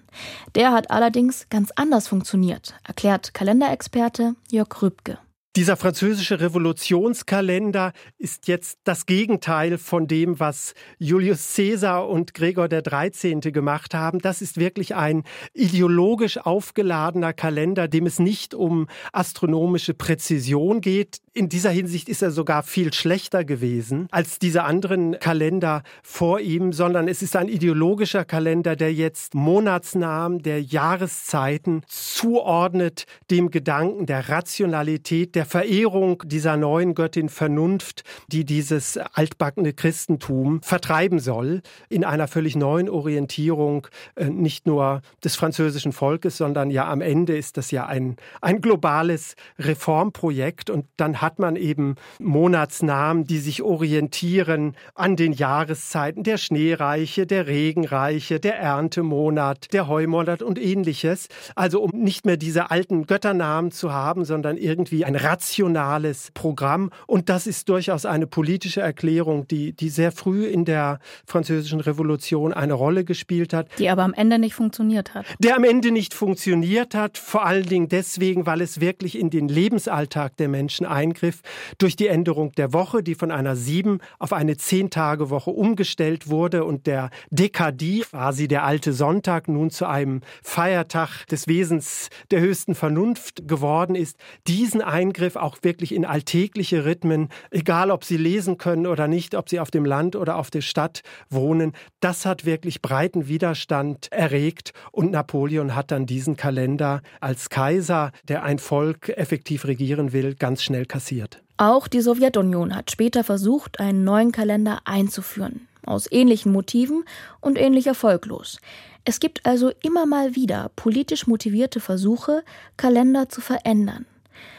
Der 0.54 0.72
hat 0.72 0.90
allerdings 0.90 1.46
ganz 1.50 1.70
anders 1.76 2.08
funktioniert, 2.08 2.74
erklärt 2.84 3.34
Kalenderexperte 3.34 4.34
Jörg 4.50 4.82
Rübke. 4.82 5.18
Dieser 5.56 5.76
französische 5.76 6.40
Revolutionskalender 6.40 7.92
ist 8.18 8.48
jetzt 8.48 8.78
das 8.84 9.06
Gegenteil 9.06 9.78
von 9.78 10.06
dem, 10.06 10.38
was 10.38 10.74
Julius 10.98 11.54
Caesar 11.56 12.08
und 12.08 12.34
Gregor 12.34 12.68
der 12.68 12.82
13. 12.82 13.40
gemacht 13.40 13.94
haben. 13.94 14.20
Das 14.20 14.42
ist 14.42 14.58
wirklich 14.58 14.94
ein 14.94 15.24
ideologisch 15.54 16.36
aufgeladener 16.36 17.32
Kalender, 17.32 17.88
dem 17.88 18.06
es 18.06 18.18
nicht 18.18 18.54
um 18.54 18.88
astronomische 19.12 19.94
Präzision 19.94 20.80
geht. 20.82 21.18
In 21.32 21.48
dieser 21.48 21.70
Hinsicht 21.70 22.08
ist 22.08 22.22
er 22.22 22.30
sogar 22.30 22.62
viel 22.62 22.92
schlechter 22.92 23.44
gewesen 23.44 24.06
als 24.10 24.38
diese 24.38 24.64
anderen 24.64 25.18
Kalender 25.18 25.82
vor 26.02 26.40
ihm, 26.40 26.72
sondern 26.72 27.08
es 27.08 27.22
ist 27.22 27.36
ein 27.36 27.48
ideologischer 27.48 28.24
Kalender, 28.24 28.76
der 28.76 28.92
jetzt 28.92 29.34
Monatsnamen 29.34 30.42
der 30.42 30.62
Jahreszeiten 30.62 31.82
zuordnet 31.86 33.06
dem 33.30 33.50
Gedanken 33.50 34.06
der 34.06 34.28
Rationalität, 34.28 35.34
der 35.34 35.47
Verehrung 35.48 36.22
dieser 36.26 36.56
neuen 36.56 36.94
Göttin 36.94 37.28
Vernunft, 37.28 38.04
die 38.28 38.44
dieses 38.44 38.98
altbackene 38.98 39.72
Christentum 39.72 40.62
vertreiben 40.62 41.18
soll, 41.18 41.62
in 41.88 42.04
einer 42.04 42.28
völlig 42.28 42.54
neuen 42.54 42.88
Orientierung 42.88 43.88
äh, 44.14 44.26
nicht 44.26 44.66
nur 44.66 45.02
des 45.24 45.36
französischen 45.36 45.92
Volkes, 45.92 46.36
sondern 46.36 46.70
ja 46.70 46.86
am 46.88 47.00
Ende 47.00 47.36
ist 47.36 47.56
das 47.56 47.70
ja 47.70 47.86
ein, 47.86 48.16
ein 48.40 48.60
globales 48.60 49.34
Reformprojekt 49.58 50.70
und 50.70 50.84
dann 50.96 51.20
hat 51.20 51.38
man 51.38 51.56
eben 51.56 51.96
Monatsnamen, 52.20 53.24
die 53.24 53.38
sich 53.38 53.62
orientieren 53.62 54.76
an 54.94 55.16
den 55.16 55.32
Jahreszeiten, 55.32 56.22
der 56.22 56.36
Schneereiche, 56.36 57.26
der 57.26 57.46
Regenreiche, 57.46 58.38
der 58.38 58.58
Erntemonat, 58.58 59.72
der 59.72 59.88
Heumonat 59.88 60.42
und 60.42 60.58
ähnliches. 60.58 61.28
Also 61.54 61.80
um 61.80 61.90
nicht 61.92 62.26
mehr 62.26 62.36
diese 62.36 62.70
alten 62.70 63.06
Götternamen 63.06 63.70
zu 63.70 63.92
haben, 63.92 64.24
sondern 64.24 64.56
irgendwie 64.56 65.04
ein 65.04 65.16
rationales 65.28 66.30
Programm. 66.32 66.90
Und 67.06 67.28
das 67.28 67.46
ist 67.46 67.68
durchaus 67.68 68.06
eine 68.06 68.26
politische 68.26 68.80
Erklärung, 68.80 69.46
die, 69.46 69.72
die 69.72 69.88
sehr 69.90 70.12
früh 70.12 70.46
in 70.46 70.64
der 70.64 71.00
französischen 71.26 71.80
Revolution 71.80 72.52
eine 72.52 72.74
Rolle 72.74 73.04
gespielt 73.04 73.52
hat. 73.52 73.68
Die 73.78 73.88
aber 73.88 74.02
am 74.02 74.14
Ende 74.14 74.38
nicht 74.38 74.54
funktioniert 74.54 75.14
hat. 75.14 75.26
Der 75.38 75.56
am 75.56 75.64
Ende 75.64 75.90
nicht 75.90 76.14
funktioniert 76.14 76.94
hat, 76.94 77.18
vor 77.18 77.44
allen 77.44 77.66
Dingen 77.66 77.88
deswegen, 77.88 78.46
weil 78.46 78.60
es 78.60 78.80
wirklich 78.80 79.18
in 79.18 79.30
den 79.30 79.48
Lebensalltag 79.48 80.36
der 80.36 80.48
Menschen 80.48 80.86
eingriff, 80.86 81.42
durch 81.78 81.96
die 81.96 82.06
Änderung 82.06 82.52
der 82.52 82.72
Woche, 82.72 83.02
die 83.02 83.14
von 83.14 83.30
einer 83.30 83.56
sieben 83.56 84.00
auf 84.18 84.32
eine 84.32 84.56
Zehn-Tage-Woche 84.56 85.50
umgestellt 85.50 86.28
wurde 86.28 86.64
und 86.64 86.86
der 86.86 87.10
Dekadie, 87.30 88.04
quasi 88.08 88.48
der 88.48 88.64
alte 88.64 88.92
Sonntag, 88.92 89.48
nun 89.48 89.70
zu 89.70 89.86
einem 89.86 90.22
Feiertag 90.42 91.26
des 91.26 91.48
Wesens 91.48 92.08
der 92.30 92.40
höchsten 92.40 92.74
Vernunft 92.74 93.46
geworden 93.46 93.94
ist, 93.94 94.16
diesen 94.46 94.80
Eingriff 94.80 95.17
auch 95.36 95.58
wirklich 95.62 95.94
in 95.94 96.04
alltägliche 96.04 96.84
Rhythmen, 96.84 97.28
egal 97.50 97.90
ob 97.90 98.04
sie 98.04 98.16
lesen 98.16 98.58
können 98.58 98.86
oder 98.86 99.08
nicht, 99.08 99.34
ob 99.34 99.48
sie 99.48 99.60
auf 99.60 99.70
dem 99.70 99.84
Land 99.84 100.16
oder 100.16 100.36
auf 100.36 100.50
der 100.50 100.60
Stadt 100.60 101.02
wohnen, 101.30 101.72
das 102.00 102.26
hat 102.26 102.44
wirklich 102.44 102.82
breiten 102.82 103.28
Widerstand 103.28 104.10
erregt 104.10 104.72
und 104.92 105.10
Napoleon 105.10 105.74
hat 105.74 105.90
dann 105.90 106.06
diesen 106.06 106.36
Kalender 106.36 107.02
als 107.20 107.50
Kaiser, 107.50 108.12
der 108.28 108.42
ein 108.42 108.58
Volk 108.58 109.08
effektiv 109.10 109.66
regieren 109.66 110.12
will, 110.12 110.34
ganz 110.34 110.62
schnell 110.62 110.86
kassiert. 110.86 111.42
Auch 111.56 111.88
die 111.88 112.00
Sowjetunion 112.00 112.74
hat 112.74 112.90
später 112.90 113.24
versucht, 113.24 113.80
einen 113.80 114.04
neuen 114.04 114.30
Kalender 114.30 114.80
einzuführen, 114.84 115.66
aus 115.84 116.06
ähnlichen 116.10 116.52
Motiven 116.52 117.04
und 117.40 117.58
ähnlich 117.58 117.88
erfolglos. 117.88 118.60
Es 119.04 119.20
gibt 119.20 119.44
also 119.46 119.72
immer 119.82 120.06
mal 120.06 120.36
wieder 120.36 120.70
politisch 120.76 121.26
motivierte 121.26 121.80
Versuche, 121.80 122.44
Kalender 122.76 123.28
zu 123.28 123.40
verändern. 123.40 124.06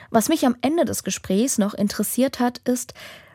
Was 0.09 0.29
mich 0.29 0.45
am 0.45 0.55
Ende 0.61 0.85
des 0.85 1.03
Gesprächs 1.03 1.57
noch 1.57 1.73
interessiert 1.73 2.39
hat, 2.39 2.59
ist, 2.59 2.93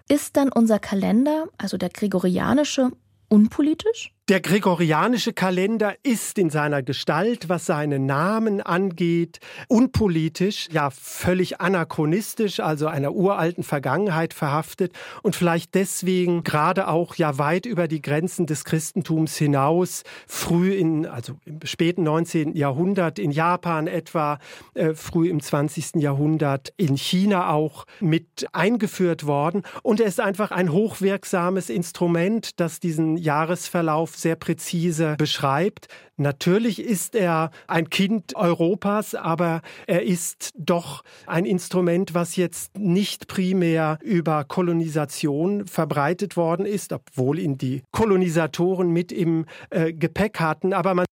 ist 0.08 0.36
dann 0.36 0.50
unser 0.50 0.78
Kalender, 0.78 1.46
also 1.58 1.76
der 1.76 1.88
gregorianische, 1.88 2.90
unpolitisch? 3.28 4.13
Der 4.30 4.40
gregorianische 4.40 5.34
Kalender 5.34 5.96
ist 6.02 6.38
in 6.38 6.48
seiner 6.48 6.82
Gestalt, 6.82 7.50
was 7.50 7.66
seinen 7.66 8.06
Namen 8.06 8.62
angeht, 8.62 9.38
unpolitisch, 9.68 10.70
ja 10.72 10.88
völlig 10.88 11.60
anachronistisch, 11.60 12.60
also 12.60 12.86
einer 12.86 13.12
uralten 13.12 13.62
Vergangenheit 13.62 14.32
verhaftet 14.32 14.94
und 15.22 15.36
vielleicht 15.36 15.74
deswegen 15.74 16.42
gerade 16.42 16.88
auch 16.88 17.16
ja 17.16 17.36
weit 17.36 17.66
über 17.66 17.86
die 17.86 18.00
Grenzen 18.00 18.46
des 18.46 18.64
Christentums 18.64 19.36
hinaus, 19.36 20.04
früh 20.26 20.72
in, 20.72 21.04
also 21.04 21.34
im 21.44 21.60
späten 21.64 22.04
19. 22.04 22.56
Jahrhundert 22.56 23.18
in 23.18 23.30
Japan 23.30 23.86
etwa, 23.86 24.38
äh, 24.72 24.94
früh 24.94 25.28
im 25.28 25.42
20. 25.42 25.96
Jahrhundert 25.96 26.72
in 26.78 26.96
China 26.96 27.50
auch 27.50 27.84
mit 28.00 28.46
eingeführt 28.54 29.26
worden. 29.26 29.64
Und 29.82 30.00
er 30.00 30.06
ist 30.06 30.18
einfach 30.18 30.50
ein 30.50 30.72
hochwirksames 30.72 31.68
Instrument, 31.68 32.58
das 32.58 32.80
diesen 32.80 33.18
Jahresverlauf 33.18 34.13
sehr 34.16 34.36
präzise 34.36 35.16
beschreibt. 35.18 35.88
Natürlich 36.16 36.80
ist 36.80 37.14
er 37.14 37.50
ein 37.66 37.90
Kind 37.90 38.36
Europas, 38.36 39.14
aber 39.14 39.62
er 39.86 40.02
ist 40.02 40.50
doch 40.56 41.02
ein 41.26 41.44
Instrument, 41.44 42.14
was 42.14 42.36
jetzt 42.36 42.78
nicht 42.78 43.26
primär 43.26 43.98
über 44.02 44.44
Kolonisation 44.44 45.66
verbreitet 45.66 46.36
worden 46.36 46.66
ist, 46.66 46.92
obwohl 46.92 47.38
ihn 47.38 47.58
die 47.58 47.82
Kolonisatoren 47.90 48.90
mit 48.90 49.10
im 49.10 49.46
äh, 49.70 49.92
Gepäck 49.92 50.40
hatten. 50.40 50.72
Aber 50.72 50.94
man 50.94 51.06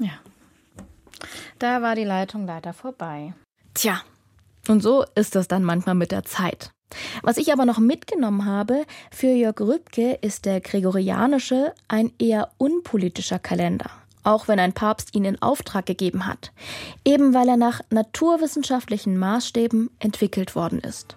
ja, 0.00 0.18
da 1.60 1.82
war 1.82 1.94
die 1.94 2.04
Leitung 2.04 2.46
leider 2.46 2.72
vorbei. 2.72 3.34
Tja, 3.74 4.02
und 4.68 4.82
so 4.82 5.04
ist 5.14 5.34
das 5.34 5.46
dann 5.48 5.62
manchmal 5.62 5.94
mit 5.94 6.10
der 6.10 6.24
Zeit. 6.24 6.73
Was 7.22 7.36
ich 7.36 7.52
aber 7.52 7.64
noch 7.64 7.78
mitgenommen 7.78 8.44
habe, 8.44 8.84
für 9.10 9.28
Jörg 9.28 9.60
Rübke 9.60 10.18
ist 10.20 10.44
der 10.44 10.60
gregorianische 10.60 11.72
ein 11.88 12.12
eher 12.18 12.50
unpolitischer 12.58 13.38
Kalender, 13.38 13.90
auch 14.22 14.48
wenn 14.48 14.58
ein 14.58 14.72
Papst 14.72 15.14
ihn 15.14 15.24
in 15.24 15.40
Auftrag 15.42 15.86
gegeben 15.86 16.26
hat, 16.26 16.52
eben 17.04 17.34
weil 17.34 17.48
er 17.48 17.56
nach 17.56 17.80
naturwissenschaftlichen 17.90 19.18
Maßstäben 19.18 19.90
entwickelt 19.98 20.54
worden 20.54 20.80
ist. 20.80 21.16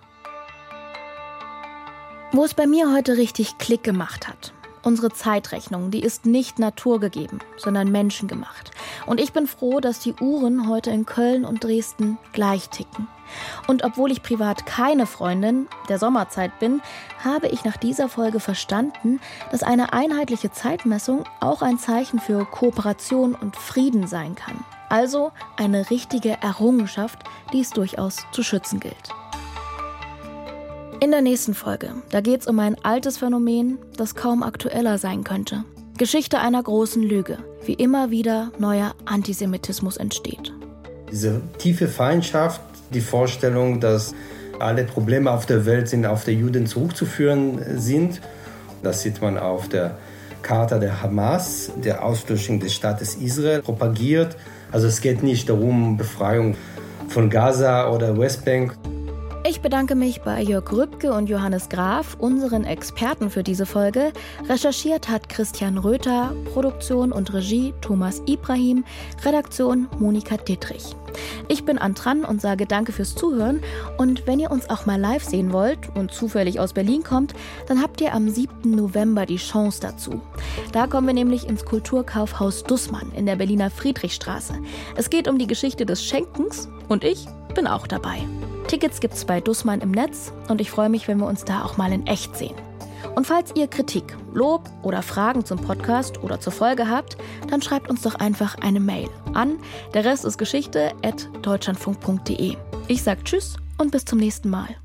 Wo 2.34 2.44
es 2.44 2.54
bei 2.54 2.68
mir 2.68 2.94
heute 2.94 3.18
richtig 3.18 3.58
Klick 3.58 3.84
gemacht 3.84 4.28
hat, 4.28 4.54
Unsere 4.84 5.12
Zeitrechnung, 5.12 5.92
die 5.92 6.02
ist 6.02 6.26
nicht 6.26 6.60
naturgegeben, 6.60 7.40
sondern 7.58 7.92
menschengemacht. 7.92 8.72
Und 9.06 9.20
ich 9.20 9.34
bin 9.34 9.48
froh, 9.48 9.80
dass 9.80 10.00
die 10.00 10.14
Uhren 10.14 10.68
heute 10.68 10.92
in 10.92 11.06
Köln 11.06 11.46
und 11.46 11.64
Dresden 11.64 12.18
gleich 12.34 12.70
ticken. 12.70 13.08
Und 13.68 13.84
obwohl 13.84 14.12
ich 14.12 14.24
privat 14.24 14.66
keine 14.66 15.06
Freundin 15.06 15.68
der 15.90 16.00
Sommerzeit 16.00 16.58
bin, 16.60 16.82
habe 17.24 17.48
ich 17.48 17.66
nach 17.66 17.78
dieser 17.78 18.10
Folge 18.10 18.40
verstanden, 18.40 19.20
dass 19.52 19.64
eine 19.64 19.94
einheitliche 19.94 20.52
Zeitmessung 20.52 21.24
auch 21.40 21.62
ein 21.62 21.78
Zeichen 21.78 22.20
für 22.20 22.46
Kooperation 22.46 23.36
und 23.36 23.56
Frieden 23.56 24.08
sein 24.08 24.36
kann. 24.36 24.64
Also 24.90 25.32
eine 25.58 25.90
richtige 25.90 26.38
Errungenschaft, 26.42 27.20
die 27.52 27.60
es 27.60 27.72
durchaus 27.72 28.26
zu 28.32 28.44
schützen 28.44 28.80
gilt. 28.80 29.10
In 31.08 31.12
der 31.12 31.22
nächsten 31.22 31.54
Folge, 31.54 31.92
da 32.10 32.20
geht 32.20 32.42
es 32.42 32.48
um 32.48 32.60
ein 32.60 32.76
altes 32.84 33.20
Phänomen, 33.20 33.78
das 33.96 34.14
kaum 34.14 34.44
aktueller 34.44 34.98
sein 34.98 35.24
könnte. 35.24 35.64
Geschichte 35.98 36.40
einer 36.40 36.62
großen 36.62 37.02
Lüge, 37.02 37.38
wie 37.64 37.76
immer 37.76 38.12
wieder 38.12 38.52
neuer 38.60 38.94
Antisemitismus 39.06 39.96
entsteht. 39.96 40.52
Diese 41.10 41.40
tiefe 41.60 41.88
Feindschaft, 41.88 42.60
die 42.94 43.00
Vorstellung, 43.00 43.80
dass 43.80 44.14
alle 44.60 44.84
Probleme 44.84 45.32
auf 45.32 45.46
der 45.46 45.66
Welt 45.66 45.88
sind 45.88 46.06
auf 46.06 46.26
der 46.26 46.34
Juden 46.34 46.68
zurückzuführen 46.68 47.80
sind, 47.80 48.20
das 48.84 49.02
sieht 49.02 49.22
man 49.22 49.38
auf 49.38 49.70
der 49.70 49.98
Charta 50.42 50.78
der 50.78 51.02
Hamas, 51.02 51.72
der 51.82 52.04
Auslöschung 52.04 52.60
des 52.60 52.74
Staates 52.74 53.16
Israel, 53.16 53.62
propagiert. 53.62 54.36
Also 54.74 54.88
es 54.88 55.00
geht 55.00 55.24
nicht 55.24 55.48
darum, 55.48 55.96
Befreiung 55.96 56.58
von 57.08 57.30
Gaza 57.30 57.90
oder 57.90 58.20
Westbank. 58.20 58.76
Ich 59.50 59.62
bedanke 59.62 59.96
mich 59.96 60.24
bei 60.24 60.42
Jörg 60.42 60.70
Rübke 60.74 61.14
und 61.14 61.30
Johannes 61.30 61.70
Graf, 61.70 62.18
unseren 62.20 62.66
Experten 62.66 63.30
für 63.30 63.44
diese 63.44 63.66
Folge. 63.66 64.12
Recherchiert 64.50 65.08
hat 65.08 65.30
Christian 65.30 65.78
Röther, 65.78 66.34
Produktion 66.54 67.14
und 67.14 67.34
Regie 67.34 67.74
Thomas 67.80 68.22
Ibrahim, 68.26 68.84
Redaktion 69.24 69.88
Monika 70.00 70.36
Dittrich. 70.36 70.98
Ich 71.48 71.64
bin 71.64 71.78
Antran 71.78 72.26
und 72.26 72.42
sage 72.42 72.66
danke 72.66 72.92
fürs 72.92 73.16
Zuhören. 73.16 73.62
Und 73.98 74.28
wenn 74.28 74.42
ihr 74.42 74.52
uns 74.52 74.70
auch 74.70 74.86
mal 74.86 75.00
live 75.00 75.24
sehen 75.24 75.54
wollt 75.54 75.96
und 75.96 76.12
zufällig 76.12 76.60
aus 76.60 76.74
Berlin 76.74 77.04
kommt, 77.04 77.34
dann 77.68 77.82
habt 77.82 78.02
ihr 78.02 78.14
am 78.14 78.28
7. 78.28 78.70
November 78.70 79.26
die 79.26 79.38
Chance 79.38 79.80
dazu. 79.80 80.20
Da 80.74 80.88
kommen 80.88 81.08
wir 81.08 81.14
nämlich 81.14 81.48
ins 81.48 81.64
Kulturkaufhaus 81.64 82.66
Dussmann 82.66 83.14
in 83.16 83.26
der 83.26 83.38
Berliner 83.38 83.70
Friedrichstraße. 83.70 84.56
Es 84.98 85.10
geht 85.10 85.30
um 85.30 85.38
die 85.38 85.48
Geschichte 85.48 85.86
des 85.86 86.04
Schenkens 86.04 86.68
und 86.90 87.06
ich 87.06 87.28
bin 87.56 87.66
auch 87.66 87.88
dabei. 87.88 88.20
Tickets 88.68 89.00
gibt's 89.00 89.24
bei 89.24 89.40
Dussmann 89.40 89.82
im 89.82 89.92
Netz 89.92 90.34
und 90.50 90.60
ich 90.60 90.70
freue 90.70 90.90
mich, 90.90 91.08
wenn 91.08 91.20
wir 91.20 91.28
uns 91.28 91.46
da 91.46 91.64
auch 91.64 91.78
mal 91.78 91.92
in 91.92 92.06
echt 92.06 92.36
sehen. 92.36 92.56
Und 93.16 93.26
falls 93.26 93.56
ihr 93.56 93.68
Kritik, 93.68 94.16
Lob 94.34 94.70
oder 94.84 95.02
Fragen 95.02 95.46
zum 95.46 95.60
Podcast 95.60 96.22
oder 96.24 96.40
zur 96.40 96.54
Folge 96.54 96.90
habt, 96.90 97.18
dann 97.50 97.62
schreibt 97.62 97.90
uns 97.90 98.02
doch 98.02 98.16
einfach 98.16 98.56
eine 98.62 98.80
Mail 98.80 99.10
an 99.34 99.58
der 99.94 100.04
Rest 100.04 100.26
ist 100.26 100.38
Geschichte 100.38 100.92
at 101.04 101.30
deutschlandfunk.de. 101.44 102.58
Ich 102.88 103.04
sag 103.04 103.24
Tschüss 103.24 103.56
und 103.78 103.92
bis 103.92 104.04
zum 104.06 104.20
nächsten 104.20 104.50
Mal. 104.50 104.76